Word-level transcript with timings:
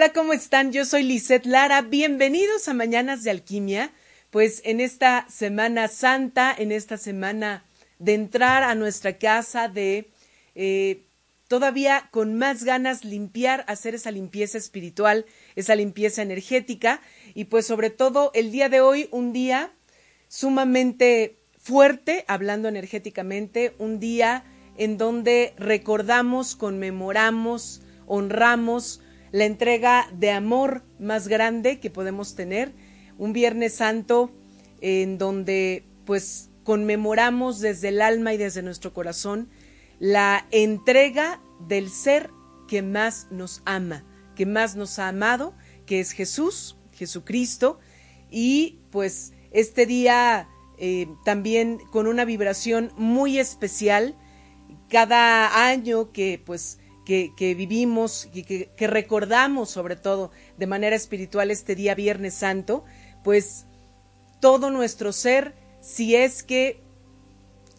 Hola, 0.00 0.14
¿cómo 0.14 0.32
están? 0.32 0.72
Yo 0.72 0.86
soy 0.86 1.02
Lisette 1.02 1.44
Lara. 1.44 1.82
Bienvenidos 1.82 2.68
a 2.68 2.72
Mañanas 2.72 3.22
de 3.22 3.32
Alquimia. 3.32 3.92
Pues 4.30 4.62
en 4.64 4.80
esta 4.80 5.26
Semana 5.28 5.88
Santa, 5.88 6.54
en 6.56 6.72
esta 6.72 6.96
semana 6.96 7.66
de 7.98 8.14
entrar 8.14 8.62
a 8.62 8.74
nuestra 8.74 9.18
casa, 9.18 9.68
de 9.68 10.10
eh, 10.54 11.04
todavía 11.48 12.08
con 12.12 12.38
más 12.38 12.64
ganas 12.64 13.04
limpiar, 13.04 13.66
hacer 13.68 13.94
esa 13.94 14.10
limpieza 14.10 14.56
espiritual, 14.56 15.26
esa 15.54 15.74
limpieza 15.74 16.22
energética 16.22 17.02
y 17.34 17.44
pues 17.44 17.66
sobre 17.66 17.90
todo 17.90 18.30
el 18.32 18.52
día 18.52 18.70
de 18.70 18.80
hoy, 18.80 19.06
un 19.10 19.34
día 19.34 19.70
sumamente 20.28 21.36
fuerte, 21.58 22.24
hablando 22.26 22.68
energéticamente, 22.68 23.74
un 23.76 24.00
día 24.00 24.44
en 24.78 24.96
donde 24.96 25.52
recordamos, 25.58 26.56
conmemoramos, 26.56 27.82
honramos, 28.06 28.99
la 29.32 29.44
entrega 29.44 30.08
de 30.12 30.30
amor 30.30 30.82
más 30.98 31.28
grande 31.28 31.78
que 31.80 31.90
podemos 31.90 32.34
tener, 32.34 32.72
un 33.18 33.32
Viernes 33.32 33.74
Santo 33.74 34.30
en 34.80 35.18
donde 35.18 35.84
pues 36.04 36.50
conmemoramos 36.64 37.60
desde 37.60 37.88
el 37.88 38.02
alma 38.02 38.32
y 38.34 38.36
desde 38.36 38.62
nuestro 38.62 38.92
corazón 38.92 39.48
la 39.98 40.46
entrega 40.50 41.40
del 41.68 41.90
ser 41.90 42.30
que 42.66 42.82
más 42.82 43.28
nos 43.30 43.62
ama, 43.64 44.04
que 44.34 44.46
más 44.46 44.76
nos 44.76 44.98
ha 44.98 45.08
amado, 45.08 45.54
que 45.86 46.00
es 46.00 46.12
Jesús, 46.12 46.76
Jesucristo, 46.92 47.78
y 48.30 48.78
pues 48.90 49.32
este 49.50 49.86
día 49.86 50.48
eh, 50.78 51.06
también 51.24 51.78
con 51.90 52.06
una 52.06 52.24
vibración 52.24 52.92
muy 52.96 53.38
especial, 53.38 54.16
cada 54.88 55.68
año 55.68 56.10
que 56.12 56.42
pues 56.44 56.79
que, 57.36 57.54
vivimos 57.56 58.28
y 58.32 58.44
que, 58.44 58.70
que, 58.76 58.86
recordamos 58.86 59.70
sobre 59.70 59.96
todo 59.96 60.30
de 60.58 60.66
manera 60.68 60.94
espiritual 60.94 61.50
este 61.50 61.74
día 61.74 61.96
Viernes 61.96 62.34
Santo, 62.34 62.84
pues 63.24 63.66
todo 64.40 64.70
nuestro 64.70 65.12
ser, 65.12 65.54
si 65.80 66.14
es 66.14 66.44
que 66.44 66.80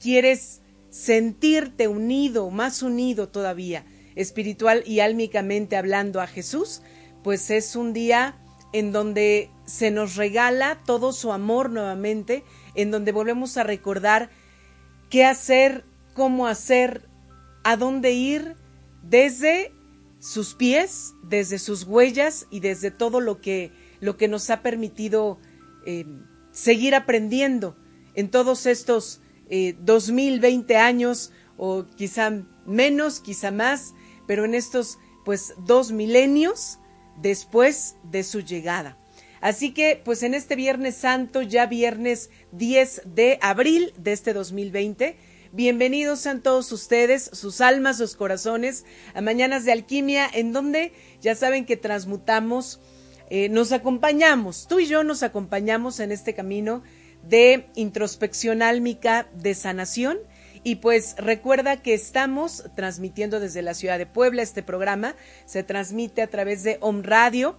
quieres 0.01 0.61
sentirte 0.89 1.87
unido, 1.87 2.49
más 2.49 2.83
unido 2.83 3.29
todavía, 3.29 3.85
espiritual 4.15 4.83
y 4.85 4.99
álmicamente 4.99 5.77
hablando 5.77 6.19
a 6.19 6.27
Jesús, 6.27 6.81
pues 7.23 7.49
es 7.51 7.77
un 7.77 7.93
día 7.93 8.37
en 8.73 8.91
donde 8.91 9.49
se 9.65 9.91
nos 9.91 10.17
regala 10.17 10.81
todo 10.85 11.13
su 11.13 11.31
amor 11.31 11.69
nuevamente, 11.69 12.43
en 12.75 12.91
donde 12.91 13.13
volvemos 13.13 13.55
a 13.55 13.63
recordar 13.63 14.29
qué 15.09 15.23
hacer, 15.23 15.85
cómo 16.13 16.47
hacer, 16.47 17.07
a 17.63 17.77
dónde 17.77 18.11
ir 18.11 18.55
desde 19.01 19.73
sus 20.19 20.53
pies, 20.53 21.13
desde 21.23 21.57
sus 21.57 21.83
huellas 21.83 22.47
y 22.51 22.59
desde 22.59 22.91
todo 22.91 23.19
lo 23.19 23.41
que, 23.41 23.71
lo 23.99 24.17
que 24.17 24.27
nos 24.27 24.49
ha 24.49 24.61
permitido 24.61 25.39
eh, 25.85 26.05
seguir 26.51 26.93
aprendiendo 26.95 27.75
en 28.13 28.29
todos 28.29 28.65
estos 28.65 29.21
eh, 29.49 29.75
2020 29.79 30.77
años 30.77 31.31
o 31.57 31.85
quizá 31.95 32.31
menos, 32.65 33.19
quizá 33.19 33.51
más, 33.51 33.93
pero 34.27 34.45
en 34.45 34.53
estos 34.53 34.99
pues 35.25 35.53
dos 35.65 35.91
milenios 35.91 36.79
después 37.21 37.95
de 38.03 38.23
su 38.23 38.41
llegada. 38.41 38.97
Así 39.41 39.73
que 39.73 39.99
pues 40.03 40.21
en 40.23 40.35
este 40.35 40.55
Viernes 40.55 40.95
Santo, 40.95 41.41
ya 41.41 41.65
viernes 41.65 42.29
10 42.51 43.01
de 43.05 43.39
abril 43.41 43.91
de 43.97 44.13
este 44.13 44.33
2020, 44.33 45.17
Bienvenidos 45.53 46.21
sean 46.21 46.41
todos 46.41 46.71
ustedes, 46.71 47.29
sus 47.33 47.59
almas, 47.59 47.97
sus 47.97 48.15
corazones, 48.15 48.85
a 49.13 49.19
Mañanas 49.19 49.65
de 49.65 49.73
Alquimia, 49.73 50.25
en 50.33 50.53
donde 50.53 50.93
ya 51.19 51.35
saben 51.35 51.65
que 51.65 51.75
transmutamos, 51.75 52.79
eh, 53.29 53.49
nos 53.49 53.73
acompañamos, 53.73 54.65
tú 54.69 54.79
y 54.79 54.85
yo 54.85 55.03
nos 55.03 55.23
acompañamos 55.23 55.99
en 55.99 56.13
este 56.13 56.33
camino 56.33 56.83
de 57.27 57.67
introspección 57.75 58.61
álmica, 58.61 59.27
de 59.33 59.53
sanación. 59.53 60.19
Y 60.63 60.75
pues 60.75 61.15
recuerda 61.17 61.81
que 61.81 61.95
estamos 61.95 62.63
transmitiendo 62.77 63.41
desde 63.41 63.61
la 63.61 63.73
ciudad 63.73 63.97
de 63.97 64.05
Puebla 64.05 64.43
este 64.43 64.63
programa, 64.63 65.15
se 65.45 65.63
transmite 65.63 66.21
a 66.21 66.27
través 66.27 66.63
de 66.63 66.77
Om 66.79 67.03
Radio 67.03 67.57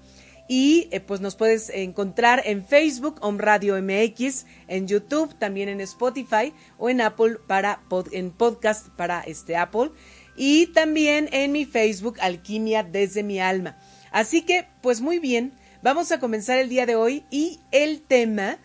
y 0.49 0.89
eh, 0.91 1.01
pues 1.01 1.21
nos 1.21 1.37
puedes 1.37 1.71
encontrar 1.71 2.43
en 2.45 2.65
Facebook, 2.65 3.19
Om 3.21 3.39
Radio 3.39 3.81
MX, 3.81 4.47
en 4.69 4.87
YouTube, 4.87 5.35
también 5.39 5.69
en 5.69 5.81
Spotify 5.81 6.53
o 6.79 6.91
en 6.91 7.01
Apple 7.01 7.37
para 7.47 7.83
en 8.11 8.31
podcast 8.31 8.89
para 8.91 9.21
este 9.21 9.57
Apple 9.57 9.91
y 10.37 10.67
también 10.69 11.29
en 11.33 11.53
mi 11.53 11.65
Facebook 11.65 12.19
Alquimia 12.21 12.83
desde 12.83 13.23
mi 13.23 13.41
alma. 13.41 13.79
Así 14.11 14.43
que, 14.43 14.67
pues 14.83 15.01
muy 15.01 15.19
bien, 15.19 15.55
vamos 15.83 16.13
a 16.13 16.21
comenzar 16.21 16.59
el 16.59 16.69
día 16.69 16.87
de 16.87 16.97
hoy 16.97 17.25
y 17.31 17.61
el 17.71 18.03
tema 18.03 18.59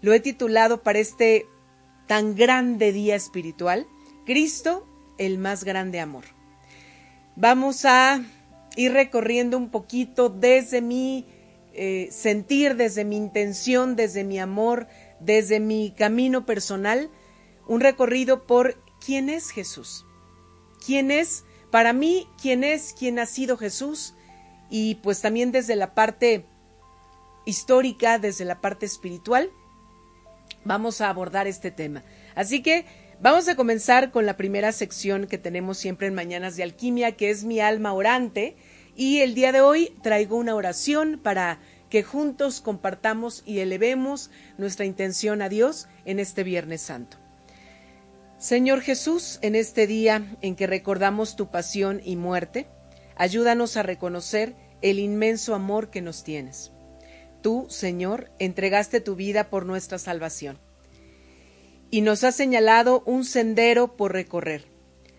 lo 0.00 0.12
he 0.12 0.20
titulado 0.20 0.82
para 0.82 0.98
este 0.98 1.46
tan 2.06 2.34
grande 2.34 2.92
día 2.92 3.14
espiritual, 3.14 3.86
Cristo, 4.24 4.88
el 5.18 5.38
más 5.38 5.64
grande 5.64 6.00
amor. 6.00 6.24
Vamos 7.36 7.84
a 7.84 8.24
ir 8.78 8.92
recorriendo 8.92 9.56
un 9.56 9.70
poquito 9.70 10.28
desde 10.28 10.80
mi 10.80 11.26
eh, 11.74 12.08
sentir, 12.12 12.76
desde 12.76 13.04
mi 13.04 13.16
intención, 13.16 13.96
desde 13.96 14.22
mi 14.22 14.38
amor, 14.38 14.86
desde 15.18 15.58
mi 15.58 15.90
camino 15.90 16.46
personal, 16.46 17.10
un 17.66 17.80
recorrido 17.80 18.46
por 18.46 18.80
quién 19.04 19.30
es 19.30 19.50
Jesús. 19.50 20.06
¿Quién 20.86 21.10
es? 21.10 21.44
Para 21.72 21.92
mí, 21.92 22.28
quién 22.40 22.62
es, 22.62 22.94
quién 22.96 23.18
ha 23.18 23.26
sido 23.26 23.56
Jesús 23.56 24.14
y 24.70 24.94
pues 24.96 25.20
también 25.20 25.50
desde 25.50 25.74
la 25.74 25.92
parte 25.92 26.46
histórica, 27.46 28.20
desde 28.20 28.44
la 28.44 28.60
parte 28.60 28.86
espiritual, 28.86 29.50
vamos 30.64 31.00
a 31.00 31.08
abordar 31.08 31.48
este 31.48 31.72
tema. 31.72 32.04
Así 32.36 32.62
que 32.62 32.86
vamos 33.20 33.48
a 33.48 33.56
comenzar 33.56 34.10
con 34.10 34.26
la 34.26 34.36
primera 34.36 34.72
sección 34.72 35.26
que 35.26 35.38
tenemos 35.38 35.78
siempre 35.78 36.06
en 36.06 36.14
Mañanas 36.14 36.56
de 36.56 36.62
Alquimia, 36.62 37.12
que 37.12 37.30
es 37.30 37.44
mi 37.44 37.60
alma 37.60 37.92
orante. 37.92 38.56
Y 38.96 39.20
el 39.20 39.34
día 39.34 39.52
de 39.52 39.60
hoy 39.60 39.96
traigo 40.02 40.36
una 40.36 40.54
oración 40.54 41.20
para 41.22 41.60
que 41.88 42.02
juntos 42.02 42.60
compartamos 42.60 43.42
y 43.46 43.60
elevemos 43.60 44.30
nuestra 44.58 44.84
intención 44.84 45.40
a 45.42 45.48
Dios 45.48 45.88
en 46.04 46.18
este 46.20 46.42
Viernes 46.44 46.82
Santo. 46.82 47.16
Señor 48.38 48.82
Jesús, 48.82 49.38
en 49.42 49.56
este 49.56 49.86
día 49.86 50.36
en 50.42 50.54
que 50.54 50.66
recordamos 50.66 51.34
tu 51.34 51.50
pasión 51.50 52.00
y 52.04 52.16
muerte, 52.16 52.68
ayúdanos 53.16 53.76
a 53.76 53.82
reconocer 53.82 54.54
el 54.80 54.98
inmenso 54.98 55.54
amor 55.54 55.90
que 55.90 56.02
nos 56.02 56.22
tienes. 56.22 56.72
Tú, 57.42 57.66
Señor, 57.68 58.30
entregaste 58.38 59.00
tu 59.00 59.16
vida 59.16 59.48
por 59.50 59.64
nuestra 59.64 59.98
salvación 59.98 60.58
y 61.90 62.02
nos 62.02 62.24
has 62.24 62.36
señalado 62.36 63.02
un 63.06 63.24
sendero 63.24 63.96
por 63.96 64.12
recorrer. 64.12 64.66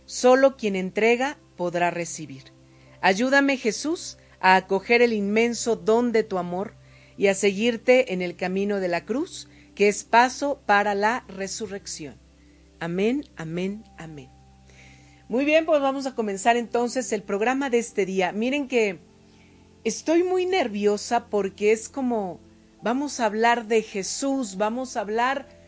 Solo 0.06 0.57
quien 0.57 0.75
entrega 0.75 1.38
podrá 1.56 1.92
recibir. 1.92 2.45
Ayúdame, 3.01 3.57
Jesús, 3.57 4.18
a 4.39 4.56
acoger 4.56 5.01
el 5.01 5.13
inmenso 5.13 5.75
don 5.75 6.12
de 6.12 6.24
tu 6.24 6.38
amor 6.38 6.74
y 7.18 7.27
a 7.27 7.33
seguirte 7.33 8.13
en 8.13 8.21
el 8.21 8.36
camino 8.36 8.80
de 8.80 8.88
la 8.88 9.06
cruz, 9.06 9.50
que 9.75 9.88
es 9.88 10.04
paso 10.04 10.62
para 10.66 10.95
la 10.95 11.25
resurrección. 11.27 12.18
Amén, 12.80 13.25
amén, 13.36 13.83
amén. 13.98 14.30
Muy 15.27 15.45
bien, 15.45 15.66
pues 15.66 15.81
vamos 15.81 16.06
a 16.06 16.16
comenzar 16.16 16.57
entonces 16.57 17.12
el 17.12 17.24
programa 17.24 17.69
de 17.69 17.80
este 17.80 18.06
día. 18.06 18.31
Miren 18.31 18.68
que 18.68 19.00
estoy 19.83 20.24
muy 20.24 20.45
nerviosa 20.45 21.27
porque 21.27 21.71
es 21.71 21.89
como 21.89 22.39
vamos 22.81 23.19
a 23.19 23.25
hablar 23.25 23.68
de 23.68 23.81
Jesús, 23.81 24.57
vamos 24.57 24.98
a 24.98 25.01
hablar 25.01 25.59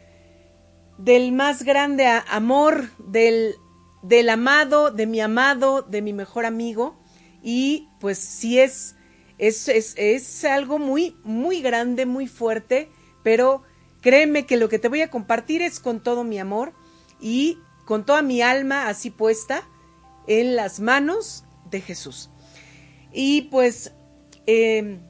del 1.03 1.31
más 1.31 1.63
grande 1.63 2.05
amor, 2.29 2.89
del, 2.97 3.55
del 4.01 4.29
amado, 4.29 4.91
de 4.91 5.07
mi 5.07 5.19
amado, 5.19 5.81
de 5.81 6.01
mi 6.01 6.13
mejor 6.13 6.45
amigo. 6.45 6.99
Y 7.43 7.89
pues 7.99 8.19
sí 8.19 8.59
es 8.59 8.95
es, 9.41 9.67
es, 9.97 10.45
algo 10.45 10.77
muy, 10.77 11.17
muy 11.23 11.63
grande, 11.63 12.05
muy 12.05 12.27
fuerte, 12.27 12.91
pero 13.23 13.63
créeme 13.99 14.45
que 14.45 14.55
lo 14.55 14.69
que 14.69 14.77
te 14.77 14.87
voy 14.87 15.01
a 15.01 15.09
compartir 15.09 15.63
es 15.63 15.79
con 15.79 16.03
todo 16.03 16.23
mi 16.23 16.37
amor 16.37 16.73
y 17.19 17.57
con 17.85 18.05
toda 18.05 18.21
mi 18.21 18.43
alma 18.43 18.87
así 18.87 19.09
puesta 19.09 19.67
en 20.27 20.55
las 20.55 20.79
manos 20.79 21.43
de 21.71 21.81
Jesús. 21.81 22.29
Y 23.11 23.43
pues 23.49 23.95
em, 24.45 25.01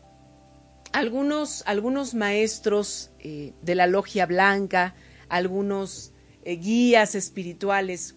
algunos, 0.94 1.64
algunos 1.66 2.14
maestros 2.14 3.12
eh, 3.20 3.54
de 3.62 3.76
la 3.76 3.86
logia 3.86 4.28
blanca, 4.28 4.96
algunos 5.32 6.14
eh, 6.44 6.58
guías 6.58 7.16
espirituales, 7.16 8.16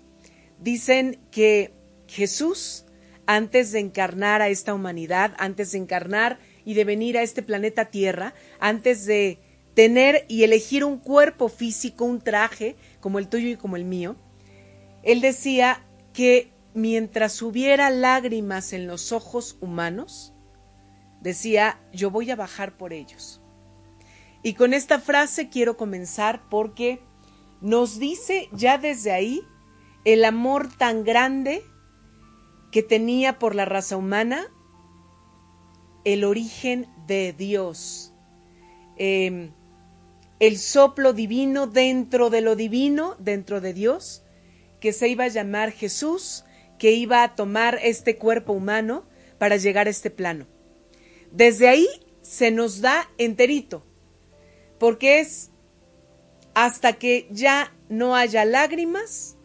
dicen 0.58 1.20
que 1.30 1.72
Jesús 2.06 2.84
antes 3.26 3.72
de 3.72 3.80
encarnar 3.80 4.42
a 4.42 4.48
esta 4.48 4.74
humanidad, 4.74 5.34
antes 5.38 5.72
de 5.72 5.78
encarnar 5.78 6.38
y 6.64 6.74
de 6.74 6.84
venir 6.84 7.16
a 7.16 7.22
este 7.22 7.42
planeta 7.42 7.86
Tierra, 7.86 8.34
antes 8.60 9.06
de 9.06 9.38
tener 9.74 10.24
y 10.28 10.44
elegir 10.44 10.84
un 10.84 10.98
cuerpo 10.98 11.48
físico, 11.48 12.04
un 12.04 12.20
traje 12.20 12.76
como 13.00 13.18
el 13.18 13.28
tuyo 13.28 13.48
y 13.48 13.56
como 13.56 13.76
el 13.76 13.84
mío, 13.84 14.16
él 15.02 15.20
decía 15.20 15.84
que 16.12 16.52
mientras 16.74 17.40
hubiera 17.42 17.90
lágrimas 17.90 18.72
en 18.72 18.86
los 18.86 19.12
ojos 19.12 19.56
humanos, 19.60 20.32
decía, 21.20 21.80
yo 21.92 22.10
voy 22.10 22.30
a 22.30 22.36
bajar 22.36 22.76
por 22.76 22.92
ellos. 22.92 23.40
Y 24.44 24.52
con 24.52 24.74
esta 24.74 25.00
frase 25.00 25.48
quiero 25.48 25.78
comenzar 25.78 26.42
porque 26.50 27.00
nos 27.62 27.98
dice 27.98 28.50
ya 28.52 28.76
desde 28.76 29.10
ahí 29.10 29.42
el 30.04 30.22
amor 30.22 30.68
tan 30.76 31.02
grande 31.02 31.64
que 32.70 32.82
tenía 32.82 33.38
por 33.38 33.54
la 33.54 33.64
raza 33.64 33.96
humana 33.96 34.46
el 36.04 36.24
origen 36.24 36.86
de 37.06 37.32
Dios, 37.32 38.12
em, 38.98 39.52
el 40.40 40.58
soplo 40.58 41.14
divino 41.14 41.66
dentro 41.66 42.28
de 42.28 42.42
lo 42.42 42.54
divino, 42.54 43.16
dentro 43.18 43.62
de 43.62 43.72
Dios, 43.72 44.24
que 44.78 44.92
se 44.92 45.08
iba 45.08 45.24
a 45.24 45.28
llamar 45.28 45.72
Jesús, 45.72 46.44
que 46.78 46.92
iba 46.92 47.22
a 47.22 47.34
tomar 47.34 47.78
este 47.82 48.18
cuerpo 48.18 48.52
humano 48.52 49.06
para 49.38 49.56
llegar 49.56 49.86
a 49.86 49.90
este 49.90 50.10
plano. 50.10 50.46
Desde 51.32 51.68
ahí 51.68 51.88
se 52.20 52.50
nos 52.50 52.82
da 52.82 53.08
enterito, 53.16 53.86
porque 54.78 55.20
es 55.20 55.50
hasta 56.54 56.94
que 56.94 57.26
ya 57.30 57.74
no 57.88 58.14
haya 58.16 58.44
lágrimas, 58.44 59.36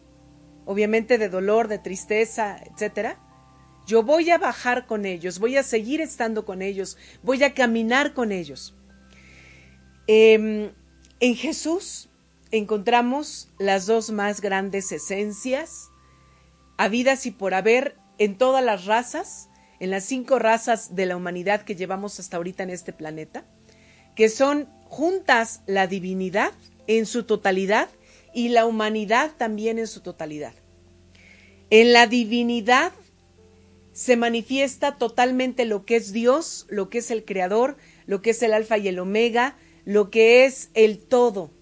obviamente 0.64 1.18
de 1.18 1.28
dolor, 1.28 1.68
de 1.68 1.78
tristeza, 1.78 2.56
etcétera, 2.72 3.18
yo 3.86 4.02
voy 4.02 4.30
a 4.30 4.38
bajar 4.38 4.86
con 4.86 5.04
ellos, 5.04 5.38
voy 5.38 5.56
a 5.56 5.62
seguir 5.62 6.00
estando 6.00 6.44
con 6.44 6.62
ellos, 6.62 6.96
voy 7.22 7.42
a 7.42 7.54
caminar 7.54 8.14
con 8.14 8.30
ellos. 8.30 8.76
Em, 10.06 10.72
en 11.18 11.34
Jesús 11.34 12.08
encontramos 12.52 13.52
las 13.58 13.86
dos 13.86 14.10
más 14.10 14.40
grandes 14.40 14.92
esencias, 14.92 15.88
habidas 16.78 17.26
y 17.26 17.30
por 17.30 17.54
haber 17.54 17.96
en 18.18 18.38
todas 18.38 18.64
las 18.64 18.84
razas, 18.84 19.48
en 19.80 19.90
las 19.90 20.04
cinco 20.04 20.38
razas 20.38 20.94
de 20.94 21.06
la 21.06 21.16
humanidad 21.16 21.62
que 21.62 21.74
llevamos 21.74 22.20
hasta 22.20 22.36
ahorita 22.36 22.62
en 22.62 22.70
este 22.70 22.92
planeta, 22.92 23.44
que 24.14 24.28
son 24.28 24.68
juntas 24.90 25.62
la 25.66 25.86
divinidad 25.86 26.52
en 26.88 27.06
su 27.06 27.22
totalidad 27.22 27.88
y 28.34 28.48
la 28.48 28.66
humanidad 28.66 29.30
también 29.38 29.78
en 29.78 29.86
su 29.86 30.00
totalidad. 30.00 30.52
En 31.70 31.92
la 31.92 32.08
divinidad 32.08 32.92
se 33.92 34.16
manifiesta 34.16 34.96
totalmente 34.96 35.64
lo 35.64 35.86
que 35.86 35.94
es 35.94 36.12
Dios, 36.12 36.66
lo 36.68 36.90
que 36.90 36.98
es 36.98 37.12
el 37.12 37.24
Creador, 37.24 37.76
lo 38.06 38.20
que 38.20 38.30
es 38.30 38.42
el 38.42 38.52
Alfa 38.52 38.78
y 38.78 38.88
el 38.88 38.98
Omega, 38.98 39.56
lo 39.84 40.10
que 40.10 40.44
es 40.44 40.70
el 40.74 40.98
todo. 40.98 41.52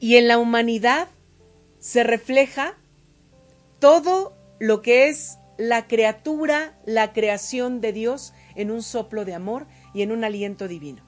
Y 0.00 0.16
en 0.16 0.28
la 0.28 0.38
humanidad 0.38 1.08
se 1.78 2.04
refleja 2.04 2.74
todo 3.80 4.34
lo 4.58 4.80
que 4.80 5.08
es 5.08 5.36
la 5.58 5.86
criatura, 5.86 6.78
la 6.86 7.12
creación 7.12 7.82
de 7.82 7.92
Dios 7.92 8.32
en 8.54 8.70
un 8.70 8.82
soplo 8.82 9.26
de 9.26 9.34
amor 9.34 9.66
y 9.92 10.00
en 10.00 10.10
un 10.10 10.24
aliento 10.24 10.68
divino. 10.68 11.05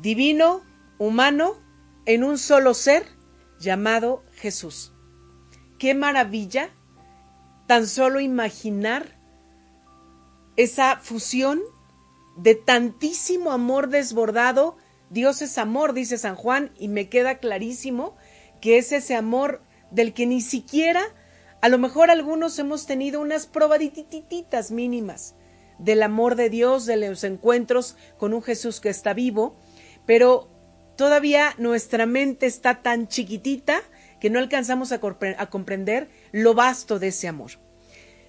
Divino, 0.00 0.62
humano, 0.98 1.56
en 2.04 2.24
un 2.24 2.38
solo 2.38 2.74
ser 2.74 3.04
llamado 3.58 4.24
Jesús. 4.34 4.92
Qué 5.78 5.94
maravilla 5.94 6.70
tan 7.66 7.86
solo 7.86 8.20
imaginar 8.20 9.18
esa 10.56 10.98
fusión 10.98 11.60
de 12.36 12.54
tantísimo 12.54 13.52
amor 13.52 13.88
desbordado. 13.88 14.76
Dios 15.10 15.42
es 15.42 15.58
amor, 15.58 15.92
dice 15.92 16.18
San 16.18 16.36
Juan, 16.36 16.72
y 16.78 16.88
me 16.88 17.08
queda 17.08 17.38
clarísimo 17.38 18.16
que 18.60 18.78
es 18.78 18.92
ese 18.92 19.14
amor 19.14 19.62
del 19.90 20.14
que 20.14 20.26
ni 20.26 20.40
siquiera, 20.40 21.02
a 21.60 21.68
lo 21.68 21.78
mejor 21.78 22.10
algunos 22.10 22.58
hemos 22.58 22.86
tenido 22.86 23.20
unas 23.20 23.46
probadititas 23.46 24.70
mínimas 24.70 25.34
del 25.78 26.02
amor 26.02 26.36
de 26.36 26.50
Dios, 26.50 26.86
de 26.86 26.96
los 26.96 27.24
encuentros 27.24 27.96
con 28.18 28.32
un 28.34 28.42
Jesús 28.42 28.80
que 28.80 28.88
está 28.88 29.14
vivo, 29.14 29.56
pero 30.06 30.48
todavía 30.96 31.54
nuestra 31.58 32.06
mente 32.06 32.46
está 32.46 32.82
tan 32.82 33.08
chiquitita 33.08 33.82
que 34.20 34.30
no 34.30 34.38
alcanzamos 34.38 34.92
a, 34.92 35.00
comprender 35.00 36.08
lo 36.32 36.54
vasto 36.54 36.98
de 36.98 37.08
ese 37.08 37.28
amor. 37.28 37.52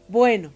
Bueno, 0.10 0.54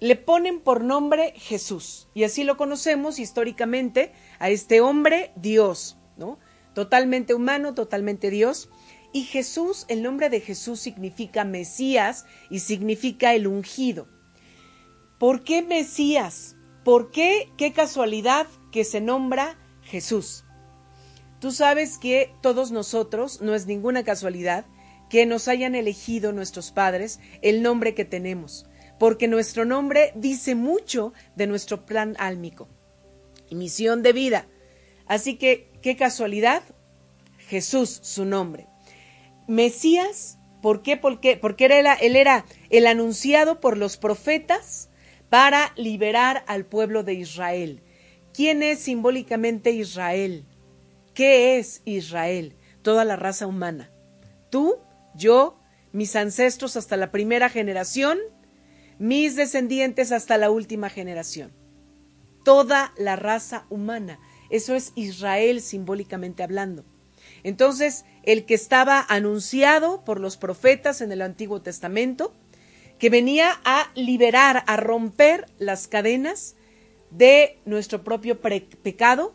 le 0.00 0.16
ponen 0.16 0.60
por 0.60 0.84
nombre 0.84 1.32
Jesús 1.36 2.08
y 2.14 2.24
así 2.24 2.44
lo 2.44 2.56
conocemos 2.56 3.18
históricamente 3.18 4.12
a 4.38 4.50
este 4.50 4.80
hombre 4.80 5.32
Dios, 5.36 5.98
¿no? 6.16 6.38
Totalmente 6.74 7.34
humano, 7.34 7.74
totalmente 7.74 8.30
Dios. 8.30 8.68
Y 9.12 9.22
Jesús, 9.22 9.86
el 9.88 10.02
nombre 10.02 10.28
de 10.28 10.40
Jesús 10.40 10.80
significa 10.80 11.44
Mesías 11.44 12.26
y 12.50 12.58
significa 12.60 13.32
el 13.34 13.46
ungido. 13.46 14.08
¿Por 15.18 15.44
qué 15.44 15.62
Mesías? 15.62 16.56
¿Por 16.84 17.12
qué? 17.12 17.48
Qué 17.56 17.72
casualidad 17.72 18.48
que 18.72 18.84
se 18.84 19.00
nombra 19.00 19.56
Jesús. 19.84 20.44
Tú 21.40 21.52
sabes 21.52 21.98
que 21.98 22.32
todos 22.40 22.70
nosotros, 22.70 23.40
no 23.40 23.54
es 23.54 23.66
ninguna 23.66 24.02
casualidad, 24.02 24.64
que 25.08 25.26
nos 25.26 25.46
hayan 25.46 25.74
elegido 25.74 26.32
nuestros 26.32 26.72
padres 26.72 27.20
el 27.42 27.62
nombre 27.62 27.94
que 27.94 28.04
tenemos, 28.04 28.66
porque 28.98 29.28
nuestro 29.28 29.64
nombre 29.64 30.12
dice 30.16 30.54
mucho 30.54 31.12
de 31.36 31.46
nuestro 31.46 31.86
plan 31.86 32.16
álmico 32.18 32.68
y 33.48 33.54
misión 33.54 34.02
de 34.02 34.12
vida. 34.12 34.48
Así 35.06 35.36
que, 35.36 35.70
qué 35.82 35.96
casualidad, 35.96 36.62
Jesús, 37.36 38.00
su 38.02 38.24
nombre. 38.24 38.66
Mesías, 39.46 40.38
¿por 40.62 40.82
qué? 40.82 40.96
Porque, 40.96 41.36
porque 41.36 41.66
era, 41.66 41.94
él 41.94 42.16
era 42.16 42.46
el 42.70 42.86
anunciado 42.86 43.60
por 43.60 43.76
los 43.76 43.98
profetas 43.98 44.88
para 45.28 45.72
liberar 45.76 46.44
al 46.48 46.64
pueblo 46.64 47.04
de 47.04 47.14
Israel. 47.14 47.83
¿Quién 48.34 48.64
es 48.64 48.80
simbólicamente 48.80 49.70
Israel? 49.70 50.44
¿Qué 51.14 51.56
es 51.58 51.82
Israel? 51.84 52.56
Toda 52.82 53.04
la 53.04 53.14
raza 53.14 53.46
humana. 53.46 53.92
Tú, 54.50 54.78
yo, 55.14 55.60
mis 55.92 56.16
ancestros 56.16 56.76
hasta 56.76 56.96
la 56.96 57.12
primera 57.12 57.48
generación, 57.48 58.18
mis 58.98 59.36
descendientes 59.36 60.10
hasta 60.10 60.36
la 60.36 60.50
última 60.50 60.90
generación. 60.90 61.52
Toda 62.44 62.92
la 62.98 63.14
raza 63.14 63.66
humana. 63.70 64.18
Eso 64.50 64.74
es 64.74 64.90
Israel 64.96 65.60
simbólicamente 65.60 66.42
hablando. 66.42 66.84
Entonces, 67.44 68.04
el 68.24 68.46
que 68.46 68.54
estaba 68.54 69.06
anunciado 69.08 70.04
por 70.04 70.18
los 70.18 70.36
profetas 70.36 71.00
en 71.02 71.12
el 71.12 71.22
Antiguo 71.22 71.62
Testamento, 71.62 72.34
que 72.98 73.10
venía 73.10 73.60
a 73.64 73.92
liberar, 73.94 74.64
a 74.66 74.76
romper 74.76 75.46
las 75.58 75.86
cadenas 75.86 76.56
de 77.16 77.58
nuestro 77.64 78.04
propio 78.04 78.40
pecado, 78.40 79.34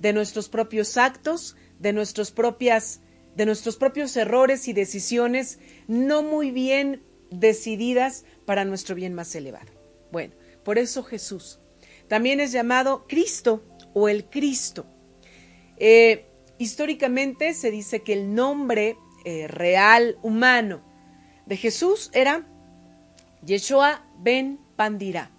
de 0.00 0.12
nuestros 0.12 0.48
propios 0.48 0.96
actos, 0.96 1.56
de 1.78 1.92
nuestros 1.92 2.30
propias 2.30 3.00
de 3.36 3.44
nuestros 3.44 3.76
propios 3.76 4.16
errores 4.16 4.66
y 4.66 4.72
decisiones 4.72 5.58
no 5.88 6.22
muy 6.22 6.50
bien 6.50 7.02
decididas 7.30 8.24
para 8.46 8.64
nuestro 8.64 8.94
bien 8.94 9.12
más 9.12 9.34
elevado. 9.34 9.70
Bueno, 10.10 10.32
por 10.64 10.78
eso 10.78 11.02
Jesús. 11.02 11.58
También 12.08 12.40
es 12.40 12.50
llamado 12.52 13.06
Cristo 13.06 13.62
o 13.92 14.08
el 14.08 14.24
Cristo. 14.24 14.86
Eh, 15.76 16.24
históricamente 16.58 17.52
se 17.52 17.70
dice 17.70 18.00
que 18.00 18.14
el 18.14 18.34
nombre 18.34 18.96
eh, 19.26 19.48
real 19.48 20.16
humano 20.22 20.82
de 21.44 21.58
Jesús 21.58 22.10
era 22.14 22.46
Yeshua 23.44 24.06
ben 24.18 24.58
Pandira. 24.76 25.35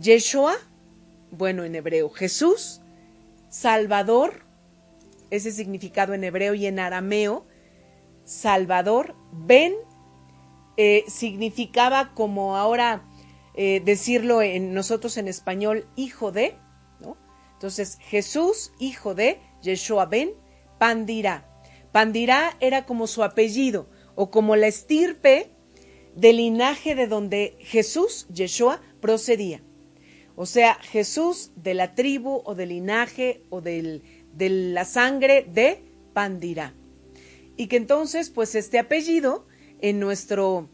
Yeshua, 0.00 0.56
bueno 1.30 1.64
en 1.64 1.74
hebreo, 1.74 2.08
Jesús, 2.08 2.80
Salvador, 3.50 4.44
ese 5.30 5.52
significado 5.52 6.14
en 6.14 6.24
hebreo 6.24 6.54
y 6.54 6.66
en 6.66 6.78
arameo, 6.78 7.46
Salvador, 8.24 9.14
Ben, 9.32 9.74
eh, 10.78 11.04
significaba 11.06 12.14
como 12.14 12.56
ahora 12.56 13.04
eh, 13.54 13.82
decirlo 13.84 14.40
en 14.40 14.72
nosotros 14.72 15.18
en 15.18 15.28
español, 15.28 15.86
hijo 15.96 16.32
de, 16.32 16.56
¿no? 17.00 17.18
Entonces, 17.52 17.98
Jesús, 18.00 18.72
hijo 18.78 19.14
de 19.14 19.38
Yeshua 19.60 20.06
Ben, 20.06 20.32
Pandira. 20.78 21.46
Pandira 21.92 22.56
era 22.60 22.86
como 22.86 23.06
su 23.06 23.22
apellido 23.22 23.90
o 24.14 24.30
como 24.30 24.56
la 24.56 24.68
estirpe 24.68 25.50
del 26.16 26.38
linaje 26.38 26.94
de 26.94 27.06
donde 27.06 27.58
Jesús, 27.60 28.26
Yeshua, 28.32 28.80
procedía. 29.00 29.62
O 30.40 30.46
sea, 30.46 30.76
Jesús 30.76 31.50
de 31.54 31.74
la 31.74 31.94
tribu 31.94 32.40
o 32.46 32.54
del 32.54 32.70
linaje 32.70 33.44
o 33.50 33.60
del, 33.60 34.02
de 34.32 34.48
la 34.48 34.86
sangre 34.86 35.46
de 35.52 35.84
Pandira. 36.14 36.72
Y 37.58 37.66
que 37.66 37.76
entonces, 37.76 38.30
pues 38.30 38.54
este 38.54 38.78
apellido 38.78 39.46
en 39.82 40.00
nuestro, 40.00 40.70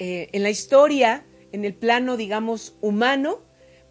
eh, 0.00 0.30
en 0.32 0.42
la 0.42 0.50
historia, 0.50 1.24
en 1.52 1.64
el 1.64 1.76
plano, 1.76 2.16
digamos, 2.16 2.76
humano, 2.80 3.38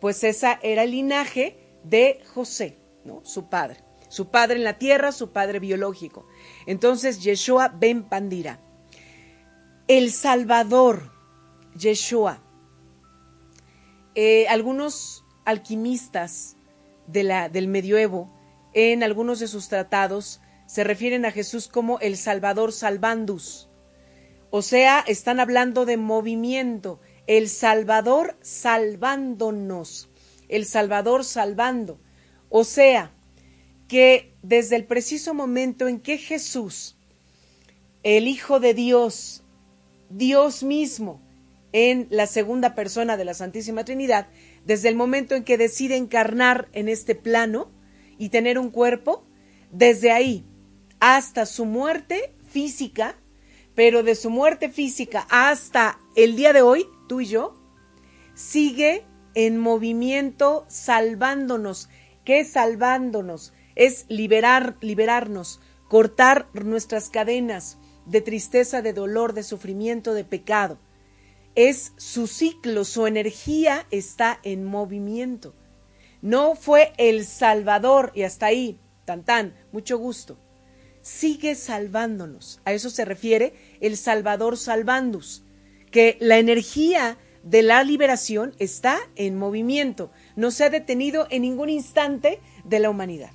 pues 0.02 0.26
esa 0.26 0.60
era 0.62 0.84
el 0.84 0.92
linaje 0.92 1.58
de 1.86 2.20
José, 2.34 2.78
¿no? 3.06 3.22
Su 3.24 3.48
padre. 3.48 3.78
Su 4.10 4.30
padre 4.30 4.58
en 4.58 4.66
la 4.66 4.78
tierra, 4.78 5.14
su 5.14 5.32
padre 5.32 5.60
biológico. 5.60 6.28
Entonces, 6.68 7.24
Yeshua 7.24 7.70
ben 7.70 8.04
Pandira. 8.10 8.60
El 9.88 10.12
Salvador, 10.12 11.14
Yeshua. 11.78 12.44
Eh, 14.16 14.48
algunos 14.48 15.24
alquimistas 15.46 16.56
del 17.08 17.68
medioevo, 17.68 18.32
en 18.74 19.04
algunos 19.04 19.40
de 19.40 19.48
sus 19.48 19.68
tratados, 19.70 20.40
se 20.66 20.84
refieren 20.84 21.26
a 21.26 21.32
Jesús 21.32 21.68
como 21.68 22.00
el 22.00 22.18
Salvador 22.18 22.72
salvandus. 22.72 23.70
O 24.50 24.62
sea, 24.62 25.04
están 25.08 25.40
hablando 25.40 25.86
de 25.86 25.98
movimiento, 25.98 27.00
el 27.28 27.50
Salvador 27.50 28.38
salvándonos, 28.42 30.10
el 30.48 30.66
Salvador 30.66 31.24
salvando. 31.24 32.00
O 32.50 32.64
sea, 32.64 33.12
que 33.88 34.36
desde 34.44 34.76
el 34.76 34.86
preciso 34.86 35.34
momento 35.34 35.88
en 35.88 36.00
que 36.00 36.18
Jesús, 36.18 36.98
el 38.04 38.28
Hijo 38.28 38.60
de 38.60 38.74
Dios, 38.74 39.44
Dios 40.10 40.64
mismo, 40.64 41.22
en 41.74 42.08
la 42.12 42.28
segunda 42.28 42.76
persona 42.76 43.18
de 43.18 43.26
la 43.26 43.34
Santísima 43.34 43.84
Trinidad, 43.84 44.28
desde 44.64 44.90
el 44.90 44.96
momento 44.96 45.36
en 45.36 45.44
que 45.44 45.58
decide 45.58 45.98
encarnar 45.98 46.70
en 46.72 46.88
este 46.88 47.16
plano 47.16 47.72
y 48.18 48.30
tener 48.30 48.60
un 48.60 48.70
cuerpo, 48.70 49.26
desde 49.72 50.12
ahí 50.12 50.46
hasta 51.00 51.48
su 51.48 51.66
muerte 51.66 52.36
física, 52.48 53.18
pero 53.74 54.04
de 54.04 54.14
su 54.14 54.30
muerte 54.30 54.70
física 54.70 55.26
hasta 55.30 56.00
el 56.16 56.36
día 56.36 56.54
de 56.54 56.62
hoy, 56.62 56.86
tú 57.10 57.22
y 57.22 57.26
yo, 57.26 57.60
sigue 58.36 59.04
en 59.34 59.58
movimiento 59.58 60.66
salvándonos. 60.70 61.90
¿Qué 62.24 62.42
es 62.42 62.52
salvándonos? 62.52 63.52
Es 63.76 64.06
liberar, 64.10 64.78
liberarnos, 64.80 65.60
cortar 65.90 66.48
nuestras 66.54 67.10
cadenas 67.10 67.80
de 68.06 68.22
tristeza, 68.22 68.84
de 68.84 68.94
dolor, 68.94 69.34
de 69.34 69.42
sufrimiento, 69.42 70.14
de 70.14 70.24
pecado 70.24 70.78
es 71.56 71.94
su 71.98 72.28
ciclo, 72.28 72.86
su 72.86 73.08
energía 73.08 73.86
está 73.92 74.40
en 74.44 74.66
movimiento. 74.66 75.56
No 76.22 76.56
fue 76.56 76.94
el 76.98 77.26
Salvador 77.26 78.12
y 78.16 78.24
hasta 78.24 78.48
ahí, 78.48 78.80
tan 79.06 79.24
tan, 79.24 79.56
mucho 79.72 79.98
gusto. 79.98 80.40
Sigue 81.02 81.56
salvándonos. 81.56 82.62
A 82.66 82.74
eso 82.74 82.90
se 82.90 83.06
refiere 83.06 83.54
el 83.82 83.98
Salvador 83.98 84.58
salvandus, 84.58 85.44
que 85.92 86.18
la 86.20 86.38
energía 86.38 87.18
de 87.44 87.62
la 87.62 87.84
liberación 87.84 88.56
está 88.58 88.98
en 89.16 89.38
movimiento, 89.38 90.12
no 90.36 90.50
se 90.50 90.64
ha 90.64 90.70
detenido 90.70 91.28
en 91.30 91.42
ningún 91.42 91.70
instante 91.70 92.40
de 92.64 92.80
la 92.80 92.90
humanidad, 92.90 93.32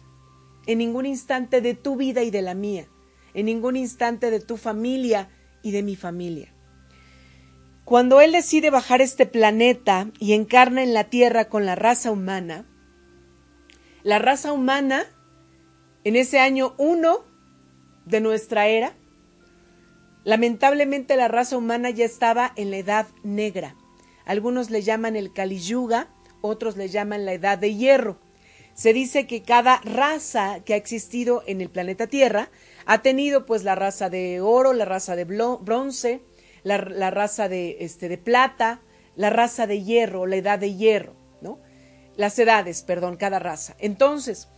en 0.66 0.78
ningún 0.78 1.04
instante 1.04 1.60
de 1.60 1.74
tu 1.74 1.96
vida 1.96 2.22
y 2.22 2.30
de 2.30 2.40
la 2.40 2.54
mía, 2.54 2.88
en 3.34 3.46
ningún 3.46 3.76
instante 3.76 4.30
de 4.30 4.40
tu 4.40 4.56
familia 4.56 5.28
y 5.62 5.72
de 5.72 5.82
mi 5.82 5.94
familia. 5.94 6.54
Cuando 7.88 8.20
Él 8.20 8.32
decide 8.32 8.68
bajar 8.68 9.00
este 9.00 9.24
planeta 9.24 10.10
y 10.18 10.34
encarna 10.34 10.82
en 10.82 10.92
la 10.92 11.04
Tierra 11.04 11.48
con 11.48 11.64
la 11.64 11.74
raza 11.74 12.10
humana, 12.10 12.66
la 14.02 14.18
raza 14.18 14.52
humana, 14.52 15.06
en 16.04 16.14
ese 16.14 16.38
año 16.38 16.74
1 16.76 17.24
de 18.04 18.20
nuestra 18.20 18.66
era, 18.66 18.92
lamentablemente 20.22 21.16
la 21.16 21.28
raza 21.28 21.56
humana 21.56 21.88
ya 21.88 22.04
estaba 22.04 22.52
en 22.56 22.70
la 22.70 22.76
edad 22.76 23.06
negra. 23.22 23.74
Algunos 24.26 24.68
le 24.68 24.82
llaman 24.82 25.16
el 25.16 25.32
Kali 25.32 25.58
Yuga, 25.58 26.10
otros 26.42 26.76
le 26.76 26.90
llaman 26.90 27.24
la 27.24 27.32
edad 27.32 27.56
de 27.56 27.74
hierro. 27.74 28.18
Se 28.74 28.92
dice 28.92 29.26
que 29.26 29.42
cada 29.42 29.80
raza 29.82 30.62
que 30.62 30.74
ha 30.74 30.76
existido 30.76 31.42
en 31.46 31.62
el 31.62 31.70
planeta 31.70 32.06
Tierra 32.06 32.50
ha 32.84 33.00
tenido 33.00 33.46
pues 33.46 33.64
la 33.64 33.76
raza 33.76 34.10
de 34.10 34.42
oro, 34.42 34.74
la 34.74 34.84
raza 34.84 35.16
de 35.16 35.24
bronce, 35.24 36.20
la, 36.62 36.78
raza 37.10 37.48
de, 37.48 37.78
este, 37.80 38.08
de 38.08 38.18
plata, 38.18 38.80
la 39.16 39.30
raza 39.30 39.66
de 39.66 39.82
hierro, 39.82 40.26
la 40.26 40.36
edad 40.36 40.58
de 40.58 40.74
hierro, 40.74 41.14
¿no? 41.40 41.58
Las 42.16 42.38
edades, 42.38 42.82
perdón, 42.82 43.16
cada 43.16 43.38
raza. 43.38 43.74
Entonces, 43.78 44.48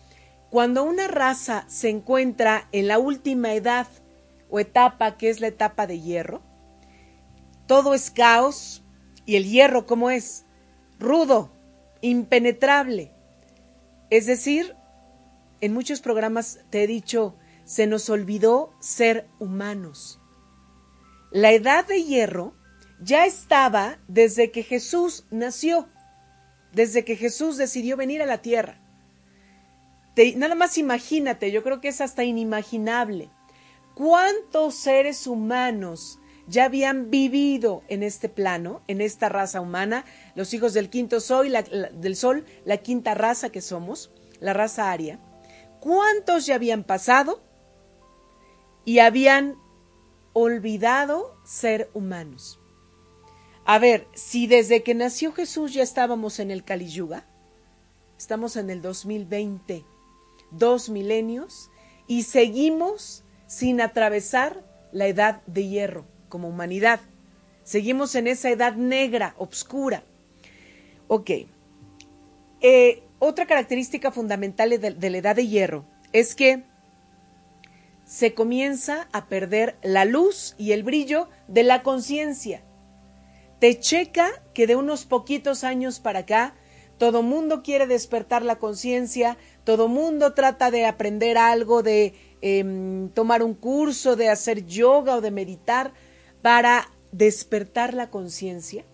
cuando 0.51 0.83
una 0.83 1.09
raza 1.09 1.65
se 1.69 1.89
encuentra 1.89 2.69
en 2.73 2.89
la 2.89 2.99
última 2.99 3.55
edad 3.55 3.87
o 4.49 4.59
etapa, 4.61 5.17
que 5.17 5.31
es 5.31 5.41
la 5.41 5.47
etapa 5.47 5.87
de 5.87 6.01
hierro, 6.01 6.43
todo 7.67 7.95
es 7.95 8.11
caos 8.11 8.83
y 9.27 9.37
el 9.37 9.45
hierro, 9.45 9.87
¿cómo 9.87 10.11
es? 10.11 10.45
Rudo, 10.99 11.53
impenetrable. 12.01 13.13
Es 14.11 14.27
decir, 14.27 14.75
en 15.61 15.73
muchos 15.73 16.01
programas 16.01 16.61
te 16.71 16.83
he 16.83 16.87
dicho, 16.87 17.37
se 17.65 17.87
nos 17.87 18.11
olvidó 18.11 18.73
ser 18.81 19.29
humanos. 19.39 20.20
La 21.31 21.53
edad 21.53 21.87
de 21.87 22.03
hierro 22.03 22.55
ya 23.01 23.25
estaba 23.25 23.99
desde 24.09 24.51
que 24.51 24.65
Jesús 24.65 25.27
nació, 25.31 25.89
desde 26.73 27.05
que 27.05 27.15
Jesús 27.15 27.57
decidió 27.57 27.97
venir 27.97 28.21
a 28.21 28.27
la 28.27 28.39
tierra. 28.39 28.81
nada 30.37 30.57
más 30.57 30.77
imagínate, 30.77 31.53
yo 31.53 31.63
creo 31.63 31.81
que 31.81 31.89
es 31.89 32.01
hasta 32.01 32.25
inimaginable. 32.25 33.31
¿Cuántos 33.95 34.75
seres 34.75 35.29
humanos 35.29 36.19
ya 36.49 36.65
habían 36.65 37.11
vivido 37.11 37.85
en 37.89 38.03
este 38.03 38.29
plano, 38.29 38.83
en 38.89 39.01
esta 39.01 39.29
raza 39.29 39.61
humana, 39.61 40.05
los 40.35 40.53
hijos 40.53 40.75
del 40.75 40.91
quinto 40.91 41.21
sol, 41.21 41.53
del 41.93 42.17
sol, 42.17 42.45
la 42.65 42.79
quinta 42.79 43.15
raza 43.15 43.51
que 43.51 43.61
somos, 43.61 44.11
la 44.41 44.53
raza 44.53 44.91
aria? 44.91 45.21
¿Cuántos 45.79 46.47
ya 46.47 46.57
habían 46.57 46.83
pasado 46.83 47.41
y 48.85 48.99
habían 48.99 49.57
olvidado 50.33 51.37
ser 51.45 51.91
humanos. 51.95 52.61
A 53.65 53.79
ver, 53.79 54.07
si 54.15 54.47
desde 54.47 54.83
que 54.83 54.95
nació 54.95 55.33
Jesús 55.33 55.73
ya 55.73 55.83
estábamos 55.83 56.41
en 56.41 56.51
el 56.51 56.65
Kali 56.65 56.89
Yuga, 56.89 57.25
estamos 58.19 58.57
en 58.57 58.71
el 58.71 58.83
2020, 58.83 59.85
dos 60.51 60.89
milenios, 60.89 61.71
y 62.07 62.25
seguimos 62.25 63.23
sin 63.47 63.81
atravesar 63.81 64.65
la 64.93 65.07
edad 65.07 65.43
de 65.47 65.69
hierro 65.69 66.07
como 66.29 66.49
humanidad. 66.49 67.01
Seguimos 67.63 68.15
en 68.15 68.27
esa 68.27 68.51
edad 68.51 68.75
negra, 68.75 69.35
oscura. 69.39 70.03
Ok. 71.07 71.31
Eh, 72.61 73.03
otra 73.19 73.47
característica 73.47 74.11
fundamental 74.11 74.71
de 74.71 75.11
la 75.11 75.19
edad 75.19 75.37
de 75.37 75.47
hierro 75.47 75.85
es 76.13 76.35
que 76.35 76.65
se 78.11 78.35
comienza 78.35 79.09
a 79.13 79.29
perder 79.29 79.77
la 79.85 80.05
luz 80.05 80.57
y 80.59 80.73
el 80.73 80.83
brillo 80.83 81.29
de 81.47 81.63
la 81.63 81.85
conciencia. 81.85 82.65
Te 83.61 83.79
checa 83.79 84.33
que 84.53 84.67
de 84.67 84.75
unos 84.75 85.05
poquitos 85.05 85.63
años 85.63 86.01
para 86.01 86.21
acá, 86.21 86.57
todo 86.99 87.23
mundo 87.23 87.63
quiere 87.63 87.87
despertar 87.87 88.43
la 88.43 88.59
conciencia, 88.59 89.39
todo 89.63 89.87
mundo 89.87 90.35
trata 90.35 90.73
de 90.73 90.87
aprender 90.87 91.39
algo, 91.39 91.85
de 91.85 92.15
em, 92.43 93.11
tomar 93.11 93.45
un 93.45 93.55
curso, 93.55 94.17
de 94.17 94.29
hacer 94.29 94.67
yoga 94.67 95.15
o 95.15 95.21
de 95.21 95.31
meditar 95.31 95.93
para 96.43 96.91
despertar 97.13 97.95
la 97.95 98.11
conciencia. 98.11 98.85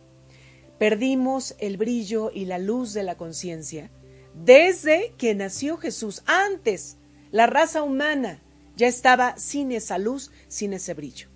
perdimos 0.78 1.56
el 1.58 1.78
brillo 1.78 2.30
y 2.34 2.44
la 2.44 2.58
luz 2.58 2.92
de 2.92 3.02
la 3.02 3.16
conciencia 3.16 3.90
desde 4.34 5.14
que 5.16 5.34
nació 5.34 5.78
Jesús. 5.78 6.22
Antes, 6.26 6.98
la 7.30 7.46
raza 7.46 7.82
humana 7.82 8.42
ya 8.76 8.86
estaba 8.86 9.36
sin 9.38 9.72
esa 9.72 9.98
luz, 9.98 10.30
sin 10.48 10.72
ese 10.72 10.94
brillo. 10.94 11.28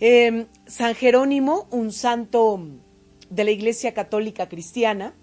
Em, 0.00 0.48
San 0.66 0.94
Jerónimo, 0.94 1.68
un 1.70 1.92
santo 1.92 2.60
de 3.30 3.44
la 3.44 3.52
Iglesia 3.52 3.94
Católica 3.94 4.48
Cristiana, 4.48 5.14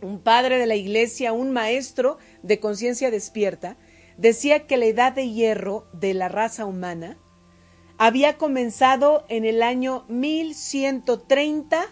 un 0.00 0.20
padre 0.20 0.58
de 0.58 0.66
la 0.66 0.74
Iglesia, 0.74 1.32
un 1.32 1.52
maestro 1.52 2.18
de 2.42 2.58
conciencia 2.58 3.10
despierta, 3.10 3.76
decía 4.16 4.66
que 4.66 4.76
la 4.76 4.86
edad 4.86 5.12
de 5.12 5.30
hierro 5.30 5.86
de 5.92 6.14
la 6.14 6.28
raza 6.28 6.64
humana 6.64 7.18
había 7.98 8.36
comenzado 8.38 9.24
en 9.28 9.44
el 9.44 9.62
año 9.62 10.04
1130, 10.08 11.86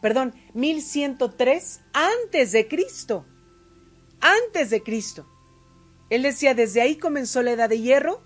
perdón, 0.00 0.34
1103 0.54 1.80
antes 1.92 2.52
de 2.52 2.68
Cristo. 2.68 3.26
Antes 4.20 4.70
de 4.70 4.82
Cristo. 4.82 5.26
Él 6.10 6.22
decía, 6.22 6.54
desde 6.54 6.80
ahí 6.80 6.96
comenzó 6.96 7.42
la 7.42 7.52
edad 7.52 7.68
de 7.68 7.80
hierro 7.80 8.22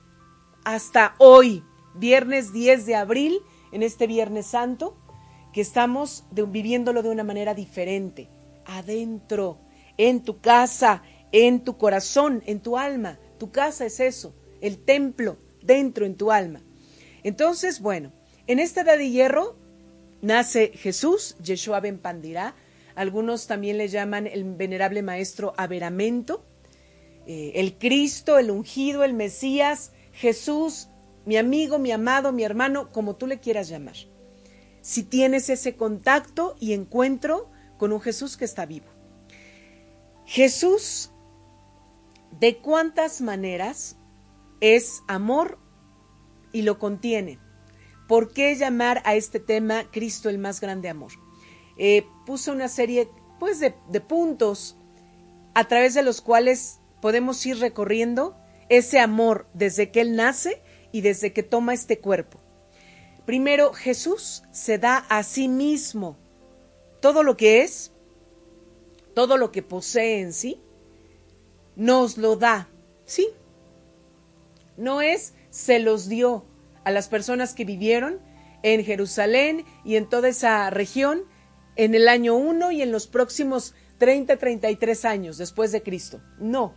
hasta 0.65 1.15
hoy, 1.19 1.65
viernes 1.95 2.53
10 2.53 2.87
de 2.87 2.95
abril, 2.95 3.39
en 3.73 3.83
este 3.83 4.07
Viernes 4.07 4.47
Santo, 4.47 4.97
que 5.53 5.61
estamos 5.61 6.25
viviéndolo 6.33 7.03
de 7.03 7.09
una 7.09 7.25
manera 7.25 7.55
diferente, 7.55 8.29
adentro, 8.67 9.59
en 9.97 10.23
tu 10.23 10.41
casa, 10.41 11.03
en 11.33 11.65
tu 11.65 11.77
corazón, 11.77 12.43
en 12.47 12.61
tu 12.61 12.77
alma. 12.77 13.19
Tu 13.39 13.51
casa 13.51 13.87
es 13.87 14.01
eso, 14.01 14.35
el 14.61 14.79
templo, 14.79 15.39
dentro 15.63 16.07
en 16.07 16.17
tu 16.17 16.31
alma. 16.31 16.63
Entonces, 17.23 17.81
bueno, 17.81 18.13
en 18.47 18.59
esta 18.59 18.83
edad 18.83 18.99
de 18.99 19.11
hierro 19.11 19.57
nace 20.23 20.69
Jesús, 20.75 21.37
Yeshua 21.43 21.81
ben 21.81 21.99
Pandirá. 21.99 22.55
Algunos 22.95 23.47
también 23.47 23.79
le 23.79 23.89
llaman 23.89 24.27
el 24.27 24.45
venerable 24.45 25.03
maestro 25.03 25.55
Averamento, 25.57 26.45
eh, 27.33 27.53
el 27.61 27.79
Cristo, 27.79 28.39
el 28.39 28.51
ungido, 28.51 29.05
el 29.05 29.15
Mesías, 29.15 29.93
Jesús, 30.13 30.89
mi 31.25 31.37
amigo, 31.37 31.79
mi 31.79 31.93
amado, 31.93 32.33
mi 32.33 32.43
hermano, 32.43 32.91
como 32.91 33.15
tú 33.15 33.29
le 33.29 33.39
quieras 33.39 33.69
llamar. 33.69 33.95
Si 34.81 35.05
tienes 35.05 35.49
ese 35.49 35.77
contacto 35.77 36.57
y 36.59 36.73
encuentro 36.73 37.49
con 37.79 37.93
un 37.93 38.01
Jesús 38.01 38.37
que 38.37 38.45
está 38.45 38.67
vivo. 38.67 38.87
Jesús, 40.27 41.13
¿de 42.41 42.57
cuántas 42.59 43.21
maneras 43.21 43.95
es 44.61 45.05
amor 45.07 45.61
y 46.53 46.63
lo 46.63 46.81
contiene. 46.81 47.39
¿Por 48.09 48.33
qué 48.33 48.57
llamar 48.57 49.03
a 49.05 49.15
este 49.15 49.39
tema 49.39 49.85
Cristo 49.93 50.29
el 50.29 50.39
más 50.39 50.61
grande 50.61 50.89
amor? 50.89 51.13
Eh, 51.79 52.05
puso 52.27 52.51
una 52.51 52.67
serie 52.67 53.09
pues 53.39 53.61
de, 53.61 53.77
de 53.89 54.01
puntos 54.01 54.77
a 55.55 55.69
través 55.69 55.95
de 55.95 56.03
los 56.03 56.21
cuales 56.21 56.80
podemos 57.01 57.45
ir 57.47 57.59
recorriendo 57.59 58.37
ese 58.69 58.99
amor 58.99 59.47
desde 59.55 59.91
que 59.91 60.01
Él 60.01 60.17
nace 60.17 60.63
y 60.93 61.01
desde 61.01 61.33
que 61.33 61.43
toma 61.43 61.75
este 61.75 61.99
cuerpo. 61.99 62.41
Primero, 63.27 63.73
Jesús 63.73 64.43
se 64.51 64.79
da 64.79 64.99
a 65.09 65.23
sí 65.23 65.49
mismo 65.49 66.17
todo 67.01 67.23
lo 67.23 67.37
que 67.37 67.63
es, 67.63 67.93
todo 69.15 69.37
lo 69.37 69.53
que 69.53 69.63
posee 69.63 70.21
en 70.21 70.33
sí, 70.33 70.61
nos 71.77 72.19
lo 72.19 72.37
da, 72.37 72.69
¿sí? 73.05 73.29
No 74.77 75.01
es 75.01 75.35
se 75.51 75.79
los 75.79 76.09
dio 76.09 76.45
a 76.85 76.91
las 76.91 77.09
personas 77.09 77.55
que 77.55 77.65
vivieron 77.65 78.21
en 78.63 78.85
Jerusalén 78.85 79.65
y 79.85 79.97
en 79.97 80.09
toda 80.09 80.29
esa 80.29 80.71
región 80.71 81.25
en 81.77 81.95
el 81.95 82.09
año 82.09 82.35
1 82.37 82.73
y 82.73 82.83
en 82.83 82.93
los 82.93 83.07
próximos 83.07 83.75
30, 83.99 84.37
33 84.37 85.05
años 85.05 85.39
después 85.39 85.73
de 85.73 85.83
Cristo. 85.83 86.21
No, 86.39 86.75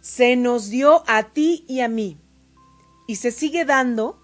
se 0.00 0.36
nos 0.36 0.70
dio 0.70 1.02
a 1.06 1.32
ti 1.32 1.64
y 1.68 1.80
a 1.80 1.88
mí 1.88 2.18
y 3.06 3.16
se 3.16 3.30
sigue 3.30 3.64
dando 3.64 4.18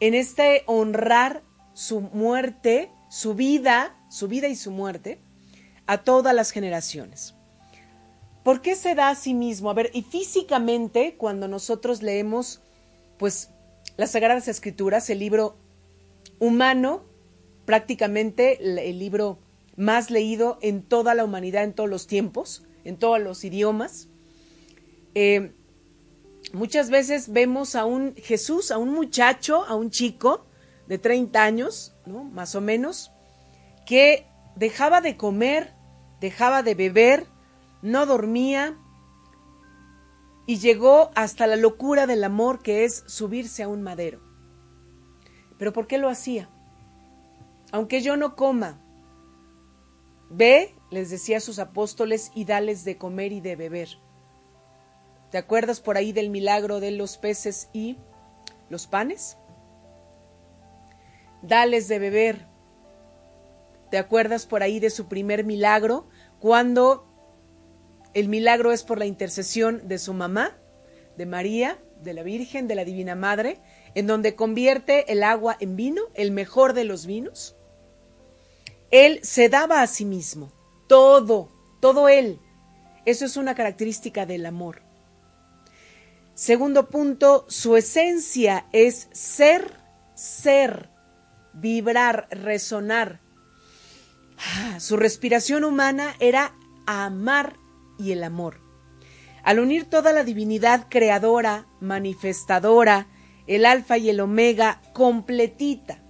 en 0.00 0.14
este 0.14 0.62
honrar 0.66 1.42
su 1.74 2.00
muerte, 2.00 2.90
su 3.08 3.34
vida, 3.34 3.96
su 4.10 4.28
vida 4.28 4.48
y 4.48 4.56
su 4.56 4.70
muerte 4.70 5.20
a 5.86 6.02
todas 6.04 6.34
las 6.34 6.50
generaciones. 6.50 7.34
¿Por 8.42 8.60
qué 8.60 8.74
se 8.74 8.94
da 8.94 9.08
a 9.08 9.14
sí 9.14 9.34
mismo? 9.34 9.70
A 9.70 9.74
ver, 9.74 9.90
y 9.94 10.02
físicamente, 10.02 11.14
cuando 11.16 11.48
nosotros 11.48 12.02
leemos, 12.02 12.60
pues, 13.18 13.50
las 13.96 14.10
Sagradas 14.10 14.48
Escrituras, 14.48 15.08
el 15.10 15.20
libro 15.20 15.56
humano, 16.40 17.04
prácticamente 17.64 18.58
el 18.60 18.98
libro 18.98 19.38
más 19.76 20.10
leído 20.10 20.58
en 20.60 20.82
toda 20.82 21.14
la 21.14 21.24
humanidad, 21.24 21.64
en 21.64 21.72
todos 21.72 21.88
los 21.88 22.06
tiempos, 22.06 22.64
en 22.84 22.96
todos 22.96 23.20
los 23.20 23.44
idiomas. 23.44 24.08
Eh, 25.14 25.54
muchas 26.52 26.90
veces 26.90 27.32
vemos 27.32 27.74
a 27.74 27.84
un 27.84 28.14
Jesús, 28.16 28.70
a 28.70 28.78
un 28.78 28.92
muchacho, 28.92 29.64
a 29.64 29.74
un 29.74 29.90
chico 29.90 30.46
de 30.88 30.98
30 30.98 31.42
años, 31.42 31.94
más 32.06 32.54
o 32.54 32.60
menos, 32.60 33.12
que 33.86 34.26
dejaba 34.56 35.00
de 35.00 35.16
comer, 35.16 35.74
dejaba 36.20 36.62
de 36.62 36.74
beber, 36.74 37.26
no 37.82 38.06
dormía 38.06 38.78
y 40.46 40.58
llegó 40.58 41.10
hasta 41.14 41.46
la 41.46 41.56
locura 41.56 42.06
del 42.06 42.24
amor 42.24 42.62
que 42.62 42.84
es 42.84 43.04
subirse 43.06 43.62
a 43.62 43.68
un 43.68 43.82
madero. 43.82 44.20
¿Pero 45.58 45.72
por 45.72 45.86
qué 45.86 45.98
lo 45.98 46.08
hacía? 46.08 46.50
Aunque 47.70 48.02
yo 48.02 48.16
no 48.16 48.34
coma, 48.36 48.82
ve, 50.30 50.74
les 50.90 51.10
decía 51.10 51.38
a 51.38 51.40
sus 51.40 51.58
apóstoles, 51.58 52.30
y 52.34 52.44
dales 52.44 52.84
de 52.84 52.98
comer 52.98 53.32
y 53.32 53.40
de 53.40 53.56
beber. 53.56 53.88
¿Te 55.32 55.38
acuerdas 55.38 55.80
por 55.80 55.96
ahí 55.96 56.12
del 56.12 56.28
milagro 56.28 56.78
de 56.78 56.90
los 56.90 57.16
peces 57.16 57.70
y 57.72 57.96
los 58.68 58.86
panes? 58.86 59.38
Dales 61.40 61.88
de 61.88 61.98
beber. 61.98 62.46
¿Te 63.90 63.96
acuerdas 63.96 64.44
por 64.44 64.62
ahí 64.62 64.78
de 64.78 64.90
su 64.90 65.08
primer 65.08 65.42
milagro 65.44 66.06
cuando 66.38 67.06
el 68.12 68.28
milagro 68.28 68.72
es 68.72 68.82
por 68.82 68.98
la 68.98 69.06
intercesión 69.06 69.88
de 69.88 69.96
su 69.96 70.12
mamá, 70.12 70.54
de 71.16 71.24
María, 71.24 71.78
de 72.02 72.12
la 72.12 72.24
Virgen, 72.24 72.68
de 72.68 72.74
la 72.74 72.84
Divina 72.84 73.14
Madre, 73.14 73.58
en 73.94 74.06
donde 74.06 74.34
convierte 74.34 75.10
el 75.10 75.22
agua 75.22 75.56
en 75.60 75.76
vino, 75.76 76.02
el 76.12 76.30
mejor 76.30 76.74
de 76.74 76.84
los 76.84 77.06
vinos. 77.06 77.56
Él 78.90 79.18
se 79.22 79.48
daba 79.48 79.80
a 79.80 79.86
sí 79.86 80.04
mismo, 80.04 80.52
todo, 80.88 81.48
todo 81.80 82.10
él. 82.10 82.38
Eso 83.06 83.24
es 83.24 83.38
una 83.38 83.54
característica 83.54 84.26
del 84.26 84.44
amor. 84.44 84.91
Segundo 86.34 86.88
punto, 86.88 87.44
su 87.48 87.76
esencia 87.76 88.66
es 88.72 89.08
ser, 89.12 89.76
ser, 90.14 90.88
vibrar, 91.52 92.26
resonar. 92.30 93.20
Ah, 94.38 94.80
su 94.80 94.96
respiración 94.96 95.62
humana 95.62 96.16
era 96.20 96.54
amar 96.86 97.56
y 97.98 98.12
el 98.12 98.24
amor. 98.24 98.60
Al 99.44 99.58
unir 99.58 99.90
toda 99.90 100.12
la 100.12 100.24
divinidad 100.24 100.86
creadora, 100.88 101.66
manifestadora, 101.80 103.08
el 103.46 103.66
alfa 103.66 103.98
y 103.98 104.08
el 104.08 104.20
omega 104.20 104.80
completita, 104.94 106.02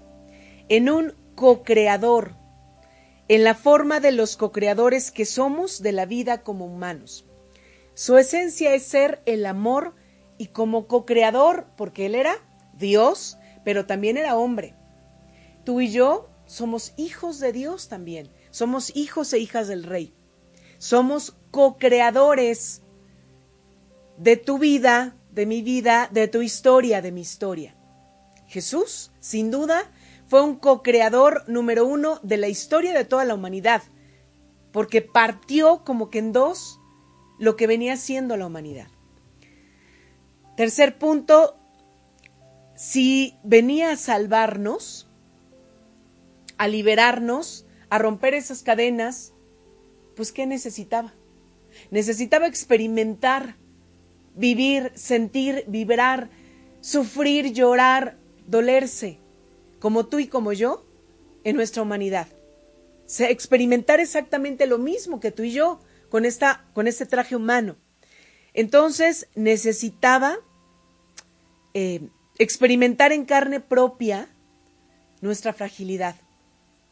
en 0.68 0.88
un 0.88 1.14
co-creador, 1.34 2.36
en 3.26 3.42
la 3.42 3.54
forma 3.54 3.98
de 3.98 4.12
los 4.12 4.36
co-creadores 4.36 5.10
que 5.10 5.24
somos 5.24 5.82
de 5.82 5.92
la 5.92 6.06
vida 6.06 6.42
como 6.42 6.66
humanos. 6.66 7.26
Su 7.94 8.18
esencia 8.18 8.74
es 8.74 8.84
ser 8.84 9.22
el 9.26 9.46
amor 9.46 9.94
y 10.42 10.46
como 10.48 10.88
co-creador, 10.88 11.68
porque 11.76 12.06
Él 12.06 12.16
era 12.16 12.34
Dios, 12.76 13.38
pero 13.64 13.86
también 13.86 14.16
era 14.16 14.36
hombre. 14.36 14.74
Tú 15.62 15.80
y 15.80 15.92
yo 15.92 16.30
somos 16.46 16.94
hijos 16.96 17.38
de 17.38 17.52
Dios 17.52 17.88
también, 17.88 18.28
somos 18.50 18.90
hijos 18.96 19.32
e 19.32 19.38
hijas 19.38 19.68
del 19.68 19.84
Rey. 19.84 20.12
Somos 20.78 21.36
co-creadores 21.52 22.82
de 24.18 24.36
tu 24.36 24.58
vida, 24.58 25.14
de 25.30 25.46
mi 25.46 25.62
vida, 25.62 26.08
de 26.10 26.26
tu 26.26 26.42
historia, 26.42 27.00
de 27.00 27.12
mi 27.12 27.20
historia. 27.20 27.76
Jesús, 28.48 29.12
sin 29.20 29.52
duda, 29.52 29.92
fue 30.26 30.42
un 30.42 30.56
co-creador 30.56 31.44
número 31.46 31.86
uno 31.86 32.18
de 32.24 32.36
la 32.36 32.48
historia 32.48 32.94
de 32.94 33.04
toda 33.04 33.24
la 33.24 33.36
humanidad, 33.36 33.84
porque 34.72 35.02
partió 35.02 35.84
como 35.84 36.10
que 36.10 36.18
en 36.18 36.32
dos 36.32 36.80
lo 37.38 37.54
que 37.54 37.68
venía 37.68 37.96
siendo 37.96 38.36
la 38.36 38.46
humanidad. 38.46 38.88
Tercer 40.62 40.96
punto, 40.96 41.58
si 42.76 43.36
venía 43.42 43.90
a 43.90 43.96
salvarnos, 43.96 45.08
a 46.56 46.68
liberarnos, 46.68 47.66
a 47.90 47.98
romper 47.98 48.34
esas 48.34 48.62
cadenas, 48.62 49.32
pues 50.14 50.30
¿qué 50.30 50.46
necesitaba? 50.46 51.14
Necesitaba 51.90 52.46
experimentar, 52.46 53.56
vivir, 54.36 54.92
sentir, 54.94 55.64
vibrar, 55.66 56.30
sufrir, 56.80 57.52
llorar, 57.52 58.16
dolerse, 58.46 59.18
como 59.80 60.06
tú 60.06 60.20
y 60.20 60.28
como 60.28 60.52
yo, 60.52 60.86
en 61.42 61.56
nuestra 61.56 61.82
humanidad. 61.82 62.28
experimentar 63.18 63.98
exactamente 63.98 64.66
lo 64.66 64.78
mismo 64.78 65.18
que 65.18 65.32
tú 65.32 65.42
y 65.42 65.50
yo 65.50 65.80
con, 66.08 66.24
esta, 66.24 66.64
con 66.72 66.86
este 66.86 67.04
traje 67.04 67.34
humano. 67.34 67.74
Entonces 68.54 69.26
necesitaba 69.34 70.38
eh, 71.74 72.08
experimentar 72.38 73.12
en 73.12 73.24
carne 73.24 73.60
propia 73.60 74.28
nuestra 75.20 75.52
fragilidad, 75.52 76.16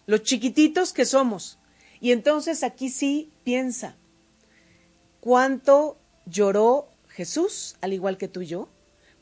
los 0.07 0.23
chiquititos 0.23 0.93
que 0.93 1.05
somos. 1.05 1.59
Y 2.01 2.13
entonces 2.13 2.63
aquí 2.63 2.89
sí 2.89 3.33
piensa, 3.45 3.97
¿cuánto 5.21 5.99
lloró 6.25 6.89
Jesús 7.09 7.77
al 7.81 7.93
igual 7.93 8.17
que 8.17 8.29
tú 8.29 8.43
y 8.43 8.47
yo? 8.47 8.69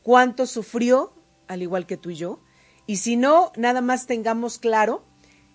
¿Cuánto 0.03 0.47
sufrió 0.47 1.13
al 1.49 1.63
igual 1.63 1.87
que 1.87 1.97
tú 1.97 2.11
y 2.11 2.17
yo? 2.17 2.41
Y 2.87 2.97
si 2.97 3.17
no, 3.17 3.53
nada 3.57 3.81
más 3.81 4.07
tengamos 4.07 4.59
claro 4.59 5.05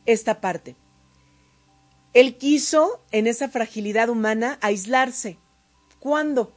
esta 0.05 0.41
parte. 0.41 0.75
Él 2.13 2.37
quiso 2.37 3.03
en 3.11 3.25
esa 3.25 3.49
fragilidad 3.49 4.09
humana 4.09 4.59
aislarse. 4.61 5.39
¿Cuándo? 5.99 6.55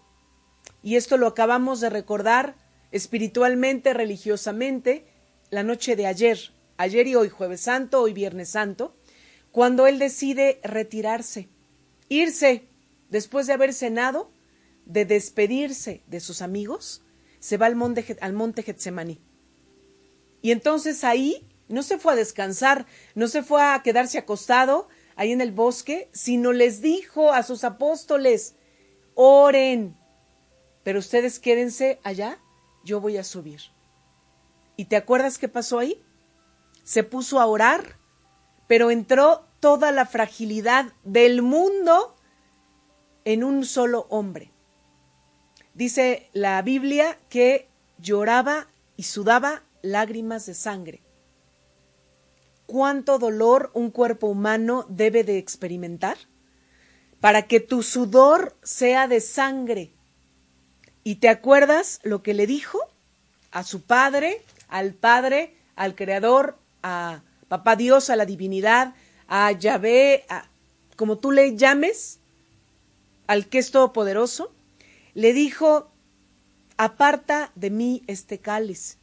Y 0.83 0.97
esto 0.97 1.17
lo 1.17 1.27
acabamos 1.27 1.81
de 1.81 1.89
recordar 1.89 2.57
espiritualmente, 2.97 3.95
religiosamente, 3.95 5.07
la 5.51 5.63
noche 5.63 5.97
de 5.97 6.07
ayer, 6.07 6.39
ayer 6.77 7.07
y 7.07 7.15
hoy, 7.15 7.29
jueves 7.29 7.61
santo, 7.61 8.03
hoy 8.03 8.13
viernes 8.13 8.51
santo, 8.51 8.97
cuando 9.53 9.87
él 9.87 9.99
decide 9.99 10.61
retirarse, 10.63 11.49
irse, 12.09 12.69
después 13.09 13.47
de 13.47 13.53
haber 13.53 13.73
cenado, 13.73 14.31
de 14.85 15.05
despedirse 15.05 16.03
de 16.07 16.21
sus 16.21 16.43
amigos, 16.43 17.03
se 17.41 17.57
va 17.57 17.67
al 17.67 17.77
monte, 17.77 18.17
al 18.21 18.33
monte 18.33 18.63
Getsemaní. 18.63 19.21
Y 20.43 20.51
entonces 20.51 21.05
ahí 21.05 21.47
no 21.69 21.83
se 21.83 21.99
fue 21.99 22.13
a 22.13 22.17
descansar, 22.17 22.87
no 23.15 23.29
se 23.29 23.43
fue 23.43 23.63
a 23.63 23.83
quedarse 23.83 24.19
acostado 24.19 24.89
ahí 25.17 25.33
en 25.33 25.41
el 25.41 25.53
bosque, 25.53 26.09
sino 26.13 26.53
les 26.53 26.83
dijo 26.83 27.33
a 27.33 27.43
sus 27.43 27.65
apóstoles, 27.65 28.55
oren, 29.15 29.97
pero 30.83 30.99
ustedes 30.99 31.41
quédense 31.41 31.99
allá 32.05 32.39
yo 32.87 33.01
voy 33.01 33.19
a 33.19 33.25
subir. 33.25 33.61
¿Y 34.77 34.87
te 34.87 34.97
acuerdas 34.97 35.37
qué 35.37 35.49
pasó 35.49 35.79
ahí? 35.79 36.03
Se 36.85 37.03
puso 37.03 37.41
a 37.41 37.47
orar, 37.47 37.99
pero 38.69 38.91
entró 38.91 39.45
toda 39.61 39.91
la 39.91 40.07
fragilidad 40.07 40.93
del 41.03 41.43
mundo 41.43 42.15
en 43.25 43.43
un 43.43 43.65
solo 43.65 44.07
hombre. 44.09 44.53
Dice 45.75 46.31
la 46.33 46.63
Biblia 46.63 47.19
que 47.29 47.69
lloraba 47.99 48.69
y 48.97 49.03
sudaba 49.03 49.65
lágrimas 49.83 50.47
de 50.47 50.55
sangre. 50.55 51.03
¿Cuánto 52.67 53.19
dolor 53.19 53.71
un 53.75 53.91
cuerpo 53.91 54.29
humano 54.29 54.87
debe 54.89 55.25
de 55.25 55.39
experimentar? 55.39 56.17
Para 57.21 57.43
que 57.43 57.61
tu 57.61 57.83
sudor 57.83 58.57
sea 58.63 59.09
de 59.09 59.21
sangre 59.21 59.96
¿Y 61.07 61.15
te 61.15 61.29
acuerdas 61.29 62.01
lo 62.03 62.25
que 62.25 62.35
le 62.35 62.49
dijo 62.49 62.81
a 63.53 63.63
su 63.63 63.83
padre, 63.83 64.43
al 64.67 64.93
Padre, 64.93 65.55
al 65.77 65.95
Creador, 65.95 66.59
a 66.83 67.23
Papá 67.47 67.77
Dios, 67.77 68.11
a 68.11 68.17
la 68.17 68.27
divinidad, 68.27 68.93
a 69.29 69.53
Yahvé, 69.53 70.25
a, 70.29 70.49
como 70.97 71.19
tú 71.19 71.31
le 71.31 71.57
llames, 71.57 72.19
al 73.29 73.47
que 73.47 73.59
es 73.59 73.71
todopoderoso? 73.71 74.53
Le 75.15 75.33
dijo, 75.33 75.93
aparta 76.77 77.53
de 77.55 77.71
mí 77.71 78.03
este 78.09 78.41
cáliz. 78.41 78.99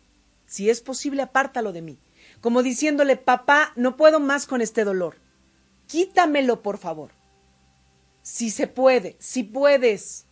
Si 0.46 0.70
es 0.70 0.82
posible, 0.82 1.22
apártalo 1.22 1.72
de 1.72 1.84
mí. 1.84 1.98
Como 2.42 2.64
diciéndole, 2.64 3.16
papá, 3.16 3.72
no 3.78 3.96
puedo 3.96 4.20
más 4.20 4.46
con 4.46 4.60
este 4.60 4.84
dolor. 4.84 5.16
Quítamelo, 5.88 6.64
por 6.64 6.80
favor. 6.80 7.12
Si 8.24 8.50
se 8.50 8.68
puede, 8.68 9.16
si 9.20 9.44
puedes 9.44 10.26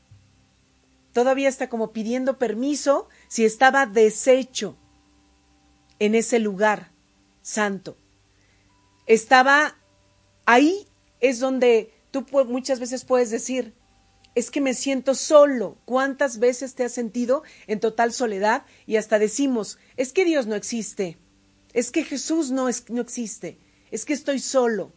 todavía 1.14 1.50
está 1.50 1.70
como 1.70 1.92
pidiendo 1.92 2.38
permiso 2.38 3.10
si 3.28 3.46
estaba 3.46 3.86
deshecho 3.86 4.78
en 6.00 6.16
ese 6.16 6.40
lugar 6.40 6.92
santo. 7.42 7.98
Estaba 9.06 9.76
ahí 10.46 10.88
es 11.20 11.40
donde 11.40 11.94
tú 12.12 12.26
muchas 12.48 12.80
veces 12.80 13.06
puedes 13.06 13.30
decir, 13.30 13.74
es 14.36 14.52
que 14.52 14.62
me 14.62 14.74
siento 14.74 15.16
solo. 15.16 15.78
¿Cuántas 15.86 16.40
veces 16.40 16.76
te 16.76 16.84
has 16.84 16.92
sentido 16.92 17.44
en 17.68 17.80
total 17.80 18.14
soledad? 18.14 18.66
Y 18.86 18.96
hasta 18.96 19.20
decimos, 19.20 19.78
es 19.98 20.14
que 20.14 20.26
Dios 20.26 20.48
no 20.48 20.56
existe, 20.56 21.18
es 21.74 21.92
que 21.92 22.04
Jesús 22.04 22.52
no, 22.52 22.70
es, 22.70 22.90
no 22.90 23.02
existe, 23.02 23.60
es 23.92 24.06
que 24.06 24.14
estoy 24.14 24.40
solo. 24.40 24.94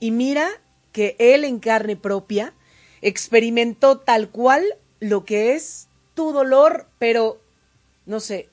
Y 0.00 0.10
mira 0.10 0.48
que 0.92 1.16
Él 1.18 1.44
en 1.44 1.60
carne 1.60 1.96
propia 1.96 2.54
experimentó 3.04 3.98
tal 3.98 4.30
cual 4.30 4.64
lo 4.98 5.26
que 5.26 5.54
es 5.54 5.88
tu 6.14 6.32
dolor, 6.32 6.88
pero, 6.98 7.38
no 8.06 8.18
sé, 8.18 8.48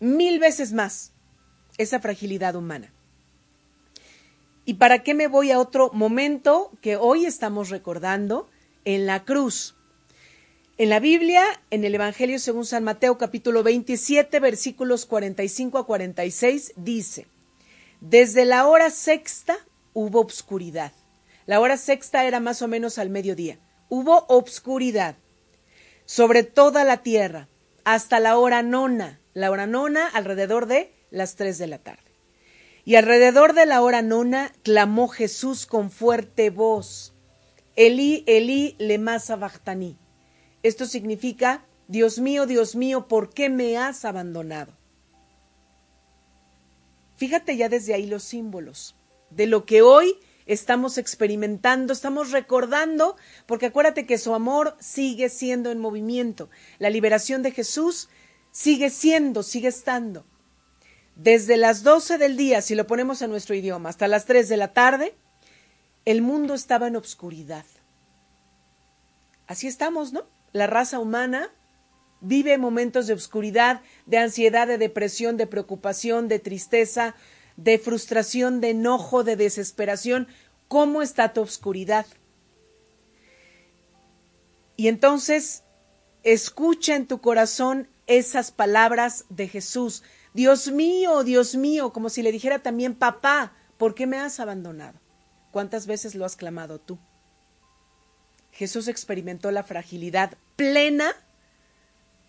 mil 0.00 0.38
veces 0.40 0.72
más 0.72 1.12
esa 1.76 2.00
fragilidad 2.00 2.56
humana. 2.56 2.92
¿Y 4.64 4.74
para 4.74 5.02
qué 5.02 5.12
me 5.12 5.26
voy 5.26 5.50
a 5.50 5.58
otro 5.58 5.90
momento 5.92 6.72
que 6.80 6.96
hoy 6.96 7.26
estamos 7.26 7.68
recordando 7.68 8.48
en 8.86 9.04
la 9.04 9.24
cruz? 9.24 9.76
En 10.78 10.88
la 10.88 10.98
Biblia, 10.98 11.44
en 11.70 11.84
el 11.84 11.94
Evangelio 11.94 12.38
según 12.38 12.64
San 12.64 12.84
Mateo 12.84 13.18
capítulo 13.18 13.62
27 13.62 14.40
versículos 14.40 15.04
45 15.04 15.76
a 15.76 15.86
46 15.86 16.72
dice, 16.76 17.26
desde 18.00 18.46
la 18.46 18.66
hora 18.66 18.88
sexta 18.88 19.58
hubo 19.92 20.20
obscuridad. 20.20 20.92
La 21.44 21.60
hora 21.60 21.76
sexta 21.76 22.24
era 22.24 22.40
más 22.40 22.62
o 22.62 22.68
menos 22.68 22.96
al 22.96 23.10
mediodía 23.10 23.58
hubo 23.90 24.24
obscuridad 24.28 25.16
sobre 26.06 26.42
toda 26.42 26.84
la 26.84 27.02
tierra 27.02 27.48
hasta 27.84 28.18
la 28.20 28.38
hora 28.38 28.62
nona, 28.62 29.20
la 29.34 29.50
hora 29.50 29.66
nona 29.66 30.08
alrededor 30.08 30.66
de 30.66 30.92
las 31.10 31.36
tres 31.36 31.58
de 31.58 31.66
la 31.66 31.78
tarde. 31.78 32.10
Y 32.86 32.94
alrededor 32.94 33.52
de 33.52 33.66
la 33.66 33.82
hora 33.82 34.00
nona 34.00 34.52
clamó 34.62 35.08
Jesús 35.08 35.66
con 35.66 35.90
fuerte 35.90 36.48
voz, 36.48 37.12
Elí, 37.76 38.24
Elí, 38.26 38.74
lema 38.78 39.18
sabachthani. 39.18 39.98
Esto 40.62 40.86
significa, 40.86 41.64
Dios 41.88 42.18
mío, 42.18 42.46
Dios 42.46 42.74
mío, 42.74 43.06
¿por 43.06 43.30
qué 43.30 43.48
me 43.48 43.76
has 43.76 44.04
abandonado? 44.04 44.72
Fíjate 47.16 47.56
ya 47.56 47.68
desde 47.68 47.94
ahí 47.94 48.06
los 48.06 48.22
símbolos 48.22 48.94
de 49.30 49.46
lo 49.46 49.66
que 49.66 49.82
hoy 49.82 50.16
estamos 50.46 50.98
experimentando, 50.98 51.92
estamos 51.92 52.30
recordando, 52.30 53.16
porque 53.46 53.66
acuérdate 53.66 54.06
que 54.06 54.18
su 54.18 54.34
amor 54.34 54.76
sigue 54.80 55.28
siendo 55.28 55.70
en 55.70 55.78
movimiento. 55.78 56.50
La 56.78 56.90
liberación 56.90 57.42
de 57.42 57.52
Jesús 57.52 58.08
sigue 58.52 58.90
siendo, 58.90 59.42
sigue 59.42 59.68
estando. 59.68 60.24
Desde 61.16 61.56
las 61.56 61.82
12 61.82 62.18
del 62.18 62.36
día, 62.36 62.62
si 62.62 62.74
lo 62.74 62.86
ponemos 62.86 63.20
en 63.22 63.30
nuestro 63.30 63.54
idioma, 63.54 63.90
hasta 63.90 64.08
las 64.08 64.24
3 64.24 64.48
de 64.48 64.56
la 64.56 64.72
tarde, 64.72 65.14
el 66.04 66.22
mundo 66.22 66.54
estaba 66.54 66.88
en 66.88 66.96
obscuridad. 66.96 67.64
Así 69.46 69.66
estamos, 69.66 70.12
¿no? 70.12 70.24
La 70.52 70.66
raza 70.66 70.98
humana 70.98 71.50
vive 72.20 72.58
momentos 72.58 73.06
de 73.06 73.14
obscuridad, 73.14 73.82
de 74.06 74.18
ansiedad, 74.18 74.66
de 74.66 74.78
depresión, 74.78 75.36
de 75.36 75.46
preocupación, 75.46 76.28
de 76.28 76.38
tristeza, 76.38 77.14
de 77.56 77.78
frustración, 77.78 78.60
de 78.60 78.70
enojo, 78.70 79.24
de 79.24 79.36
desesperación. 79.36 80.28
¿Cómo 80.68 81.02
está 81.02 81.32
tu 81.32 81.40
oscuridad? 81.40 82.06
Y 84.76 84.88
entonces 84.88 85.62
escucha 86.22 86.96
en 86.96 87.06
tu 87.06 87.20
corazón 87.20 87.88
esas 88.06 88.50
palabras 88.50 89.24
de 89.28 89.48
Jesús. 89.48 90.02
Dios 90.34 90.70
mío, 90.70 91.24
Dios 91.24 91.54
mío, 91.54 91.92
como 91.92 92.08
si 92.08 92.22
le 92.22 92.32
dijera 92.32 92.60
también, 92.60 92.94
papá, 92.94 93.52
¿por 93.78 93.94
qué 93.94 94.06
me 94.06 94.18
has 94.18 94.40
abandonado? 94.40 94.98
¿Cuántas 95.50 95.86
veces 95.86 96.14
lo 96.14 96.24
has 96.24 96.36
clamado 96.36 96.78
tú? 96.78 96.98
Jesús 98.52 98.88
experimentó 98.88 99.50
la 99.50 99.64
fragilidad 99.64 100.36
plena 100.56 101.14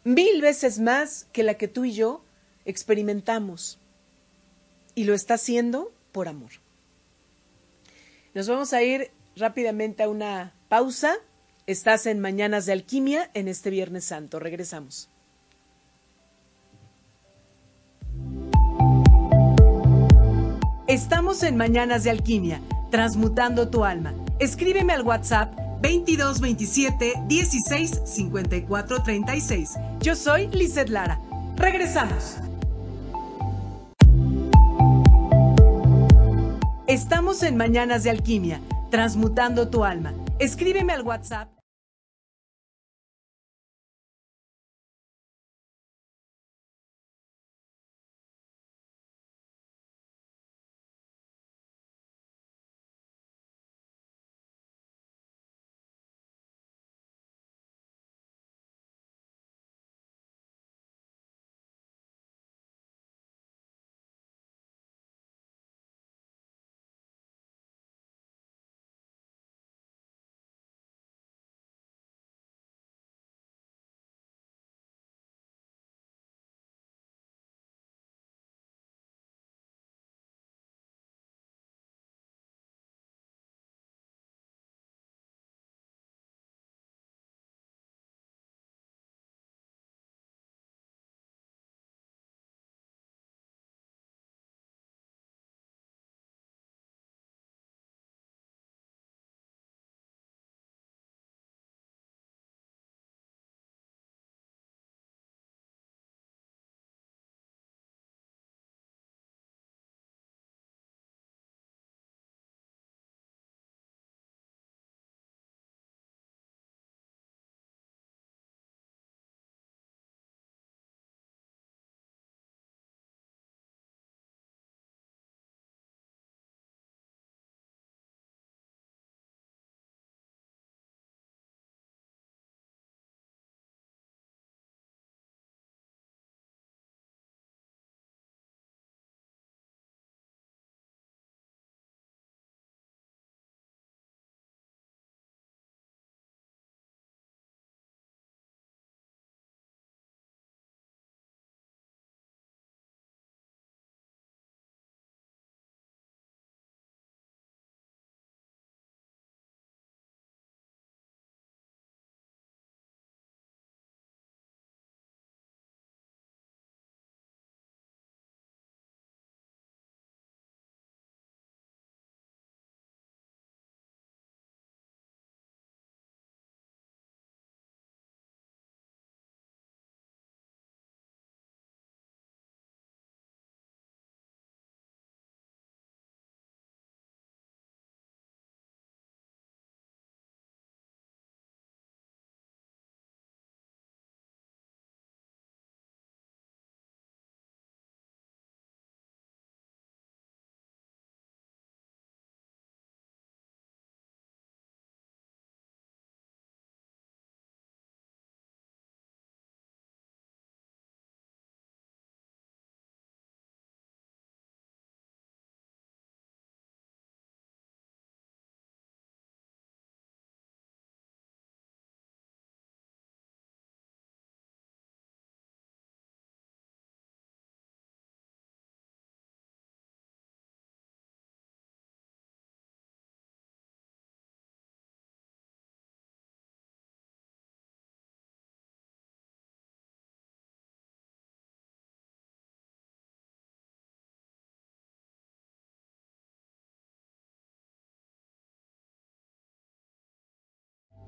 mil 0.04 0.42
veces 0.42 0.80
más 0.80 1.28
que 1.32 1.44
la 1.44 1.56
que 1.56 1.68
tú 1.68 1.86
y 1.86 1.94
yo 1.94 2.24
experimentamos 2.66 3.81
y 4.96 5.04
lo 5.06 5.14
está 5.14 5.36
haciendo 5.36 5.92
por 6.12 6.28
amor. 6.28 6.52
Nos 8.34 8.48
vamos 8.48 8.74
a 8.74 8.82
ir 8.82 9.12
rápidamente 9.36 10.04
a 10.04 10.10
una 10.10 10.54
pausa. 10.70 11.16
Estás 11.68 12.06
en 12.06 12.20
Mañanas 12.20 12.66
de 12.66 12.74
Alquimia 12.74 13.30
en 13.34 13.48
este 13.48 13.70
Viernes 13.70 14.06
Santo. 14.06 14.40
Regresamos. 14.40 15.10
Estamos 20.88 21.44
en 21.44 21.56
Mañanas 21.56 22.04
de 22.04 22.10
Alquimia, 22.10 22.62
transmutando 22.90 23.70
tu 23.70 23.86
alma. 23.86 24.14
Escríbeme 24.40 24.92
al 24.92 25.04
WhatsApp 25.04 25.54
2227 25.82 27.14
16 27.28 28.02
54 28.06 29.04
36. 29.04 29.70
Yo 30.02 30.16
soy 30.16 30.48
Lizeth 30.48 30.90
Lara. 30.90 31.20
Regresamos. 31.56 32.51
Estamos 36.88 37.44
en 37.44 37.58
Mañanas 37.58 38.04
de 38.04 38.10
Alquimia, 38.10 38.60
transmutando 38.89 39.70
tu 39.70 39.86
alma. 39.86 40.13
Escríbeme 40.39 40.94
al 40.94 41.04
WhatsApp 41.04 41.61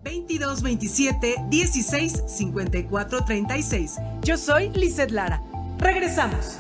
...22 0.04 0.62
27 0.62 1.36
16 1.50 2.24
54 2.28 3.26
36. 3.26 3.96
Yo 4.22 4.38
soy 4.38 4.70
Lizeth 4.70 5.12
Lara. 5.12 5.42
Regresamos. 5.78 6.58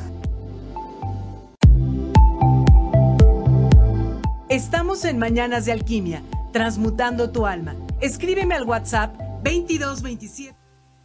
Estamos 4.49 5.03
en 5.05 5.17
Mañanas 5.17 5.65
de 5.65 5.71
Alquimia, 5.71 6.23
transmutando 6.51 7.31
tu 7.31 7.45
alma. 7.45 7.75
Escríbeme 8.01 8.53
al 8.55 8.65
WhatsApp 8.65 9.15
2227. 9.43 10.55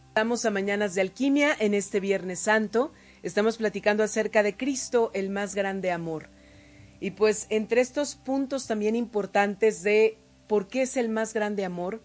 Estamos 0.07 0.45
a 0.45 0.51
Mañanas 0.51 0.95
de 0.95 1.01
Alquimia 1.01 1.55
en 1.59 1.73
este 1.73 1.99
Viernes 1.99 2.39
Santo. 2.39 2.93
Estamos 3.23 3.57
platicando 3.57 4.03
acerca 4.03 4.43
de 4.43 4.55
Cristo, 4.55 5.11
el 5.13 5.29
más 5.29 5.55
grande 5.55 5.91
amor. 5.91 6.29
Y 6.99 7.11
pues 7.11 7.47
entre 7.49 7.81
estos 7.81 8.15
puntos 8.15 8.67
también 8.67 8.95
importantes 8.95 9.81
de 9.81 10.17
por 10.47 10.67
qué 10.67 10.83
es 10.83 10.97
el 10.97 11.09
más 11.09 11.33
grande 11.33 11.65
amor, 11.65 12.01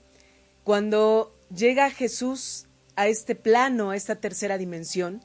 cuando 0.64 1.38
llega 1.55 1.90
Jesús 1.90 2.66
a 2.96 3.07
este 3.07 3.35
plano, 3.35 3.90
a 3.90 3.96
esta 3.96 4.16
tercera 4.16 4.59
dimensión, 4.59 5.22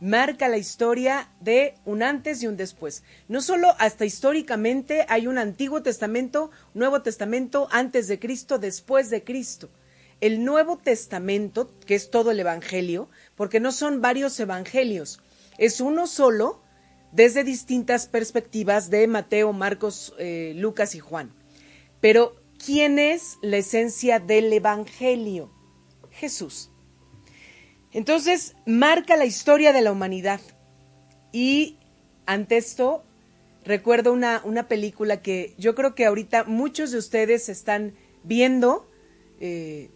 marca 0.00 0.48
la 0.48 0.58
historia 0.58 1.30
de 1.40 1.74
un 1.84 2.02
antes 2.02 2.42
y 2.42 2.46
un 2.46 2.56
después. 2.56 3.02
No 3.28 3.40
solo 3.40 3.74
hasta 3.78 4.04
históricamente 4.04 5.06
hay 5.08 5.26
un 5.26 5.38
Antiguo 5.38 5.82
Testamento, 5.82 6.50
Nuevo 6.74 7.02
Testamento, 7.02 7.68
antes 7.70 8.06
de 8.08 8.18
Cristo, 8.18 8.58
después 8.58 9.10
de 9.10 9.24
Cristo. 9.24 9.70
El 10.20 10.44
Nuevo 10.44 10.76
Testamento, 10.76 11.72
que 11.86 11.94
es 11.94 12.10
todo 12.10 12.30
el 12.30 12.40
Evangelio, 12.40 13.08
porque 13.34 13.60
no 13.60 13.72
son 13.72 14.00
varios 14.00 14.38
evangelios, 14.38 15.20
es 15.56 15.80
uno 15.80 16.06
solo 16.06 16.62
desde 17.12 17.44
distintas 17.44 18.06
perspectivas 18.08 18.90
de 18.90 19.06
Mateo, 19.06 19.52
Marcos, 19.52 20.14
eh, 20.18 20.52
Lucas 20.56 20.94
y 20.94 21.00
Juan. 21.00 21.32
Pero 22.00 22.41
¿Quién 22.64 23.00
es 23.00 23.38
la 23.42 23.56
esencia 23.56 24.20
del 24.20 24.52
Evangelio? 24.52 25.50
Jesús. 26.10 26.70
Entonces, 27.90 28.54
marca 28.66 29.16
la 29.16 29.24
historia 29.24 29.72
de 29.72 29.82
la 29.82 29.90
humanidad. 29.90 30.40
Y 31.32 31.78
ante 32.24 32.58
esto, 32.58 33.02
recuerdo 33.64 34.12
una, 34.12 34.42
una 34.44 34.68
película 34.68 35.22
que 35.22 35.54
yo 35.58 35.74
creo 35.74 35.96
que 35.96 36.06
ahorita 36.06 36.44
muchos 36.44 36.92
de 36.92 36.98
ustedes 36.98 37.48
están 37.48 37.94
viendo. 38.22 38.88
Eh, 39.40 39.90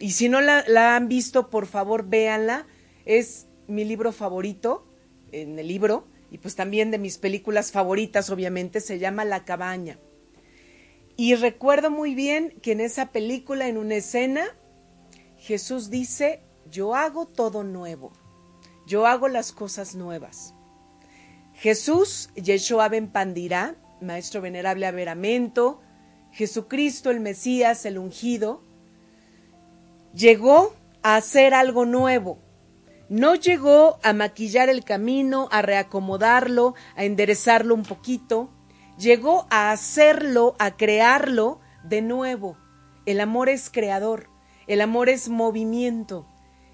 y 0.00 0.10
si 0.10 0.28
no 0.28 0.40
la, 0.40 0.64
la, 0.66 0.96
han 0.96 1.06
visto, 1.06 1.50
por 1.50 1.66
favor, 1.66 2.08
véanla. 2.08 2.66
Es 3.04 3.46
mi 3.68 3.84
libro 3.84 4.10
favorito 4.10 4.88
en 5.30 5.56
el 5.56 5.68
libro. 5.68 6.08
y 6.32 6.38
pues 6.38 6.56
también 6.56 6.90
de 6.90 6.98
mis 6.98 7.16
películas 7.16 7.70
favoritas, 7.70 8.28
obviamente, 8.28 8.80
se 8.80 8.98
llama 8.98 9.24
La 9.24 9.44
cabaña. 9.44 9.98
Y 11.20 11.34
recuerdo 11.34 11.90
muy 11.90 12.14
bien 12.14 12.54
que 12.62 12.70
en 12.70 12.80
esa 12.80 13.06
película, 13.06 13.66
en 13.66 13.76
una 13.76 13.96
escena, 13.96 14.44
Jesús 15.36 15.90
dice, 15.90 16.44
yo 16.70 16.94
hago 16.94 17.26
todo 17.26 17.64
nuevo, 17.64 18.12
yo 18.86 19.04
hago 19.04 19.26
las 19.26 19.50
cosas 19.50 19.96
nuevas. 19.96 20.54
Jesús, 21.54 22.30
Yeshua 22.36 22.88
ben 22.88 23.08
Pandirá, 23.08 23.74
Maestro 24.00 24.40
Venerable 24.40 24.86
Averamento, 24.86 25.80
Jesucristo 26.30 27.10
el 27.10 27.18
Mesías, 27.18 27.84
el 27.84 27.98
ungido, 27.98 28.62
llegó 30.14 30.72
a 31.02 31.16
hacer 31.16 31.52
algo 31.52 31.84
nuevo. 31.84 32.38
No 33.08 33.34
llegó 33.34 33.98
a 34.04 34.12
maquillar 34.12 34.68
el 34.68 34.84
camino, 34.84 35.48
a 35.50 35.62
reacomodarlo, 35.62 36.76
a 36.94 37.02
enderezarlo 37.02 37.74
un 37.74 37.82
poquito. 37.82 38.50
Llegó 38.98 39.46
a 39.50 39.70
hacerlo, 39.70 40.56
a 40.58 40.76
crearlo 40.76 41.60
de 41.84 42.02
nuevo. 42.02 42.56
El 43.06 43.20
amor 43.20 43.48
es 43.48 43.70
creador, 43.70 44.28
el 44.66 44.80
amor 44.80 45.08
es 45.08 45.28
movimiento. 45.28 46.26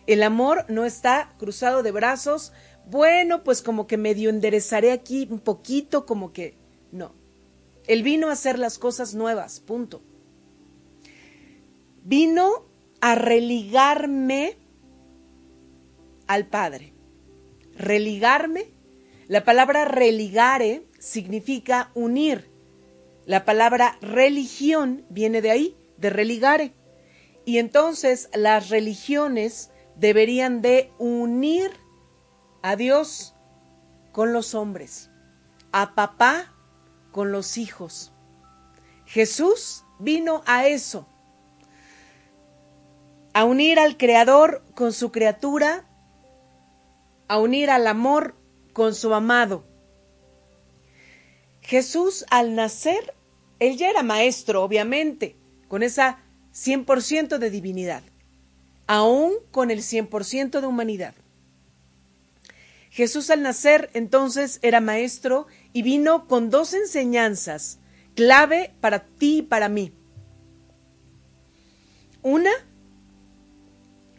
El 0.06 0.22
amor 0.22 0.66
no 0.68 0.84
está 0.84 1.34
cruzado 1.38 1.82
de 1.82 1.92
brazos. 1.92 2.52
Bueno, 2.86 3.44
pues 3.44 3.62
como 3.62 3.86
que 3.86 3.96
medio 3.96 4.30
enderezaré 4.30 4.92
aquí 4.92 5.26
un 5.30 5.38
poquito, 5.38 6.04
como 6.06 6.32
que 6.32 6.56
no. 6.92 7.12
Él 7.86 8.02
vino 8.02 8.28
a 8.28 8.32
hacer 8.32 8.58
las 8.58 8.78
cosas 8.78 9.14
nuevas, 9.14 9.60
punto. 9.60 10.02
Vino 12.02 12.66
a 13.00 13.14
religarme 13.14 14.56
al 16.26 16.46
Padre. 16.46 16.92
Religarme, 17.76 18.72
la 19.28 19.44
palabra 19.44 19.84
religare 19.84 20.86
significa 21.04 21.90
unir. 21.94 22.50
La 23.26 23.44
palabra 23.44 23.98
religión 24.00 25.04
viene 25.10 25.42
de 25.42 25.50
ahí, 25.50 25.76
de 25.98 26.08
religare. 26.08 26.72
Y 27.44 27.58
entonces 27.58 28.30
las 28.32 28.70
religiones 28.70 29.70
deberían 29.96 30.62
de 30.62 30.90
unir 30.98 31.70
a 32.62 32.76
Dios 32.76 33.34
con 34.12 34.32
los 34.32 34.54
hombres, 34.54 35.10
a 35.72 35.94
papá 35.94 36.54
con 37.12 37.32
los 37.32 37.58
hijos. 37.58 38.14
Jesús 39.04 39.84
vino 39.98 40.42
a 40.46 40.66
eso, 40.66 41.06
a 43.34 43.44
unir 43.44 43.78
al 43.78 43.98
Creador 43.98 44.64
con 44.74 44.94
su 44.94 45.12
criatura, 45.12 45.86
a 47.28 47.38
unir 47.38 47.70
al 47.70 47.86
amor 47.86 48.36
con 48.72 48.94
su 48.94 49.12
amado. 49.12 49.73
Jesús 51.64 52.26
al 52.30 52.54
nacer, 52.54 53.14
él 53.58 53.76
ya 53.76 53.88
era 53.88 54.02
maestro, 54.02 54.62
obviamente, 54.62 55.34
con 55.68 55.82
esa 55.82 56.18
100% 56.52 57.38
de 57.38 57.50
divinidad, 57.50 58.02
aún 58.86 59.32
con 59.50 59.70
el 59.70 59.80
100% 59.80 60.60
de 60.60 60.66
humanidad. 60.66 61.14
Jesús 62.90 63.30
al 63.30 63.42
nacer 63.42 63.90
entonces 63.94 64.60
era 64.62 64.80
maestro 64.80 65.46
y 65.72 65.82
vino 65.82 66.28
con 66.28 66.50
dos 66.50 66.74
enseñanzas 66.74 67.78
clave 68.14 68.72
para 68.80 69.00
ti 69.00 69.38
y 69.38 69.42
para 69.42 69.68
mí. 69.68 69.92
Una 72.22 72.52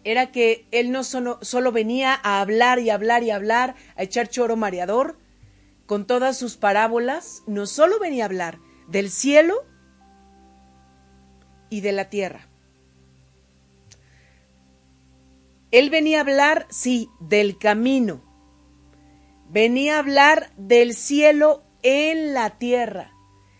era 0.03 0.31
que 0.31 0.67
él 0.71 0.91
no 0.91 1.03
solo, 1.03 1.39
solo, 1.41 1.71
venía 1.71 2.19
a 2.21 2.41
hablar 2.41 2.79
y 2.79 2.89
hablar 2.89 3.23
y 3.23 3.31
hablar, 3.31 3.75
a 3.95 4.03
echar 4.03 4.27
choro 4.27 4.55
mareador, 4.55 5.17
con 5.85 6.07
todas 6.07 6.37
sus 6.37 6.57
parábolas, 6.57 7.43
no 7.47 7.65
solo 7.65 7.99
venía 7.99 8.23
a 8.23 8.27
hablar 8.27 8.59
del 8.87 9.09
cielo 9.09 9.65
y 11.69 11.81
de 11.81 11.91
la 11.91 12.09
tierra. 12.09 12.47
Él 15.71 15.89
venía 15.89 16.19
a 16.19 16.21
hablar, 16.21 16.67
sí, 16.69 17.09
del 17.19 17.57
camino, 17.57 18.25
Venía 19.49 19.95
a 19.95 19.99
hablar 19.99 20.51
del 20.57 20.93
cielo 20.93 21.63
en 21.83 22.33
la 22.33 22.57
tierra. 22.57 23.11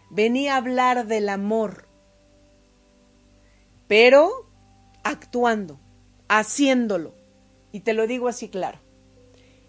Venía 0.09 0.55
a 0.55 0.57
hablar 0.57 1.05
del 1.05 1.29
amor. 1.29 1.87
Pero 3.87 4.49
actuando, 5.03 5.79
haciéndolo. 6.27 7.13
Y 7.71 7.81
te 7.81 7.93
lo 7.93 8.07
digo 8.07 8.27
así 8.27 8.49
claro. 8.49 8.79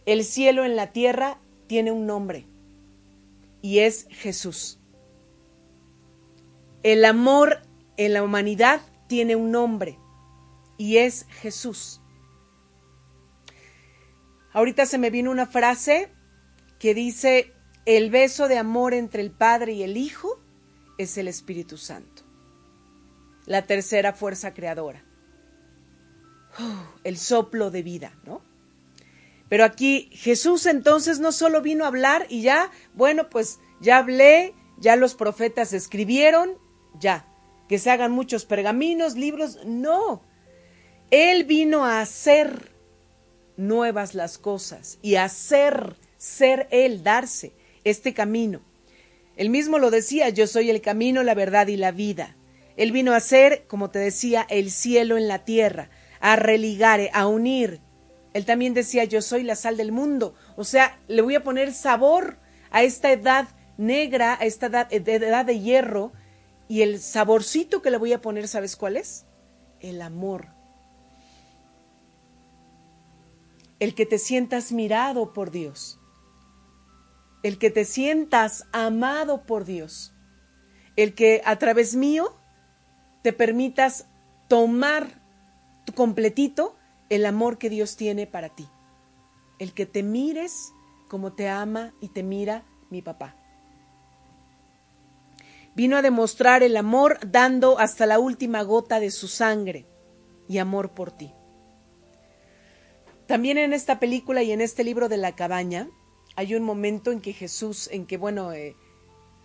El 0.06 0.24
cielo 0.24 0.64
en 0.64 0.74
la 0.74 0.92
tierra 0.92 1.38
tiene 1.66 1.92
un 1.92 2.06
nombre. 2.06 2.46
Y 3.62 3.80
es 3.80 4.06
Jesús. 4.10 4.78
El 6.82 7.04
amor 7.04 7.62
en 7.96 8.12
la 8.12 8.22
humanidad 8.22 8.80
tiene 9.08 9.36
un 9.36 9.50
nombre. 9.50 9.98
Y 10.78 10.98
es 10.98 11.26
Jesús. 11.40 12.00
Ahorita 14.52 14.86
se 14.86 14.98
me 14.98 15.10
vino 15.10 15.30
una 15.30 15.46
frase 15.46 16.10
que 16.78 16.94
dice, 16.94 17.52
el 17.84 18.10
beso 18.10 18.48
de 18.48 18.58
amor 18.58 18.94
entre 18.94 19.22
el 19.22 19.30
Padre 19.30 19.72
y 19.72 19.82
el 19.82 19.96
Hijo 19.96 20.40
es 20.98 21.18
el 21.18 21.28
Espíritu 21.28 21.76
Santo, 21.76 22.22
la 23.44 23.66
tercera 23.66 24.12
fuerza 24.12 24.54
creadora, 24.54 25.04
el 27.04 27.16
soplo 27.18 27.70
de 27.70 27.82
vida, 27.82 28.18
¿no? 28.24 28.40
Pero 29.48 29.64
aquí 29.64 30.10
Jesús 30.12 30.66
entonces 30.66 31.20
no 31.20 31.32
solo 31.32 31.62
vino 31.62 31.84
a 31.84 31.88
hablar 31.88 32.26
y 32.28 32.42
ya, 32.42 32.70
bueno, 32.94 33.30
pues 33.30 33.60
ya 33.80 33.98
hablé, 33.98 34.54
ya 34.78 34.96
los 34.96 35.14
profetas 35.14 35.72
escribieron, 35.72 36.58
ya, 36.98 37.26
que 37.68 37.78
se 37.78 37.90
hagan 37.90 38.12
muchos 38.12 38.44
pergaminos, 38.44 39.16
libros, 39.16 39.58
no. 39.64 40.22
Él 41.10 41.44
vino 41.44 41.84
a 41.84 42.00
hacer 42.00 42.72
nuevas 43.56 44.14
las 44.14 44.38
cosas 44.38 44.98
y 45.02 45.16
hacer, 45.16 45.96
ser 46.16 46.68
Él, 46.70 47.02
darse 47.02 47.52
este 47.84 48.14
camino. 48.14 48.60
Él 49.36 49.50
mismo 49.50 49.78
lo 49.78 49.90
decía, 49.90 50.28
yo 50.30 50.46
soy 50.46 50.70
el 50.70 50.80
camino, 50.80 51.22
la 51.22 51.34
verdad 51.34 51.68
y 51.68 51.76
la 51.76 51.92
vida. 51.92 52.36
Él 52.76 52.92
vino 52.92 53.12
a 53.12 53.20
ser, 53.20 53.66
como 53.66 53.90
te 53.90 53.98
decía, 53.98 54.46
el 54.48 54.70
cielo 54.70 55.16
en 55.16 55.28
la 55.28 55.44
tierra, 55.44 55.90
a 56.20 56.36
religar, 56.36 57.00
a 57.12 57.26
unir. 57.26 57.80
Él 58.36 58.44
también 58.44 58.74
decía, 58.74 59.04
yo 59.04 59.22
soy 59.22 59.44
la 59.44 59.56
sal 59.56 59.78
del 59.78 59.92
mundo. 59.92 60.34
O 60.56 60.64
sea, 60.64 61.00
le 61.08 61.22
voy 61.22 61.36
a 61.36 61.42
poner 61.42 61.72
sabor 61.72 62.36
a 62.70 62.82
esta 62.82 63.10
edad 63.10 63.48
negra, 63.78 64.34
a 64.34 64.44
esta 64.44 64.66
edad, 64.66 65.46
de 65.46 65.58
hierro, 65.58 66.12
y 66.68 66.82
el 66.82 67.00
saborcito 67.00 67.80
que 67.80 67.90
le 67.90 67.96
voy 67.96 68.12
a 68.12 68.20
poner, 68.20 68.46
¿sabes 68.46 68.76
cuál 68.76 68.98
es? 68.98 69.24
El 69.80 70.02
amor, 70.02 70.48
el 73.80 73.94
que 73.94 74.04
te 74.04 74.18
sientas 74.18 74.70
mirado 74.70 75.32
por 75.32 75.50
Dios, 75.50 75.98
el 77.42 77.56
que 77.56 77.70
te 77.70 77.86
sientas 77.86 78.66
amado 78.70 79.46
por 79.46 79.64
Dios, 79.64 80.12
el 80.96 81.14
que 81.14 81.40
a 81.46 81.56
través 81.56 81.94
mío 81.94 82.36
te 83.22 83.32
permitas 83.32 84.08
tomar 84.46 85.22
tu 85.86 85.94
completito 85.94 86.75
el 87.08 87.26
amor 87.26 87.58
que 87.58 87.70
Dios 87.70 87.96
tiene 87.96 88.26
para 88.26 88.48
ti, 88.50 88.68
el 89.58 89.72
que 89.72 89.86
te 89.86 90.02
mires 90.02 90.72
como 91.08 91.32
te 91.32 91.48
ama 91.48 91.92
y 92.00 92.08
te 92.08 92.22
mira 92.22 92.64
mi 92.90 93.02
papá. 93.02 93.36
Vino 95.74 95.96
a 95.96 96.02
demostrar 96.02 96.62
el 96.62 96.76
amor 96.76 97.18
dando 97.30 97.78
hasta 97.78 98.06
la 98.06 98.18
última 98.18 98.62
gota 98.62 98.98
de 98.98 99.10
su 99.10 99.28
sangre 99.28 99.86
y 100.48 100.58
amor 100.58 100.92
por 100.92 101.12
ti. 101.12 101.32
También 103.26 103.58
en 103.58 103.72
esta 103.72 103.98
película 103.98 104.42
y 104.42 104.52
en 104.52 104.60
este 104.60 104.84
libro 104.84 105.08
de 105.08 105.16
la 105.16 105.34
cabaña 105.34 105.88
hay 106.36 106.54
un 106.54 106.62
momento 106.62 107.12
en 107.12 107.20
que 107.20 107.32
Jesús, 107.32 107.88
en 107.92 108.06
que, 108.06 108.16
bueno, 108.16 108.52
eh, 108.52 108.76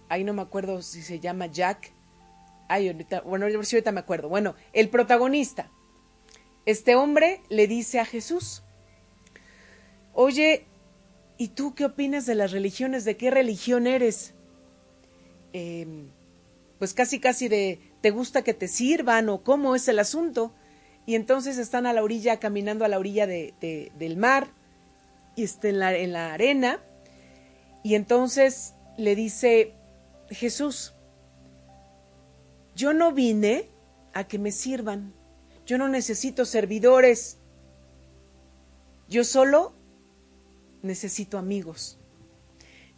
ahí 0.10 0.24
no 0.24 0.34
me 0.34 0.42
acuerdo 0.42 0.82
si 0.82 1.02
se 1.02 1.20
llama 1.20 1.48
Jack. 1.48 1.94
Ay, 2.70 2.88
ahorita, 2.88 3.22
bueno, 3.22 3.46
ahorita 3.46 3.92
me 3.92 4.00
acuerdo. 4.00 4.30
Bueno, 4.30 4.56
el 4.72 4.90
protagonista, 4.90 5.72
este 6.66 6.95
hombre 6.95 7.41
le 7.49 7.68
dice 7.68 7.99
a 7.99 8.05
Jesús, 8.05 8.64
oye, 10.14 10.66
¿y 11.38 11.49
tú 11.49 11.74
qué 11.76 11.86
opinas 11.86 12.26
de 12.26 12.36
las 12.36 12.51
religiones? 12.51 13.05
¿De 13.05 13.18
qué 13.18 13.32
religión 13.32 13.88
eres? 13.88 14.34
Em, 15.53 16.09
pues 16.80 16.93
casi, 16.93 17.20
casi 17.20 17.47
de, 17.47 17.80
¿te 18.01 18.12
gusta 18.12 18.43
que 18.43 18.53
te 18.53 18.68
sirvan 18.68 19.30
o 19.30 19.43
cómo 19.43 19.76
es 19.76 19.88
el 19.88 19.99
asunto? 19.99 20.53
y 21.05 21.16
entonces 21.16 21.57
están 21.57 21.86
a 21.86 21.93
la 21.93 22.03
orilla, 22.03 22.39
caminando 22.39 22.86
a 22.86 22.88
la 22.88 22.99
orilla 22.99 23.28
de, 23.28 23.91
del 23.97 24.18
mar, 24.18 24.47
y 25.36 25.43
está 25.43 25.70
en 25.70 25.80
la, 25.80 25.95
en 25.95 26.14
la 26.14 26.34
arena, 26.34 26.80
y 27.84 27.95
entonces 27.95 28.76
le 28.97 29.16
dice 29.16 29.74
Jesús, 30.30 30.93
yo 32.76 32.93
no 32.93 33.12
vine 33.12 33.68
a 34.14 34.26
que 34.26 34.39
me 34.39 34.51
sirvan, 34.51 35.14
yo 35.72 35.78
no 35.78 35.88
necesito 35.88 36.44
servidores, 36.44 37.38
yo 39.08 39.24
solo 39.24 39.72
necesito 40.82 41.38
amigos. 41.38 41.98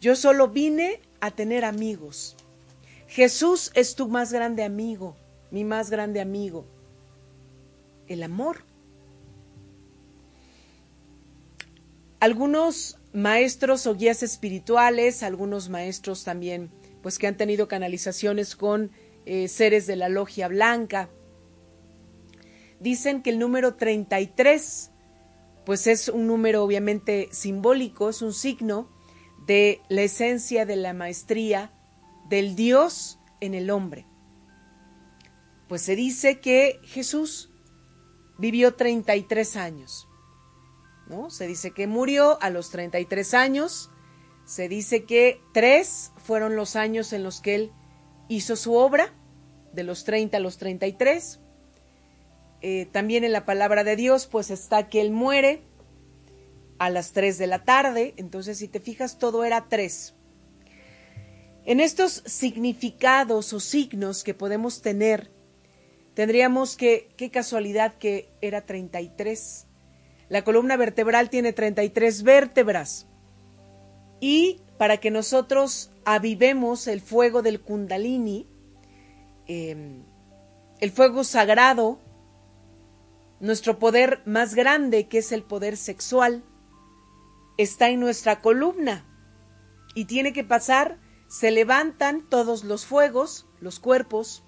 Yo 0.00 0.16
solo 0.16 0.48
vine 0.48 1.00
a 1.20 1.30
tener 1.30 1.64
amigos. 1.64 2.34
Jesús 3.06 3.70
es 3.76 3.94
tu 3.94 4.08
más 4.08 4.32
grande 4.32 4.64
amigo, 4.64 5.14
mi 5.52 5.62
más 5.62 5.88
grande 5.88 6.20
amigo. 6.20 6.66
El 8.08 8.24
amor. 8.24 8.64
Algunos 12.18 12.98
maestros 13.12 13.86
o 13.86 13.94
guías 13.94 14.24
espirituales, 14.24 15.22
algunos 15.22 15.68
maestros 15.68 16.24
también, 16.24 16.72
pues 17.04 17.20
que 17.20 17.28
han 17.28 17.36
tenido 17.36 17.68
canalizaciones 17.68 18.56
con 18.56 18.90
eh, 19.26 19.46
seres 19.46 19.86
de 19.86 19.94
la 19.94 20.08
logia 20.08 20.48
blanca, 20.48 21.08
dicen 22.84 23.22
que 23.22 23.30
el 23.30 23.38
número 23.38 23.76
33, 23.76 24.90
pues 25.64 25.86
es 25.86 26.08
un 26.08 26.26
número 26.26 26.62
obviamente 26.62 27.30
simbólico, 27.32 28.10
es 28.10 28.20
un 28.20 28.34
signo 28.34 28.90
de 29.46 29.80
la 29.88 30.02
esencia 30.02 30.66
de 30.66 30.76
la 30.76 30.92
maestría 30.92 31.72
del 32.28 32.54
Dios 32.54 33.18
en 33.40 33.54
el 33.54 33.70
hombre. 33.70 34.06
Pues 35.66 35.80
se 35.80 35.96
dice 35.96 36.40
que 36.40 36.78
Jesús 36.84 37.50
vivió 38.38 38.74
33 38.74 39.56
años. 39.56 40.06
¿no? 41.08 41.30
Se 41.30 41.46
dice 41.46 41.70
que 41.70 41.86
murió 41.86 42.40
a 42.42 42.50
los 42.50 42.70
33 42.70 43.32
años, 43.32 43.90
se 44.44 44.68
dice 44.68 45.04
que 45.04 45.40
tres 45.54 46.12
fueron 46.18 46.54
los 46.54 46.76
años 46.76 47.14
en 47.14 47.22
los 47.22 47.40
que 47.40 47.54
él 47.54 47.72
hizo 48.28 48.56
su 48.56 48.74
obra, 48.74 49.14
de 49.72 49.84
los 49.84 50.04
30 50.04 50.36
a 50.36 50.40
los 50.40 50.58
33. 50.58 51.40
Eh, 52.66 52.88
también 52.90 53.24
en 53.24 53.32
la 53.32 53.44
palabra 53.44 53.84
de 53.84 53.94
Dios, 53.94 54.26
pues 54.26 54.50
está 54.50 54.88
que 54.88 55.02
él 55.02 55.10
muere 55.10 55.60
a 56.78 56.88
las 56.88 57.12
3 57.12 57.36
de 57.36 57.46
la 57.46 57.64
tarde, 57.64 58.14
entonces 58.16 58.58
si 58.58 58.68
te 58.68 58.80
fijas, 58.80 59.18
todo 59.18 59.44
era 59.44 59.66
3. 59.68 60.14
En 61.66 61.80
estos 61.80 62.22
significados 62.24 63.52
o 63.52 63.60
signos 63.60 64.24
que 64.24 64.32
podemos 64.32 64.80
tener, 64.80 65.30
tendríamos 66.14 66.76
que, 66.76 67.10
qué 67.16 67.30
casualidad 67.30 67.94
que 67.98 68.30
era 68.40 68.62
33 68.62 69.66
la 70.28 70.42
columna 70.42 70.76
vertebral 70.76 71.30
tiene 71.30 71.52
33 71.52 72.22
vértebras. 72.22 73.06
Y 74.20 74.60
para 74.78 74.96
que 74.96 75.10
nosotros 75.10 75.90
avivemos 76.04 76.86
el 76.86 77.00
fuego 77.00 77.42
del 77.42 77.60
kundalini, 77.60 78.46
em, 79.46 80.02
el 80.80 80.90
fuego 80.90 81.24
sagrado, 81.24 81.98
nuestro 83.40 83.78
poder 83.78 84.22
más 84.24 84.54
grande, 84.54 85.08
que 85.08 85.18
es 85.18 85.32
el 85.32 85.42
poder 85.42 85.76
sexual, 85.76 86.44
está 87.58 87.88
en 87.90 88.00
nuestra 88.00 88.40
columna. 88.40 89.04
Y 89.94 90.06
tiene 90.06 90.32
que 90.32 90.44
pasar, 90.44 90.98
se 91.28 91.50
levantan 91.50 92.28
todos 92.28 92.64
los 92.64 92.86
fuegos, 92.86 93.46
los 93.60 93.80
cuerpos, 93.80 94.44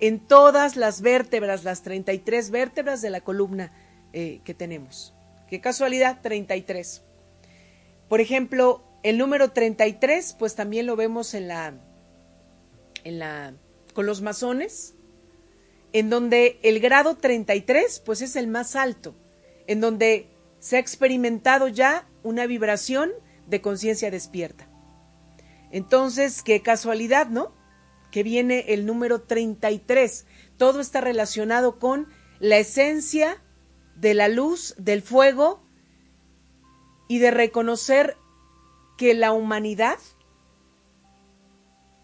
en 0.00 0.20
todas 0.20 0.76
las 0.76 1.00
vértebras, 1.00 1.64
las 1.64 1.82
33 1.82 2.50
vértebras 2.50 3.02
de 3.02 3.10
la 3.10 3.20
columna 3.20 3.72
eh, 4.12 4.40
que 4.44 4.54
tenemos. 4.54 5.14
Qué 5.48 5.60
casualidad, 5.60 6.20
33. 6.22 7.02
Por 8.08 8.20
ejemplo, 8.20 8.84
el 9.02 9.18
número 9.18 9.50
33, 9.50 10.36
pues 10.38 10.54
también 10.54 10.86
lo 10.86 10.96
vemos 10.96 11.34
en 11.34 11.48
la, 11.48 11.74
en 13.04 13.18
la, 13.18 13.54
con 13.94 14.06
los 14.06 14.22
masones, 14.22 14.94
en 15.92 16.10
donde 16.10 16.58
el 16.62 16.80
grado 16.80 17.16
33, 17.16 18.02
pues 18.04 18.22
es 18.22 18.36
el 18.36 18.46
más 18.46 18.76
alto, 18.76 19.14
en 19.66 19.80
donde 19.80 20.28
se 20.58 20.76
ha 20.76 20.80
experimentado 20.80 21.68
ya 21.68 22.08
una 22.22 22.46
vibración 22.46 23.10
de 23.46 23.60
conciencia 23.60 24.10
despierta. 24.10 24.68
Entonces, 25.70 26.42
qué 26.42 26.62
casualidad, 26.62 27.28
¿no? 27.28 27.52
Que 28.10 28.22
viene 28.22 28.66
el 28.68 28.86
número 28.86 29.22
33. 29.22 30.26
Todo 30.56 30.80
está 30.80 31.00
relacionado 31.00 31.78
con 31.78 32.08
la 32.40 32.58
esencia 32.58 33.42
de 33.96 34.14
la 34.14 34.28
luz, 34.28 34.74
del 34.78 35.02
fuego 35.02 35.62
y 37.08 37.18
de 37.18 37.30
reconocer 37.30 38.16
que 38.96 39.14
la 39.14 39.32
humanidad 39.32 39.98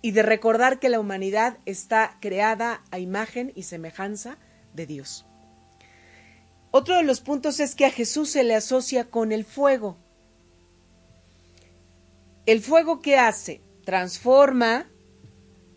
y 0.05 0.11
de 0.11 0.23
recordar 0.23 0.81
que 0.81 0.91
la 0.91 1.01
humanidad 1.01 1.57
está 1.65 2.19
creada 2.21 2.85
a 2.91 2.99
imagen 2.99 3.53
y 3.55 3.63
semejanza 3.63 4.37
de 4.75 4.85
Dios. 4.85 5.25
Otro 6.71 6.99
de 6.99 7.05
los 7.05 7.23
puntos 7.23 7.59
es 7.59 7.75
que 7.75 7.87
a 7.87 7.91
Jesús 7.91 8.29
se 8.29 8.45
le 8.45 8.55
asocia 8.55 9.07
con 9.07 9.33
el 9.33 9.47
fuego. 9.47 9.97
El 12.45 12.61
fuego 12.61 13.01
que 13.01 13.17
hace 13.17 13.63
transforma, 13.87 14.91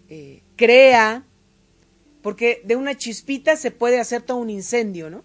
eh, 0.09 0.43
crea, 0.57 1.25
porque 2.21 2.61
de 2.65 2.75
una 2.75 2.97
chispita 2.97 3.55
se 3.55 3.71
puede 3.71 3.97
hacer 3.97 4.23
todo 4.23 4.39
un 4.39 4.49
incendio, 4.49 5.09
¿no? 5.09 5.23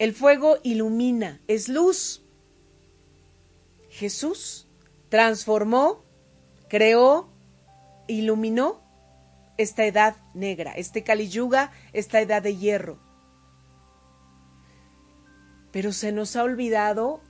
El 0.00 0.12
fuego 0.12 0.58
ilumina, 0.64 1.40
es 1.46 1.68
luz. 1.68 2.24
Jesús 3.88 4.66
transformó, 5.10 6.02
creó, 6.68 7.30
iluminó 8.06 8.82
esta 9.58 9.84
edad 9.84 10.16
negra, 10.34 10.72
este 10.72 11.02
Kali 11.02 11.28
Yuga, 11.28 11.72
esta 11.92 12.20
edad 12.20 12.42
de 12.42 12.56
hierro. 12.56 12.98
Pero 15.72 15.92
se 15.92 16.12
nos 16.12 16.36
ha 16.36 16.42
olvidado 16.42 17.20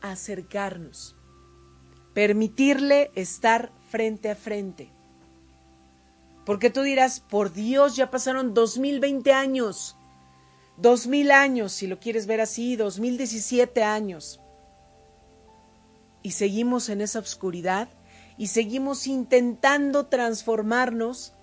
acercarnos, 0.00 1.16
permitirle 2.14 3.10
estar 3.14 3.72
frente 3.90 4.30
a 4.30 4.34
frente. 4.34 4.92
Porque 6.44 6.70
tú 6.70 6.82
dirás, 6.82 7.20
por 7.20 7.52
Dios, 7.52 7.96
ya 7.96 8.10
pasaron 8.10 8.54
2020 8.54 9.32
años. 9.32 9.96
Dos 10.78 11.06
mil 11.06 11.30
años, 11.30 11.72
si 11.72 11.86
lo 11.86 11.98
quieres 11.98 12.26
ver 12.26 12.40
así, 12.40 12.76
dos 12.76 13.00
mil 13.00 13.18
diecisiete 13.18 13.82
años. 13.82 14.40
Y 16.22 16.30
seguimos 16.30 16.88
en 16.88 17.00
esa 17.00 17.18
oscuridad 17.18 17.88
y 18.38 18.46
seguimos 18.46 19.06
intentando 19.06 20.06
transformarnos 20.06 21.34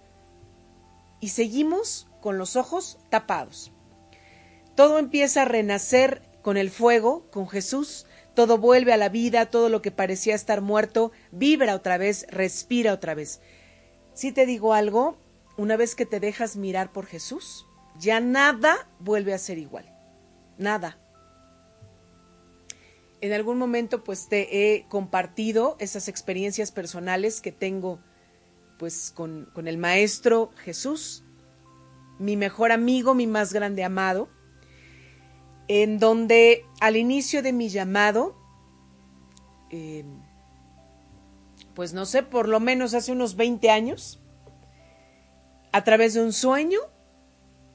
y 1.19 1.29
seguimos 1.29 2.07
con 2.21 2.37
los 2.37 2.55
ojos 2.55 2.97
tapados. 3.09 3.71
Todo 4.75 4.97
empieza 4.97 5.43
a 5.43 5.45
renacer 5.45 6.23
con 6.41 6.57
el 6.57 6.71
fuego, 6.71 7.29
con 7.31 7.47
Jesús, 7.47 8.05
todo 8.33 8.57
vuelve 8.57 8.93
a 8.93 8.97
la 8.97 9.09
vida, 9.09 9.45
todo 9.47 9.69
lo 9.69 9.81
que 9.81 9.91
parecía 9.91 10.35
estar 10.35 10.61
muerto, 10.61 11.11
vibra 11.31 11.75
otra 11.75 11.97
vez, 11.97 12.25
respira 12.29 12.93
otra 12.93 13.13
vez. 13.13 13.41
Si 14.13 14.31
te 14.31 14.45
digo 14.45 14.73
algo, 14.73 15.17
una 15.57 15.77
vez 15.77 15.95
que 15.95 16.05
te 16.05 16.19
dejas 16.19 16.55
mirar 16.55 16.91
por 16.91 17.05
Jesús, 17.05 17.65
ya 17.97 18.19
nada 18.19 18.89
vuelve 18.99 19.33
a 19.33 19.37
ser 19.37 19.57
igual. 19.57 19.85
Nada. 20.57 20.97
En 23.25 23.33
algún 23.33 23.57
momento 23.57 24.03
pues 24.03 24.29
te 24.29 24.75
he 24.75 24.85
compartido 24.87 25.77
esas 25.79 26.09
experiencias 26.09 26.71
personales 26.71 27.41
que 27.41 27.51
tengo 27.51 27.99
pues 28.77 29.09
con, 29.09 29.49
el 29.65 29.79
Maestro 29.79 30.51
Jesús, 30.57 31.23
mi 32.19 32.37
mejor 32.37 32.71
amigo, 32.71 33.15
mi 33.15 33.25
más 33.25 33.51
grande 33.51 33.83
amado, 33.83 34.29
en 35.67 35.97
donde 35.97 36.67
al 36.81 36.97
inicio 36.97 37.41
de 37.41 37.51
mi 37.51 37.69
llamado, 37.69 38.37
em, 39.71 40.21
pues 41.73 41.93
no 41.93 42.05
sé, 42.05 42.21
por 42.21 42.47
lo 42.47 42.59
menos 42.59 42.93
hace 42.93 43.11
unos 43.11 43.35
20 43.35 43.71
años, 43.71 44.21
a 45.71 45.83
través 45.83 46.13
de 46.13 46.21
un 46.21 46.31
sueño, 46.31 46.79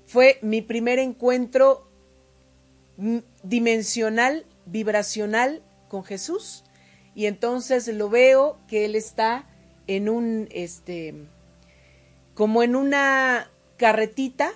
fue 0.07 0.39
mi 0.43 0.63
primer 0.63 1.01
encuentro 1.01 1.91
dimensional, 3.43 4.47
vibracional 4.71 5.63
con 5.89 6.05
Jesús. 6.05 6.65
Y 7.15 7.27
entonces 7.27 7.89
lo 7.89 8.09
veo 8.09 8.59
que 8.69 8.85
él 8.85 8.95
está 8.95 9.47
en 9.87 10.09
un, 10.09 10.49
este, 10.53 11.15
como 12.35 12.63
en 12.63 12.77
una 12.77 13.51
carretita 13.77 14.53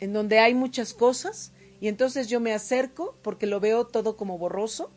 en 0.00 0.12
donde 0.12 0.38
hay 0.38 0.54
muchas 0.54 0.92
cosas. 0.92 1.52
Y 1.80 1.88
entonces 1.88 2.28
yo 2.28 2.40
me 2.40 2.52
acerco 2.52 3.16
porque 3.22 3.46
lo 3.46 3.60
veo 3.60 3.86
todo 3.86 4.16
como 4.16 4.38
borroso. 4.38 4.90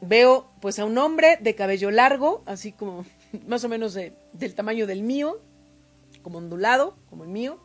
Veo 0.00 0.50
pues 0.60 0.78
a 0.78 0.84
un 0.84 0.98
hombre 0.98 1.38
de 1.40 1.54
cabello 1.54 1.90
largo, 1.90 2.42
así 2.46 2.72
como 2.72 3.04
más 3.46 3.64
o 3.64 3.68
menos 3.68 3.94
del 3.94 4.54
tamaño 4.54 4.86
del 4.86 5.02
mío, 5.02 5.40
como 6.22 6.38
ondulado, 6.38 6.96
como 7.08 7.24
el 7.24 7.30
mío 7.30 7.58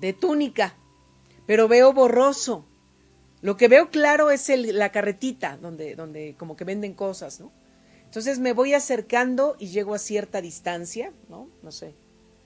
de 0.00 0.12
túnica, 0.12 0.74
pero 1.46 1.68
veo 1.68 1.92
borroso. 1.92 2.64
Lo 3.46 3.56
que 3.56 3.68
veo 3.68 3.90
claro 3.90 4.32
es 4.32 4.50
el, 4.50 4.76
la 4.76 4.90
carretita 4.90 5.56
donde, 5.56 5.94
donde 5.94 6.34
como 6.36 6.56
que 6.56 6.64
venden 6.64 6.94
cosas, 6.94 7.38
¿no? 7.38 7.52
Entonces 8.04 8.40
me 8.40 8.52
voy 8.52 8.74
acercando 8.74 9.54
y 9.60 9.68
llego 9.68 9.94
a 9.94 10.00
cierta 10.00 10.40
distancia, 10.40 11.12
¿no? 11.28 11.48
No 11.62 11.70
sé, 11.70 11.94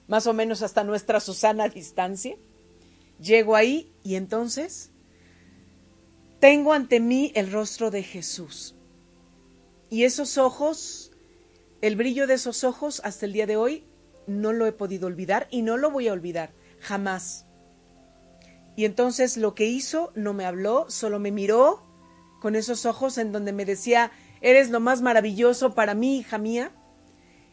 más 0.09 0.27
o 0.27 0.35
menos 0.35 0.61
hasta 0.61 0.85
nuestra 0.85 1.19
Susana 1.19 1.71
distancia. 1.71 2.37
Llego 3.19 3.57
ahí 3.57 3.91
y 4.05 4.17
entonces 4.17 4.91
tengo 6.39 6.75
ante 6.75 7.01
mí 7.01 7.33
el 7.35 7.51
rostro 7.51 7.91
de 7.91 8.03
Jesús. 8.03 8.75
Y 9.89 10.05
esos 10.05 10.37
ojos, 10.37 11.13
el 11.81 11.97
brillo 11.97 12.27
de 12.27 12.35
esos 12.35 12.63
ojos 12.63 13.01
hasta 13.05 13.25
el 13.25 13.33
día 13.33 13.47
de 13.47 13.57
hoy, 13.57 13.85
no 14.27 14.53
lo 14.53 14.67
he 14.67 14.73
podido 14.73 15.07
olvidar 15.07 15.49
y 15.51 15.63
no 15.63 15.79
lo 15.79 15.91
voy 15.91 16.09
a 16.09 16.13
olvidar, 16.13 16.53
jamás. 16.79 17.47
Y 18.81 18.87
entonces 18.87 19.37
lo 19.37 19.55
que 19.55 19.67
hizo, 19.67 20.11
no 20.15 20.33
me 20.33 20.47
habló, 20.47 20.87
solo 20.89 21.19
me 21.19 21.33
miró 21.33 21.83
con 22.41 22.57
esos 22.57 22.87
ojos 22.87 23.19
en 23.19 23.31
donde 23.31 23.53
me 23.53 23.67
decía, 23.67 24.11
eres 24.41 24.71
lo 24.71 24.81
más 24.81 25.03
maravilloso 25.03 25.75
para 25.75 25.93
mí, 25.93 26.21
hija 26.21 26.39
mía. 26.39 26.73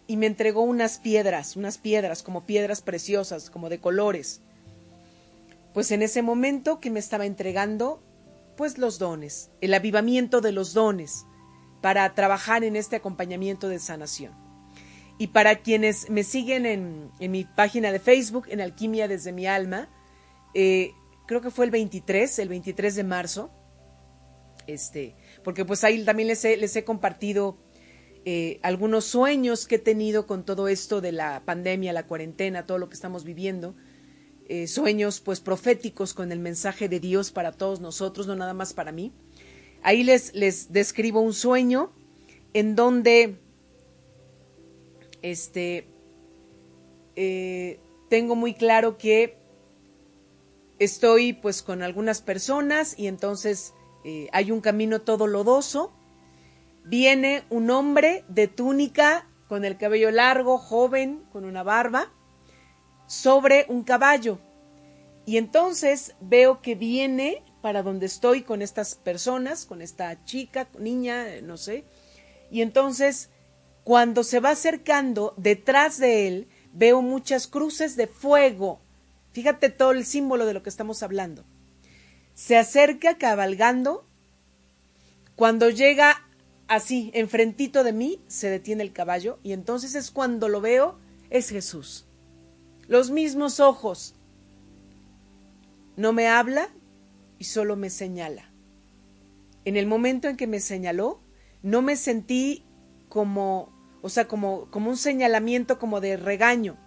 Y 0.07 0.15
me 0.15 0.25
entregó 0.25 0.61
unas 0.61 0.99
piedras, 0.99 1.57
unas 1.57 1.79
piedras 1.79 2.23
como 2.23 2.45
piedras 2.45 2.81
preciosas, 2.81 3.49
como 3.49 3.67
de 3.67 3.81
colores. 3.81 4.39
Pues 5.73 5.91
en 5.91 6.01
ese 6.01 6.21
momento 6.21 6.79
que 6.79 6.91
me 6.91 7.01
estaba 7.01 7.25
entregando, 7.25 8.01
pues 8.55 8.77
los 8.77 8.97
dones, 8.97 9.49
el 9.59 9.73
avivamiento 9.73 10.39
de 10.39 10.53
los 10.53 10.73
dones 10.73 11.25
para 11.81 12.15
trabajar 12.15 12.63
en 12.63 12.77
este 12.77 12.95
acompañamiento 12.95 13.67
de 13.67 13.79
sanación. 13.79 14.31
Y 15.17 15.27
para 15.27 15.57
quienes 15.57 16.09
me 16.09 16.23
siguen 16.23 16.65
en, 16.65 17.11
mi 17.19 17.43
página 17.43 17.91
de 17.91 17.99
Facebook, 17.99 18.45
en 18.47 18.61
Alquimia 18.61 19.09
desde 19.09 19.33
mi 19.33 19.45
alma, 19.45 19.89
eh, 20.53 20.93
creo 21.27 21.41
que 21.41 21.51
fue 21.51 21.65
el 21.65 21.71
23, 21.71 22.39
el 22.39 22.49
23 22.49 22.95
de 22.95 23.03
marzo, 23.03 23.51
este, 24.65 25.15
porque 25.43 25.65
pues 25.65 25.83
ahí 25.83 26.03
también 26.03 26.27
les 26.27 26.43
he, 26.45 26.57
les 26.57 26.75
he 26.75 26.83
compartido 26.83 27.57
eh, 28.25 28.59
algunos 28.63 29.05
sueños 29.05 29.67
que 29.67 29.75
he 29.75 29.79
tenido 29.79 30.27
con 30.27 30.43
todo 30.43 30.67
esto 30.67 30.99
de 30.99 31.11
la 31.11 31.43
pandemia, 31.45 31.93
la 31.93 32.07
cuarentena, 32.07 32.65
todo 32.65 32.77
lo 32.77 32.89
que 32.89 32.95
estamos 32.95 33.23
viviendo, 33.23 33.75
eh, 34.49 34.67
sueños 34.67 35.19
pues 35.19 35.39
proféticos 35.39 36.13
con 36.13 36.31
el 36.31 36.39
mensaje 36.39 36.89
de 36.89 36.99
Dios 36.99 37.31
para 37.31 37.51
todos 37.51 37.79
nosotros, 37.79 38.27
no 38.27 38.35
nada 38.35 38.53
más 38.53 38.73
para 38.73 38.91
mí. 38.91 39.13
Ahí 39.83 40.03
les, 40.03 40.33
les 40.33 40.71
describo 40.71 41.21
un 41.21 41.33
sueño 41.33 41.93
en 42.53 42.75
donde 42.75 43.39
este, 45.21 45.87
eh, 47.15 47.79
tengo 48.09 48.35
muy 48.35 48.53
claro 48.53 48.97
que 48.97 49.36
estoy 50.79 51.33
pues 51.33 51.61
con 51.61 51.81
algunas 51.81 52.21
personas 52.21 52.97
y 52.97 53.07
entonces 53.07 53.73
eh, 54.03 54.29
hay 54.31 54.51
un 54.51 54.61
camino 54.61 55.01
todo 55.01 55.27
lodoso. 55.27 55.91
Viene 56.85 57.43
un 57.49 57.69
hombre 57.69 58.23
de 58.29 58.47
túnica 58.47 59.27
con 59.47 59.65
el 59.65 59.77
cabello 59.77 60.11
largo, 60.11 60.57
joven, 60.57 61.23
con 61.31 61.45
una 61.45 61.63
barba, 61.63 62.11
sobre 63.07 63.65
un 63.69 63.83
caballo. 63.83 64.39
Y 65.25 65.37
entonces 65.37 66.15
veo 66.21 66.61
que 66.61 66.75
viene 66.75 67.43
para 67.61 67.83
donde 67.83 68.05
estoy 68.05 68.43
con 68.43 68.61
estas 68.61 68.95
personas, 68.95 69.65
con 69.65 69.81
esta 69.81 70.23
chica, 70.23 70.69
niña, 70.79 71.41
no 71.43 71.57
sé. 71.57 71.83
Y 72.49 72.61
entonces, 72.61 73.29
cuando 73.83 74.23
se 74.23 74.39
va 74.39 74.51
acercando, 74.51 75.33
detrás 75.35 75.97
de 75.97 76.27
él, 76.27 76.47
veo 76.71 77.01
muchas 77.01 77.47
cruces 77.47 77.97
de 77.97 78.07
fuego. 78.07 78.79
Fíjate 79.37 79.69
todo 79.69 79.91
el 79.91 80.03
símbolo 80.03 80.47
de 80.47 80.55
lo 80.55 80.63
que 80.63 80.69
estamos 80.69 81.03
hablando 81.03 81.45
se 82.37 82.55
acerca 82.55 83.17
cabalgando. 83.17 84.05
Cuando 85.35 85.71
llega 85.71 86.23
así, 86.67 87.09
enfrentito 87.15 87.83
de 87.83 87.93
mí, 87.93 88.21
se 88.27 88.47
detiene 88.47 88.83
el 88.83 88.93
caballo 88.93 89.39
y 89.41 89.53
entonces 89.53 89.95
es 89.95 90.11
cuando 90.11 90.47
lo 90.47 90.61
veo, 90.61 90.99
es 91.31 91.49
Jesús. 91.49 92.05
Los 92.87 93.09
mismos 93.09 93.59
ojos. 93.59 94.13
No 95.95 96.13
me 96.13 96.27
habla 96.27 96.69
y 97.39 97.45
solo 97.45 97.75
me 97.75 97.89
señala. 97.89 98.51
En 99.65 99.75
el 99.75 99.87
momento 99.87 100.27
en 100.27 100.37
que 100.37 100.45
me 100.45 100.59
señaló, 100.59 101.19
no 101.63 101.81
me 101.81 101.95
sentí 101.95 102.63
como, 103.09 103.73
o 104.03 104.09
sea, 104.09 104.27
como, 104.27 104.69
como 104.69 104.91
un 104.91 104.97
señalamiento 104.97 105.79
como 105.79 106.01
de 106.01 106.17
regaño, 106.17 106.77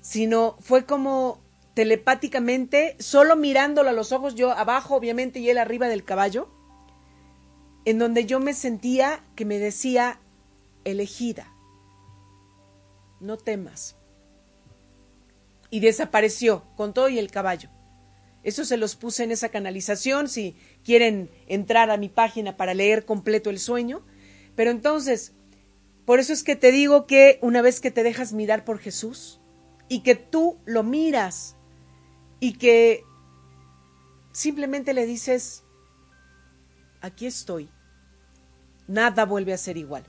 sino 0.00 0.56
fue 0.60 0.84
como 0.84 1.40
telepáticamente, 1.74 2.96
solo 2.98 3.36
mirándolo 3.36 3.90
a 3.90 3.92
los 3.92 4.10
ojos, 4.12 4.34
yo 4.34 4.50
abajo 4.50 4.96
obviamente 4.96 5.38
y 5.38 5.48
él 5.48 5.58
arriba 5.58 5.86
del 5.86 6.04
caballo, 6.04 6.48
en 7.84 7.98
donde 7.98 8.26
yo 8.26 8.40
me 8.40 8.52
sentía 8.52 9.22
que 9.36 9.44
me 9.44 9.58
decía, 9.58 10.20
elegida, 10.84 11.54
no 13.20 13.36
temas. 13.36 13.96
Y 15.70 15.80
desapareció 15.80 16.64
con 16.76 16.94
todo 16.94 17.08
y 17.08 17.18
el 17.18 17.30
caballo. 17.30 17.70
Eso 18.42 18.64
se 18.64 18.76
los 18.76 18.96
puse 18.96 19.24
en 19.24 19.30
esa 19.30 19.50
canalización, 19.50 20.28
si 20.28 20.56
quieren 20.84 21.30
entrar 21.46 21.90
a 21.90 21.96
mi 21.96 22.08
página 22.08 22.56
para 22.56 22.74
leer 22.74 23.04
completo 23.04 23.50
el 23.50 23.58
sueño. 23.58 24.04
Pero 24.56 24.70
entonces, 24.70 25.32
por 26.06 26.18
eso 26.18 26.32
es 26.32 26.42
que 26.42 26.56
te 26.56 26.72
digo 26.72 27.06
que 27.06 27.38
una 27.42 27.62
vez 27.62 27.80
que 27.80 27.90
te 27.90 28.02
dejas 28.02 28.32
mirar 28.32 28.64
por 28.64 28.78
Jesús 28.78 29.37
y 29.88 30.00
que 30.00 30.14
tú 30.14 30.58
lo 30.64 30.82
miras 30.82 31.56
y 32.40 32.54
que 32.54 33.04
simplemente 34.32 34.94
le 34.94 35.06
dices, 35.06 35.64
aquí 37.00 37.26
estoy, 37.26 37.68
nada 38.86 39.24
vuelve 39.24 39.52
a 39.52 39.58
ser 39.58 39.76
igual. 39.76 40.04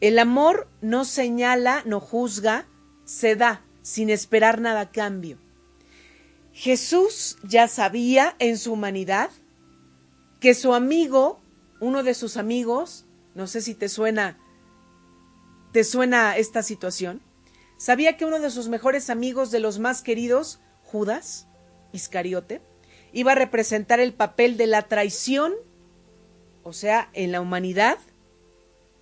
El 0.00 0.18
amor 0.18 0.68
no 0.80 1.04
señala, 1.04 1.82
no 1.86 2.00
juzga, 2.00 2.66
se 3.04 3.36
da 3.36 3.64
sin 3.82 4.10
esperar 4.10 4.60
nada 4.60 4.80
a 4.80 4.90
cambio. 4.90 5.38
Jesús 6.52 7.36
ya 7.42 7.68
sabía 7.68 8.36
en 8.38 8.58
su 8.58 8.72
humanidad 8.72 9.30
que 10.40 10.54
su 10.54 10.74
amigo, 10.74 11.40
uno 11.80 12.02
de 12.02 12.14
sus 12.14 12.36
amigos, 12.36 13.06
no 13.34 13.46
sé 13.46 13.60
si 13.60 13.74
te 13.74 13.88
suena, 13.88 14.38
te 15.72 15.84
suena 15.84 16.36
esta 16.36 16.62
situación, 16.62 17.20
sabía 17.76 18.16
que 18.16 18.24
uno 18.24 18.38
de 18.40 18.50
sus 18.50 18.68
mejores 18.68 19.10
amigos, 19.10 19.50
de 19.50 19.60
los 19.60 19.78
más 19.78 20.02
queridos, 20.02 20.60
Judas, 20.82 21.46
Iscariote, 21.92 22.62
iba 23.12 23.32
a 23.32 23.36
representar 23.36 24.00
el 24.00 24.12
papel 24.12 24.56
de 24.56 24.66
la 24.66 24.82
traición, 24.82 25.52
o 26.62 26.72
sea, 26.72 27.10
en 27.12 27.32
la 27.32 27.40
humanidad, 27.40 27.98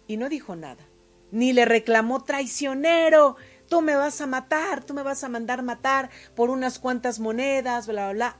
y 0.07 0.16
no 0.16 0.29
dijo 0.29 0.57
nada, 0.57 0.85
ni 1.31 1.53
le 1.53 1.64
reclamó 1.64 2.23
traicionero, 2.25 3.37
tú 3.68 3.81
me 3.81 3.97
vas 3.97 4.20
a 4.20 4.27
matar, 4.27 4.85
tú 4.85 4.93
me 4.93 5.03
vas 5.03 5.25
a 5.25 5.29
mandar 5.29 5.62
matar 5.62 6.11
por 6.35 6.51
unas 6.51 6.79
cuantas 6.79 7.18
monedas, 7.18 7.87
bla, 7.87 8.12
bla, 8.12 8.12
bla. 8.12 8.37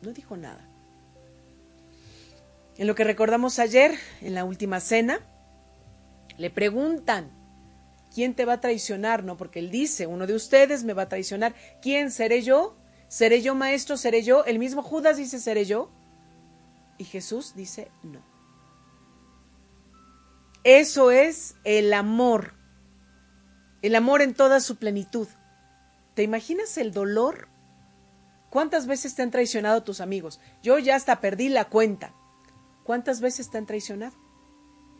No 0.00 0.12
dijo 0.12 0.36
nada. 0.36 0.66
En 2.78 2.86
lo 2.86 2.94
que 2.94 3.04
recordamos 3.04 3.58
ayer, 3.58 3.98
en 4.22 4.34
la 4.34 4.44
última 4.44 4.80
cena, 4.80 5.20
le 6.38 6.48
preguntan, 6.48 7.30
¿quién 8.14 8.34
te 8.34 8.44
va 8.44 8.54
a 8.54 8.60
traicionar? 8.60 9.24
No, 9.24 9.36
porque 9.36 9.58
él 9.58 9.70
dice, 9.70 10.06
uno 10.06 10.26
de 10.26 10.34
ustedes 10.34 10.84
me 10.84 10.92
va 10.92 11.02
a 11.02 11.08
traicionar. 11.08 11.54
¿Quién 11.80 12.10
seré 12.10 12.42
yo? 12.42 12.76
¿Seré 13.08 13.42
yo 13.42 13.54
maestro? 13.54 13.96
¿Seré 13.96 14.22
yo? 14.22 14.44
El 14.44 14.58
mismo 14.58 14.82
Judas 14.82 15.16
dice, 15.16 15.38
¿seré 15.38 15.64
yo? 15.64 15.90
Y 16.98 17.04
Jesús 17.04 17.54
dice, 17.54 17.90
no. 18.02 18.20
Eso 20.64 21.10
es 21.10 21.56
el 21.64 21.92
amor. 21.92 22.54
El 23.82 23.96
amor 23.96 24.22
en 24.22 24.34
toda 24.34 24.60
su 24.60 24.76
plenitud. 24.76 25.26
¿Te 26.14 26.22
imaginas 26.22 26.76
el 26.78 26.92
dolor? 26.92 27.48
¿Cuántas 28.48 28.86
veces 28.86 29.14
te 29.14 29.22
han 29.22 29.30
traicionado 29.30 29.82
tus 29.82 30.00
amigos? 30.00 30.38
Yo 30.62 30.78
ya 30.78 30.94
hasta 30.94 31.20
perdí 31.20 31.48
la 31.48 31.64
cuenta. 31.64 32.14
¿Cuántas 32.84 33.20
veces 33.20 33.50
te 33.50 33.58
han 33.58 33.66
traicionado? 33.66 34.16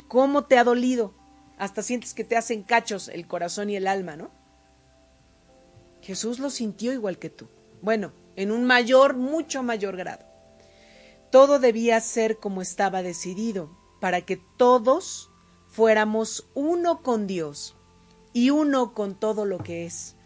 ¿Cómo 0.08 0.44
te 0.44 0.58
ha 0.58 0.64
dolido? 0.64 1.14
Hasta 1.58 1.82
sientes 1.82 2.14
que 2.14 2.24
te 2.24 2.36
hacen 2.36 2.62
cachos 2.62 3.08
el 3.08 3.26
corazón 3.26 3.70
y 3.70 3.76
el 3.76 3.86
alma, 3.86 4.16
¿no? 4.16 4.30
Jesús 6.00 6.38
lo 6.38 6.50
sintió 6.50 6.92
igual 6.92 7.18
que 7.18 7.30
tú. 7.30 7.48
Bueno, 7.80 8.12
en 8.36 8.50
un 8.50 8.64
mayor, 8.64 9.16
mucho 9.16 9.62
mayor 9.62 9.96
grado. 9.96 10.26
Todo 11.30 11.58
debía 11.58 12.00
ser 12.00 12.38
como 12.38 12.60
estaba 12.60 13.02
decidido, 13.02 13.76
para 14.00 14.22
que 14.22 14.40
todos 14.56 15.30
fuéramos 15.68 16.48
uno 16.54 17.02
con 17.02 17.26
Dios 17.26 17.76
y 18.32 18.50
uno 18.50 18.94
con 18.94 19.18
todo 19.18 19.44
lo 19.44 19.58
que 19.58 19.86
es. 19.86 20.16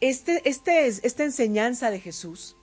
Este, 0.00 0.48
este, 0.48 0.86
esta 0.86 1.24
enseñanza 1.24 1.90
de 1.90 1.98
Jesús, 1.98 2.56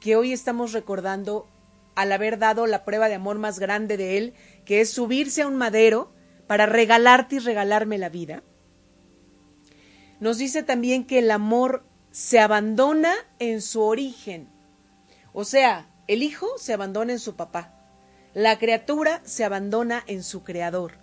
que 0.00 0.16
hoy 0.16 0.32
estamos 0.32 0.72
recordando 0.72 1.46
al 1.94 2.12
haber 2.12 2.38
dado 2.38 2.66
la 2.66 2.84
prueba 2.84 3.08
de 3.08 3.14
amor 3.14 3.38
más 3.38 3.58
grande 3.58 3.96
de 3.96 4.18
Él, 4.18 4.34
que 4.66 4.82
es 4.82 4.90
subirse 4.90 5.42
a 5.42 5.46
un 5.46 5.56
madero 5.56 6.12
para 6.46 6.66
regalarte 6.66 7.36
y 7.36 7.38
regalarme 7.38 7.96
la 7.96 8.10
vida, 8.10 8.42
nos 10.20 10.36
dice 10.36 10.62
también 10.62 11.06
que 11.06 11.20
el 11.20 11.30
amor 11.30 11.84
se 12.10 12.40
abandona 12.40 13.14
en 13.38 13.62
su 13.62 13.82
origen. 13.82 14.48
O 15.32 15.44
sea, 15.44 15.88
el 16.08 16.22
hijo 16.22 16.46
se 16.58 16.72
abandona 16.72 17.12
en 17.12 17.18
su 17.18 17.36
papá. 17.36 17.72
La 18.32 18.58
criatura 18.58 19.20
se 19.24 19.44
abandona 19.44 20.02
en 20.06 20.22
su 20.22 20.42
creador. 20.42 20.98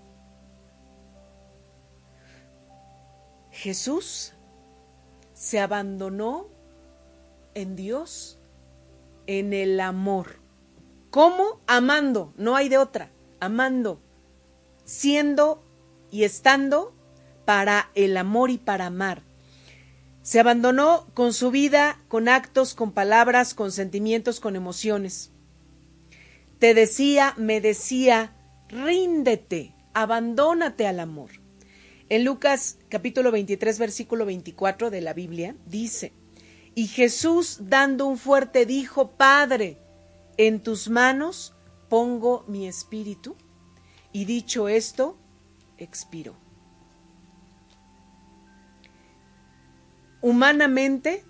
Jesús 3.51 4.33
se 5.33 5.59
abandonó 5.59 6.47
en 7.53 7.75
Dios, 7.75 8.39
en 9.27 9.53
el 9.53 9.79
amor. 9.79 10.39
¿Cómo? 11.11 11.61
Amando, 11.67 12.33
no 12.35 12.55
hay 12.55 12.69
de 12.69 12.79
otra, 12.79 13.11
amando. 13.45 14.01
siendo 14.85 15.63
y 16.11 16.23
estando 16.23 16.93
para 17.45 17.89
el 17.95 18.17
amor 18.17 18.49
y 18.49 18.57
para 18.57 18.87
amar. 18.87 19.23
Se 20.21 20.39
abandonó 20.39 21.07
con 21.13 21.33
su 21.33 21.51
vida, 21.51 21.99
con 22.07 22.29
actos, 22.29 22.73
con 22.75 22.91
palabras, 22.91 23.53
con 23.53 23.71
sentimientos, 23.71 24.39
con 24.39 24.55
emociones. 24.55 25.31
Te 26.59 26.73
decía, 26.73 27.33
me 27.37 27.61
decía, 27.61 28.35
ríndete, 28.69 29.75
abandónate 29.93 30.87
al 30.87 30.99
amor. 30.99 31.31
En 32.09 32.23
Lucas 32.23 32.77
capítulo 32.89 33.31
23, 33.31 33.79
versículo 33.79 34.25
24 34.25 34.89
de 34.89 35.01
la 35.01 35.13
Biblia, 35.13 35.55
dice, 35.65 36.13
y 36.75 36.87
Jesús 36.87 37.57
dando 37.61 38.05
un 38.05 38.17
fuerte 38.17 38.65
dijo, 38.65 39.11
Padre, 39.11 39.77
en 40.37 40.61
tus 40.61 40.89
manos 40.89 41.53
pongo 41.93 42.43
mi 42.47 42.67
espíritu. 42.67 43.35
Y 44.11 44.25
dicho 44.25 44.67
esto, 44.67 45.15
expiró. 45.77 46.33
Humanamente, 50.19 51.23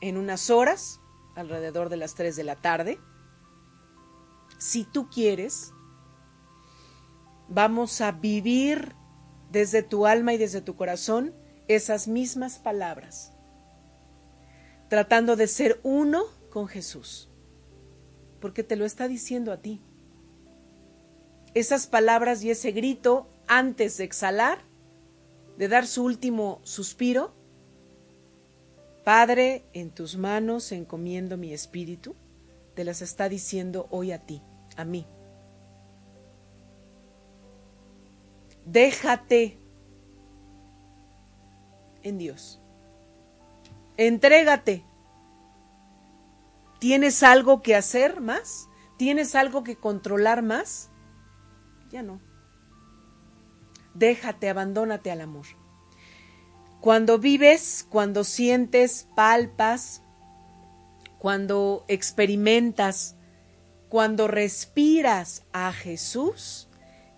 en 0.00 0.16
unas 0.16 0.48
horas, 0.48 1.00
alrededor 1.34 1.90
de 1.90 1.98
las 1.98 2.14
3 2.14 2.34
de 2.34 2.44
la 2.44 2.56
tarde, 2.56 2.98
si 4.56 4.84
tú 4.84 5.10
quieres, 5.10 5.74
vamos 7.46 8.00
a 8.00 8.12
vivir 8.12 8.94
desde 9.50 9.82
tu 9.82 10.06
alma 10.06 10.32
y 10.32 10.38
desde 10.38 10.62
tu 10.62 10.76
corazón 10.76 11.34
esas 11.68 12.08
mismas 12.08 12.58
palabras, 12.58 13.34
tratando 14.88 15.36
de 15.36 15.46
ser 15.46 15.78
uno 15.82 16.24
con 16.50 16.68
Jesús, 16.68 17.25
porque 18.40 18.62
te 18.62 18.76
lo 18.76 18.84
está 18.84 19.08
diciendo 19.08 19.52
a 19.52 19.58
ti. 19.58 19.80
Esas 21.54 21.86
palabras 21.86 22.42
y 22.44 22.50
ese 22.50 22.72
grito 22.72 23.28
antes 23.46 23.96
de 23.96 24.04
exhalar, 24.04 24.58
de 25.56 25.68
dar 25.68 25.86
su 25.86 26.04
último 26.04 26.60
suspiro, 26.64 27.34
Padre, 29.04 29.64
en 29.72 29.90
tus 29.90 30.16
manos 30.16 30.72
encomiendo 30.72 31.36
mi 31.36 31.52
espíritu, 31.52 32.16
te 32.74 32.82
las 32.82 33.02
está 33.02 33.28
diciendo 33.28 33.86
hoy 33.90 34.10
a 34.10 34.18
ti, 34.18 34.42
a 34.76 34.84
mí. 34.84 35.06
Déjate 38.64 39.58
en 42.02 42.18
Dios. 42.18 42.60
Entrégate. 43.96 44.84
¿Tienes 46.86 47.24
algo 47.24 47.62
que 47.62 47.74
hacer 47.74 48.20
más? 48.20 48.68
¿Tienes 48.96 49.34
algo 49.34 49.64
que 49.64 49.74
controlar 49.74 50.44
más? 50.44 50.88
Ya 51.90 52.04
no. 52.04 52.20
Déjate, 53.94 54.48
abandónate 54.48 55.10
al 55.10 55.20
amor. 55.20 55.46
Cuando 56.80 57.18
vives, 57.18 57.84
cuando 57.90 58.22
sientes, 58.22 59.08
palpas, 59.16 60.04
cuando 61.18 61.84
experimentas, 61.88 63.16
cuando 63.88 64.28
respiras 64.28 65.42
a 65.52 65.72
Jesús, 65.72 66.68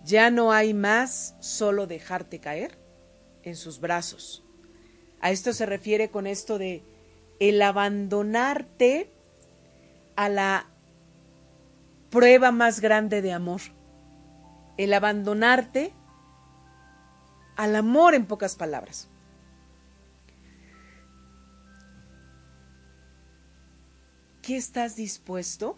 ya 0.03 0.31
no 0.31 0.51
hay 0.51 0.73
más 0.73 1.35
solo 1.41 1.85
dejarte 1.85 2.39
caer 2.39 2.79
en 3.43 3.55
sus 3.55 3.79
brazos. 3.79 4.43
A 5.21 5.29
esto 5.29 5.53
se 5.53 5.67
refiere 5.67 6.09
con 6.09 6.25
esto 6.25 6.57
de 6.57 6.81
el 7.39 7.61
abandonarte 7.61 9.11
a 10.19 10.27
la 10.27 10.65
prueba 12.09 12.51
más 12.51 12.81
grande 12.81 13.21
de 13.21 13.31
amor. 13.31 13.61
El 14.75 14.93
abandonarte 14.93 15.93
al 17.55 17.73
amor 17.73 18.15
en 18.15 18.25
pocas 18.25 18.57
palabras. 18.57 19.09
qué 24.41 24.57
estás 24.57 24.95
dispuesto 24.95 25.77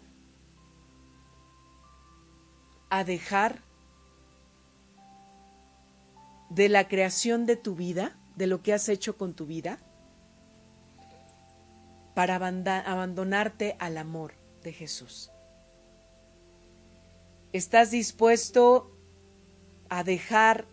a 2.88 3.04
dejar 3.04 3.60
de 6.48 6.70
la 6.70 6.88
creación 6.88 7.44
de 7.44 7.56
tu 7.56 7.74
vida, 7.74 8.16
de 8.34 8.46
lo 8.46 8.62
que 8.62 8.72
has 8.72 8.88
hecho 8.88 9.18
con 9.18 9.34
tu 9.34 9.44
vida, 9.44 9.78
para 12.14 12.36
abandonarte 12.36 13.76
al 13.78 13.98
amor 13.98 14.34
de 14.62 14.72
Jesús? 14.72 15.30
¿Estás 17.52 17.90
dispuesto 17.90 18.90
a 19.88 20.04
dejar 20.04 20.64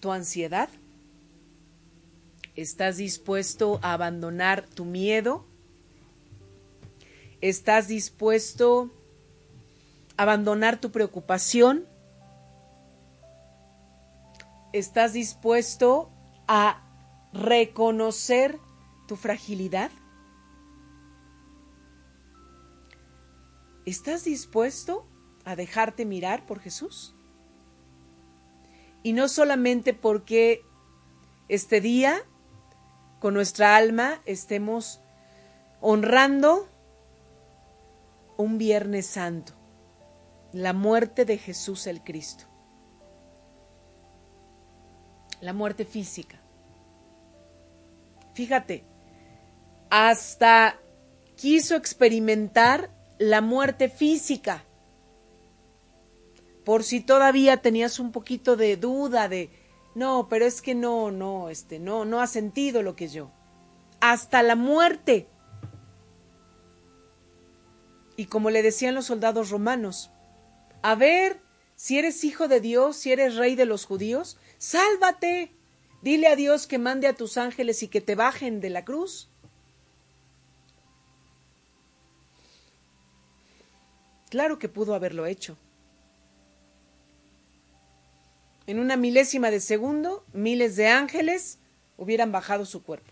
tu 0.00 0.12
ansiedad? 0.12 0.68
¿Estás 2.56 2.96
dispuesto 2.96 3.80
a 3.82 3.92
abandonar 3.92 4.66
tu 4.66 4.84
miedo? 4.84 5.44
¿Estás 7.40 7.88
dispuesto 7.88 8.90
a 10.16 10.22
abandonar 10.22 10.80
tu 10.80 10.90
preocupación? 10.90 11.86
¿Estás 14.72 15.12
dispuesto 15.14 16.10
a 16.46 16.82
reconocer 17.32 18.58
tu 19.10 19.16
fragilidad? 19.16 19.90
¿Estás 23.84 24.22
dispuesto 24.22 25.04
a 25.44 25.56
dejarte 25.56 26.04
mirar 26.04 26.46
por 26.46 26.60
Jesús? 26.60 27.16
Y 29.02 29.12
no 29.12 29.26
solamente 29.26 29.94
porque 29.94 30.62
este 31.48 31.80
día 31.80 32.22
con 33.18 33.34
nuestra 33.34 33.74
alma 33.74 34.22
estemos 34.26 35.00
honrando 35.80 36.68
un 38.36 38.58
Viernes 38.58 39.06
Santo, 39.06 39.54
la 40.52 40.72
muerte 40.72 41.24
de 41.24 41.36
Jesús 41.36 41.88
el 41.88 42.04
Cristo, 42.04 42.44
la 45.40 45.52
muerte 45.52 45.84
física. 45.84 46.40
Fíjate, 48.34 48.84
hasta 49.90 50.80
quiso 51.36 51.74
experimentar 51.76 52.90
la 53.18 53.40
muerte 53.40 53.88
física, 53.88 54.64
por 56.64 56.84
si 56.84 57.00
todavía 57.00 57.58
tenías 57.58 57.98
un 57.98 58.12
poquito 58.12 58.56
de 58.56 58.76
duda 58.76 59.28
de 59.28 59.50
no, 59.94 60.28
pero 60.28 60.44
es 60.46 60.62
que 60.62 60.74
no, 60.74 61.10
no, 61.10 61.50
este, 61.50 61.78
no, 61.78 62.04
no 62.04 62.20
ha 62.20 62.26
sentido 62.26 62.82
lo 62.82 62.94
que 62.94 63.08
yo. 63.08 63.30
Hasta 64.00 64.42
la 64.42 64.54
muerte. 64.54 65.26
Y 68.16 68.26
como 68.26 68.50
le 68.50 68.62
decían 68.62 68.94
los 68.94 69.06
soldados 69.06 69.50
romanos, 69.50 70.10
a 70.82 70.94
ver, 70.94 71.40
si 71.74 71.98
eres 71.98 72.22
hijo 72.24 72.46
de 72.48 72.60
Dios, 72.60 72.96
si 72.96 73.12
eres 73.12 73.36
rey 73.36 73.56
de 73.56 73.64
los 73.64 73.84
judíos, 73.84 74.38
sálvate. 74.58 75.56
Dile 76.02 76.28
a 76.28 76.36
Dios 76.36 76.66
que 76.66 76.78
mande 76.78 77.08
a 77.08 77.14
tus 77.14 77.36
ángeles 77.36 77.82
y 77.82 77.88
que 77.88 78.00
te 78.00 78.14
bajen 78.14 78.60
de 78.60 78.70
la 78.70 78.84
cruz. 78.84 79.29
Claro 84.30 84.58
que 84.58 84.68
pudo 84.68 84.94
haberlo 84.94 85.26
hecho. 85.26 85.56
en 88.70 88.78
una 88.78 88.96
milésima 88.96 89.50
de 89.50 89.58
segundo, 89.58 90.24
miles 90.32 90.76
de 90.76 90.86
ángeles 90.86 91.58
hubieran 91.96 92.30
bajado 92.30 92.64
su 92.64 92.84
cuerpo. 92.84 93.10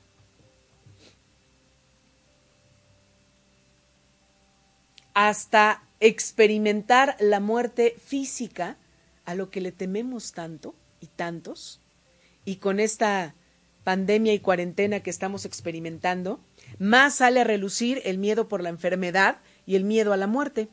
Hasta 5.14 5.82
experimentar 5.98 7.16
la 7.18 7.40
muerte 7.40 7.96
física 8.06 8.76
a 9.24 9.34
lo 9.34 9.50
que 9.50 9.60
le 9.60 9.72
tememos 9.72 10.30
tanto 10.30 10.76
y 11.00 11.08
tantos, 11.08 11.80
y 12.44 12.58
con 12.58 12.78
esta 12.78 13.34
pandemia 13.82 14.32
y 14.34 14.38
cuarentena 14.38 15.00
que 15.00 15.10
estamos 15.10 15.44
experimentando, 15.44 16.38
más 16.78 17.16
sale 17.16 17.40
a 17.40 17.44
relucir 17.44 18.00
el 18.04 18.18
miedo 18.18 18.46
por 18.46 18.62
la 18.62 18.68
enfermedad 18.68 19.38
y 19.66 19.74
el 19.74 19.82
miedo 19.82 20.12
a 20.12 20.16
la 20.16 20.28
muerte. 20.28 20.68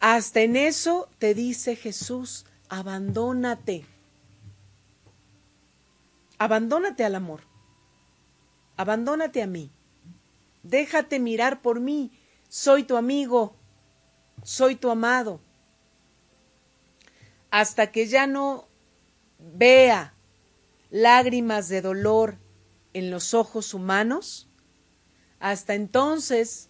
Hasta 0.00 0.40
en 0.40 0.56
eso 0.56 1.08
te 1.18 1.34
dice 1.34 1.76
Jesús, 1.76 2.46
abandónate. 2.70 3.84
Abandónate 6.38 7.04
al 7.04 7.14
amor. 7.14 7.42
Abandónate 8.78 9.42
a 9.42 9.46
mí. 9.46 9.70
Déjate 10.62 11.20
mirar 11.20 11.60
por 11.60 11.80
mí. 11.80 12.12
Soy 12.48 12.84
tu 12.84 12.96
amigo. 12.96 13.54
Soy 14.42 14.74
tu 14.74 14.90
amado. 14.90 15.38
Hasta 17.50 17.92
que 17.92 18.06
ya 18.06 18.26
no 18.26 18.68
vea 19.38 20.14
lágrimas 20.88 21.68
de 21.68 21.82
dolor 21.82 22.38
en 22.94 23.10
los 23.10 23.34
ojos 23.34 23.74
humanos, 23.74 24.48
hasta 25.38 25.74
entonces 25.74 26.69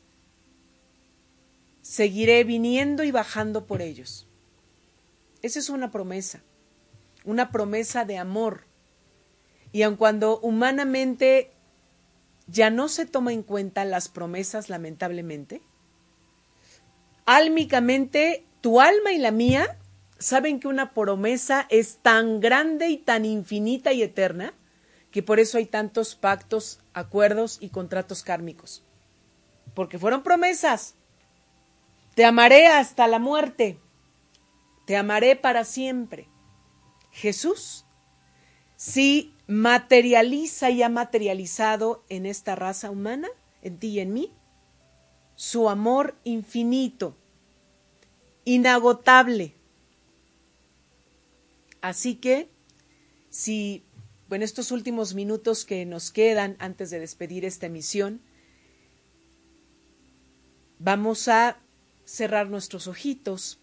seguiré 1.90 2.44
viniendo 2.44 3.02
y 3.02 3.10
bajando 3.10 3.66
por 3.66 3.82
ellos. 3.82 4.28
Esa 5.42 5.58
es 5.58 5.70
una 5.70 5.90
promesa, 5.90 6.40
una 7.24 7.50
promesa 7.50 8.04
de 8.04 8.16
amor. 8.16 8.68
Y 9.72 9.82
aun 9.82 9.96
cuando 9.96 10.38
humanamente 10.38 11.50
ya 12.46 12.70
no 12.70 12.86
se 12.86 13.06
toma 13.06 13.32
en 13.32 13.42
cuenta 13.42 13.84
las 13.84 14.08
promesas, 14.08 14.68
lamentablemente, 14.68 15.62
álmicamente 17.26 18.44
tu 18.60 18.80
alma 18.80 19.10
y 19.10 19.18
la 19.18 19.32
mía 19.32 19.76
saben 20.20 20.60
que 20.60 20.68
una 20.68 20.94
promesa 20.94 21.66
es 21.70 21.98
tan 22.02 22.38
grande 22.38 22.88
y 22.88 22.98
tan 22.98 23.24
infinita 23.24 23.92
y 23.92 24.04
eterna 24.04 24.54
que 25.10 25.24
por 25.24 25.40
eso 25.40 25.58
hay 25.58 25.66
tantos 25.66 26.14
pactos, 26.14 26.78
acuerdos 26.94 27.58
y 27.60 27.70
contratos 27.70 28.22
kármicos. 28.22 28.84
Porque 29.74 29.98
fueron 29.98 30.22
promesas. 30.22 30.94
Te 32.14 32.24
amaré 32.24 32.66
hasta 32.66 33.06
la 33.06 33.18
muerte. 33.18 33.78
Te 34.86 34.96
amaré 34.96 35.36
para 35.36 35.64
siempre. 35.64 36.28
Jesús 37.12 37.84
si 38.80 39.34
materializa 39.46 40.70
y 40.70 40.82
ha 40.82 40.88
materializado 40.88 42.02
en 42.08 42.24
esta 42.24 42.56
raza 42.56 42.90
humana, 42.90 43.28
en 43.60 43.78
ti 43.78 43.88
y 43.88 44.00
en 44.00 44.14
mí, 44.14 44.32
su 45.34 45.68
amor 45.68 46.16
infinito, 46.24 47.14
inagotable. 48.46 49.54
Así 51.82 52.14
que, 52.14 52.48
si 53.28 53.84
en 54.30 54.42
estos 54.42 54.70
últimos 54.70 55.12
minutos 55.12 55.66
que 55.66 55.84
nos 55.84 56.10
quedan 56.10 56.56
antes 56.58 56.88
de 56.88 57.00
despedir 57.00 57.44
esta 57.44 57.66
emisión, 57.66 58.22
vamos 60.78 61.28
a 61.28 61.60
cerrar 62.10 62.50
nuestros 62.50 62.88
ojitos 62.88 63.60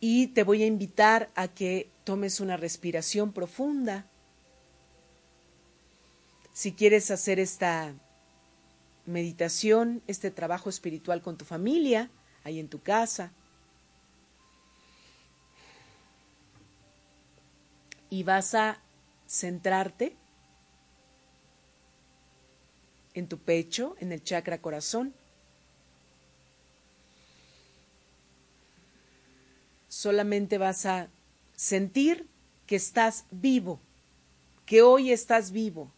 y 0.00 0.26
te 0.28 0.42
voy 0.42 0.64
a 0.64 0.66
invitar 0.66 1.30
a 1.36 1.46
que 1.46 1.88
tomes 2.02 2.40
una 2.40 2.56
respiración 2.56 3.32
profunda. 3.32 4.06
Si 6.52 6.72
quieres 6.72 7.12
hacer 7.12 7.38
esta 7.38 7.94
meditación, 9.06 10.02
este 10.08 10.32
trabajo 10.32 10.68
espiritual 10.68 11.22
con 11.22 11.38
tu 11.38 11.44
familia, 11.44 12.10
ahí 12.42 12.58
en 12.58 12.68
tu 12.68 12.82
casa, 12.82 13.30
y 18.08 18.24
vas 18.24 18.56
a 18.56 18.82
centrarte 19.28 20.16
en 23.14 23.28
tu 23.28 23.38
pecho, 23.38 23.96
en 24.00 24.12
el 24.12 24.22
chakra 24.22 24.60
corazón. 24.60 25.14
solamente 29.90 30.56
vas 30.56 30.86
a 30.86 31.08
sentir 31.54 32.26
que 32.66 32.76
estás 32.76 33.26
vivo, 33.30 33.80
que 34.64 34.80
hoy 34.80 35.12
estás 35.12 35.50
vivo. 35.50 35.92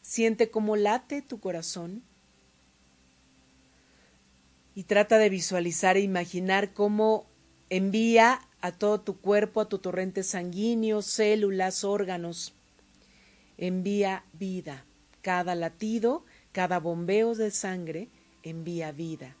Siente 0.00 0.50
cómo 0.50 0.76
late 0.76 1.20
tu 1.20 1.40
corazón 1.40 2.02
y 4.74 4.84
trata 4.84 5.18
de 5.18 5.28
visualizar 5.28 5.98
e 5.98 6.00
imaginar 6.00 6.72
cómo 6.72 7.26
envía 7.68 8.40
a 8.60 8.72
todo 8.72 9.00
tu 9.00 9.20
cuerpo, 9.20 9.60
a 9.60 9.68
tu 9.68 9.78
torrente 9.78 10.22
sanguíneo, 10.22 11.02
células, 11.02 11.84
órganos. 11.84 12.54
Envía 13.58 14.24
vida. 14.32 14.86
Cada 15.26 15.56
latido, 15.56 16.24
cada 16.52 16.78
bombeo 16.78 17.34
de 17.34 17.50
sangre 17.50 18.08
envía 18.44 18.92
vida. 18.92 19.36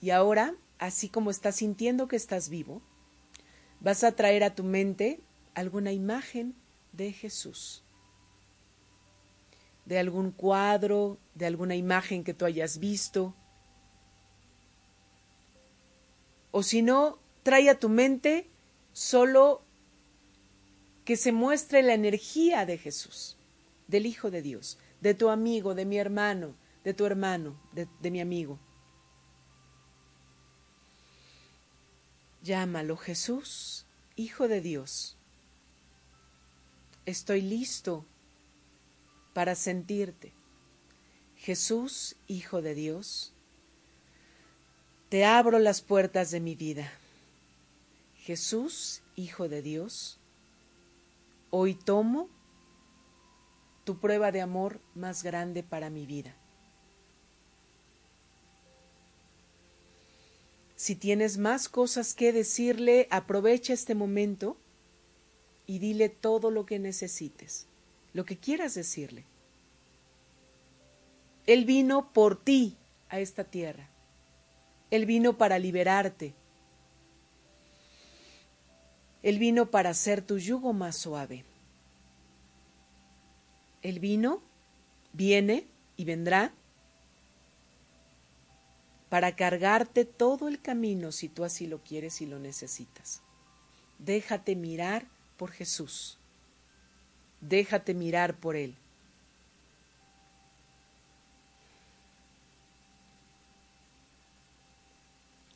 Y 0.00 0.10
ahora, 0.10 0.56
así 0.80 1.08
como 1.08 1.30
estás 1.30 1.54
sintiendo 1.54 2.08
que 2.08 2.16
estás 2.16 2.48
vivo, 2.48 2.82
vas 3.78 4.02
a 4.02 4.10
traer 4.10 4.42
a 4.42 4.56
tu 4.56 4.64
mente 4.64 5.20
alguna 5.54 5.92
imagen 5.92 6.56
de 6.90 7.12
Jesús, 7.12 7.84
de 9.84 10.00
algún 10.00 10.32
cuadro, 10.32 11.16
de 11.36 11.46
alguna 11.46 11.76
imagen 11.76 12.24
que 12.24 12.34
tú 12.34 12.44
hayas 12.44 12.80
visto. 12.80 13.36
O 16.50 16.64
si 16.64 16.82
no, 16.82 17.20
trae 17.44 17.70
a 17.70 17.78
tu 17.78 17.88
mente 17.88 18.50
solo 18.96 19.60
que 21.04 21.18
se 21.18 21.30
muestre 21.30 21.82
la 21.82 21.92
energía 21.92 22.64
de 22.64 22.78
Jesús, 22.78 23.36
del 23.88 24.06
Hijo 24.06 24.30
de 24.30 24.40
Dios, 24.40 24.78
de 25.02 25.12
tu 25.12 25.28
amigo, 25.28 25.74
de 25.74 25.84
mi 25.84 25.98
hermano, 25.98 26.54
de 26.82 26.94
tu 26.94 27.04
hermano, 27.04 27.60
de, 27.72 27.86
de 28.00 28.10
mi 28.10 28.22
amigo. 28.22 28.58
Llámalo 32.42 32.96
Jesús, 32.96 33.84
Hijo 34.16 34.48
de 34.48 34.62
Dios. 34.62 35.18
Estoy 37.04 37.42
listo 37.42 38.06
para 39.34 39.56
sentirte. 39.56 40.32
Jesús, 41.36 42.16
Hijo 42.28 42.62
de 42.62 42.74
Dios, 42.74 43.34
te 45.10 45.26
abro 45.26 45.58
las 45.58 45.82
puertas 45.82 46.30
de 46.30 46.40
mi 46.40 46.54
vida. 46.54 46.90
Jesús, 48.26 49.02
Hijo 49.14 49.48
de 49.48 49.62
Dios, 49.62 50.18
hoy 51.50 51.76
tomo 51.76 52.28
tu 53.84 54.00
prueba 54.00 54.32
de 54.32 54.40
amor 54.40 54.80
más 54.96 55.22
grande 55.22 55.62
para 55.62 55.90
mi 55.90 56.06
vida. 56.06 56.34
Si 60.74 60.96
tienes 60.96 61.38
más 61.38 61.68
cosas 61.68 62.14
que 62.14 62.32
decirle, 62.32 63.06
aprovecha 63.12 63.72
este 63.72 63.94
momento 63.94 64.56
y 65.64 65.78
dile 65.78 66.08
todo 66.08 66.50
lo 66.50 66.66
que 66.66 66.80
necesites, 66.80 67.68
lo 68.12 68.24
que 68.24 68.36
quieras 68.36 68.74
decirle. 68.74 69.24
Él 71.46 71.64
vino 71.64 72.12
por 72.12 72.42
ti 72.42 72.76
a 73.08 73.20
esta 73.20 73.44
tierra. 73.44 73.88
Él 74.90 75.06
vino 75.06 75.38
para 75.38 75.60
liberarte. 75.60 76.34
Él 79.26 79.40
vino 79.40 79.72
para 79.72 79.90
hacer 79.90 80.22
tu 80.22 80.38
yugo 80.38 80.72
más 80.72 80.94
suave. 80.94 81.44
Él 83.82 83.98
vino, 83.98 84.40
viene 85.14 85.66
y 85.96 86.04
vendrá 86.04 86.52
para 89.08 89.34
cargarte 89.34 90.04
todo 90.04 90.46
el 90.46 90.60
camino 90.60 91.10
si 91.10 91.28
tú 91.28 91.42
así 91.42 91.66
lo 91.66 91.78
quieres 91.78 92.20
y 92.20 92.26
lo 92.26 92.38
necesitas. 92.38 93.20
Déjate 93.98 94.54
mirar 94.54 95.06
por 95.36 95.50
Jesús. 95.50 96.18
Déjate 97.40 97.94
mirar 97.94 98.36
por 98.36 98.54
Él. 98.54 98.76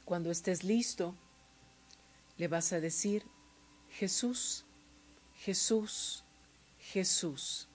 Cuando 0.05 0.33
estés 0.33 0.65
listo, 0.65 1.15
le 2.37 2.49
vas 2.49 2.73
a 2.73 2.81
decir, 2.81 3.23
Jesús, 3.91 4.65
Jesús, 5.37 6.25
Jesús. 6.79 7.69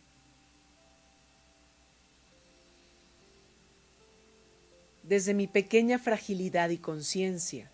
desde 5.08 5.34
mi 5.34 5.48
pequeña 5.48 6.00
fragilidad 6.00 6.70
y 6.70 6.78
conciencia. 6.78 7.70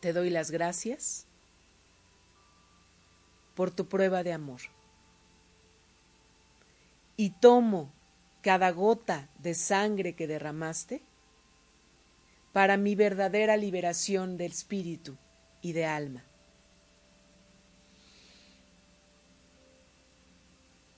Te 0.00 0.12
doy 0.12 0.30
las 0.30 0.50
gracias 0.50 1.26
por 3.54 3.70
tu 3.70 3.86
prueba 3.86 4.22
de 4.22 4.32
amor. 4.32 4.60
Y 7.16 7.30
tomo 7.30 7.90
cada 8.42 8.70
gota 8.70 9.28
de 9.38 9.54
sangre 9.54 10.14
que 10.14 10.26
derramaste 10.26 11.02
para 12.52 12.76
mi 12.76 12.94
verdadera 12.94 13.56
liberación 13.56 14.36
del 14.36 14.52
espíritu 14.52 15.16
y 15.62 15.72
de 15.72 15.86
alma. 15.86 16.24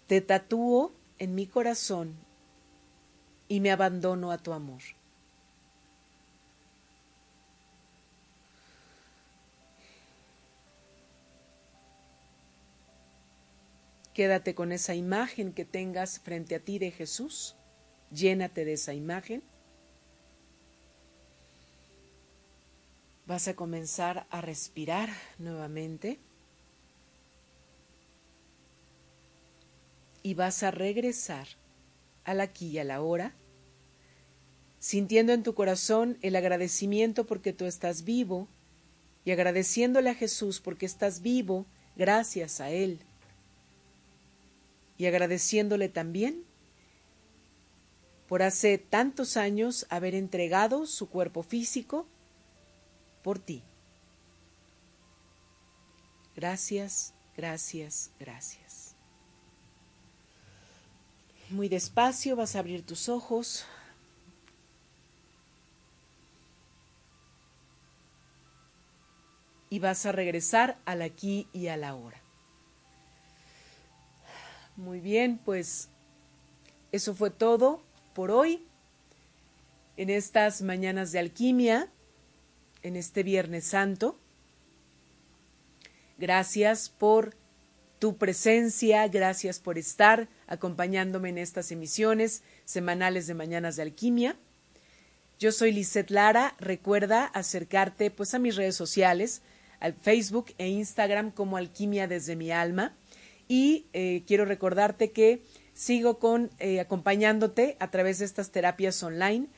Te 0.07 0.21
tatúo 0.21 0.93
en 1.19 1.35
mi 1.35 1.47
corazón 1.47 2.15
y 3.49 3.61
me 3.61 3.71
abandono 3.71 4.31
a 4.31 4.39
tu 4.39 4.53
amor. 4.53 4.83
Quédate 14.15 14.55
con 14.55 14.71
esa 14.71 14.95
imagen 14.95 15.53
que 15.53 15.65
tengas 15.65 16.21
frente 16.21 16.55
a 16.55 16.61
ti 16.61 16.79
de 16.79 16.93
Jesús. 16.93 17.57
Llénate 18.13 18.65
de 18.65 18.75
esa 18.75 18.95
imagen. 18.95 19.43
Vas 23.27 23.49
a 23.49 23.55
comenzar 23.55 24.27
a 24.31 24.41
respirar 24.41 25.09
nuevamente. 25.39 26.21
Y 30.25 30.35
vas 30.35 30.65
a 30.65 30.73
regresar 30.73 31.47
al 32.25 32.41
aquí 32.41 32.71
y 32.71 32.79
a 32.81 32.85
la 32.85 33.01
hora, 33.01 33.33
sintiendo 34.81 35.33
en 35.33 35.45
tu 35.45 35.55
corazón 35.55 36.19
el 36.21 36.35
agradecimiento 36.35 37.25
porque 37.27 37.53
tú 37.53 37.67
estás 37.67 38.03
vivo 38.03 38.49
y 39.25 39.31
agradeciéndole 39.31 40.11
a 40.11 40.15
Jesús 40.17 40.61
porque 40.61 40.87
estás 40.87 41.23
vivo 41.23 41.67
gracias 41.97 42.61
a 42.61 42.71
Él 42.71 42.99
y 44.99 45.07
agradeciéndole 45.07 45.89
también 45.89 46.45
por 48.29 48.43
hace 48.43 48.79
tantos 48.79 49.37
años 49.37 49.87
haber 49.91 50.15
entregado 50.15 50.87
su 50.87 51.09
cuerpo 51.09 51.43
físico 51.43 52.07
por 53.23 53.39
ti. 53.39 53.63
Gracias, 56.35 57.15
gracias, 57.37 58.11
gracias. 58.19 58.64
Muy 61.51 61.69
despacio 61.69 62.37
vas 62.37 62.57
a 62.57 62.61
abrir 62.61 62.85
tus 62.85 63.09
ojos. 63.09 63.65
Y 69.71 69.79
vas 69.79 70.07
a 70.07 70.13
regresar 70.13 70.79
al 70.85 71.03
aquí 71.03 71.49
y 71.53 71.69
a 71.69 71.77
la 71.77 71.95
hora. 71.95 72.21
Muy 74.77 75.01
bien, 75.01 75.39
pues 75.45 75.89
eso 76.93 77.15
fue 77.15 77.31
todo 77.31 77.83
por 78.15 78.31
hoy 78.31 78.65
en 79.97 80.11
estas 80.11 80.63
mañanas 80.63 81.13
de 81.13 81.19
alquimia, 81.19 81.89
en 82.83 82.97
este 82.97 83.23
Viernes 83.23 83.65
Santo. 83.65 84.19
Gracias 86.19 86.89
por 86.89 87.37
tu 87.99 88.17
presencia, 88.17 89.07
gracias 89.09 89.59
por 89.59 89.79
estar 89.79 90.29
acompañándome 90.47 91.31
en 91.31 91.39
estas 91.39 91.71
emisiones 91.73 92.43
semanales 92.65 93.27
de 93.27 93.35
Mañanas 93.35 93.77
de 93.77 93.83
Alquimia. 93.83 94.37
Yo 95.39 95.53
soy 95.53 95.73
Lisette 95.73 96.11
Lara, 96.11 96.55
recuerda 96.59 97.25
acercarte 97.25 98.11
pues 98.11 98.35
a 98.35 98.39
mis 98.39 98.57
redes 98.57 98.77
sociales, 98.77 99.43
al 99.81 99.95
Facebook 99.95 100.55
e 100.59 100.69
Instagram 100.69 101.31
como 101.31 101.57
Alquimia 101.57 102.07
desde 102.07 102.37
mi 102.37 102.51
alma 102.51 102.95
y 103.49 103.87
eh, 103.93 104.23
quiero 104.27 104.45
recordarte 104.45 105.11
que 105.11 105.43
sigo 105.75 106.19
con 106.19 106.51
eh, 106.59 106.81
acompañándote 106.81 107.77
a 107.81 107.91
través 107.91 108.19
de 108.19 108.25
estas 108.25 108.51
terapias 108.51 109.03
online. 109.03 109.49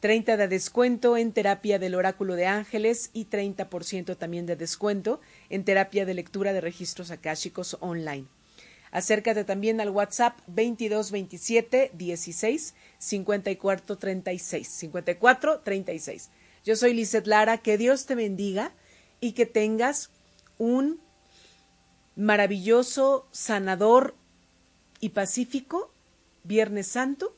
30 0.00 0.36
de 0.36 0.48
descuento 0.48 1.16
en 1.16 1.32
terapia 1.32 1.78
del 1.78 1.94
oráculo 1.94 2.34
de 2.34 2.46
ángeles 2.46 3.08
y 3.14 3.24
30% 3.24 4.18
también 4.18 4.44
de 4.44 4.54
descuento 4.54 5.20
en 5.48 5.64
terapia 5.64 6.04
de 6.04 6.12
lectura 6.12 6.52
de 6.52 6.60
registros 6.60 7.10
akáshicos 7.10 7.78
online. 7.80 8.26
Acércate 8.94 9.42
también 9.42 9.80
al 9.80 9.90
WhatsApp 9.90 10.38
2227 10.46 11.90
16 11.94 12.74
54 12.96 13.98
36 13.98 14.68
54 14.68 15.60
36. 15.60 16.30
Yo 16.64 16.76
soy 16.76 16.94
Lizeth 16.94 17.26
Lara, 17.26 17.58
que 17.58 17.76
Dios 17.76 18.06
te 18.06 18.14
bendiga 18.14 18.72
y 19.20 19.32
que 19.32 19.46
tengas 19.46 20.10
un 20.58 21.00
maravilloso, 22.14 23.26
sanador 23.32 24.14
y 25.00 25.08
pacífico 25.08 25.90
Viernes 26.44 26.86
Santo 26.86 27.34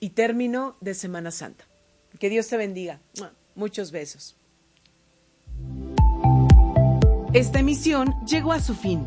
y 0.00 0.10
término 0.10 0.76
de 0.80 0.94
Semana 0.94 1.30
Santa. 1.30 1.64
Que 2.18 2.28
Dios 2.28 2.48
te 2.48 2.56
bendiga. 2.56 3.00
Muchos 3.54 3.92
besos. 3.92 4.36
Esta 7.32 7.60
emisión 7.60 8.14
llegó 8.26 8.50
a 8.50 8.60
su 8.60 8.74
fin, 8.74 9.06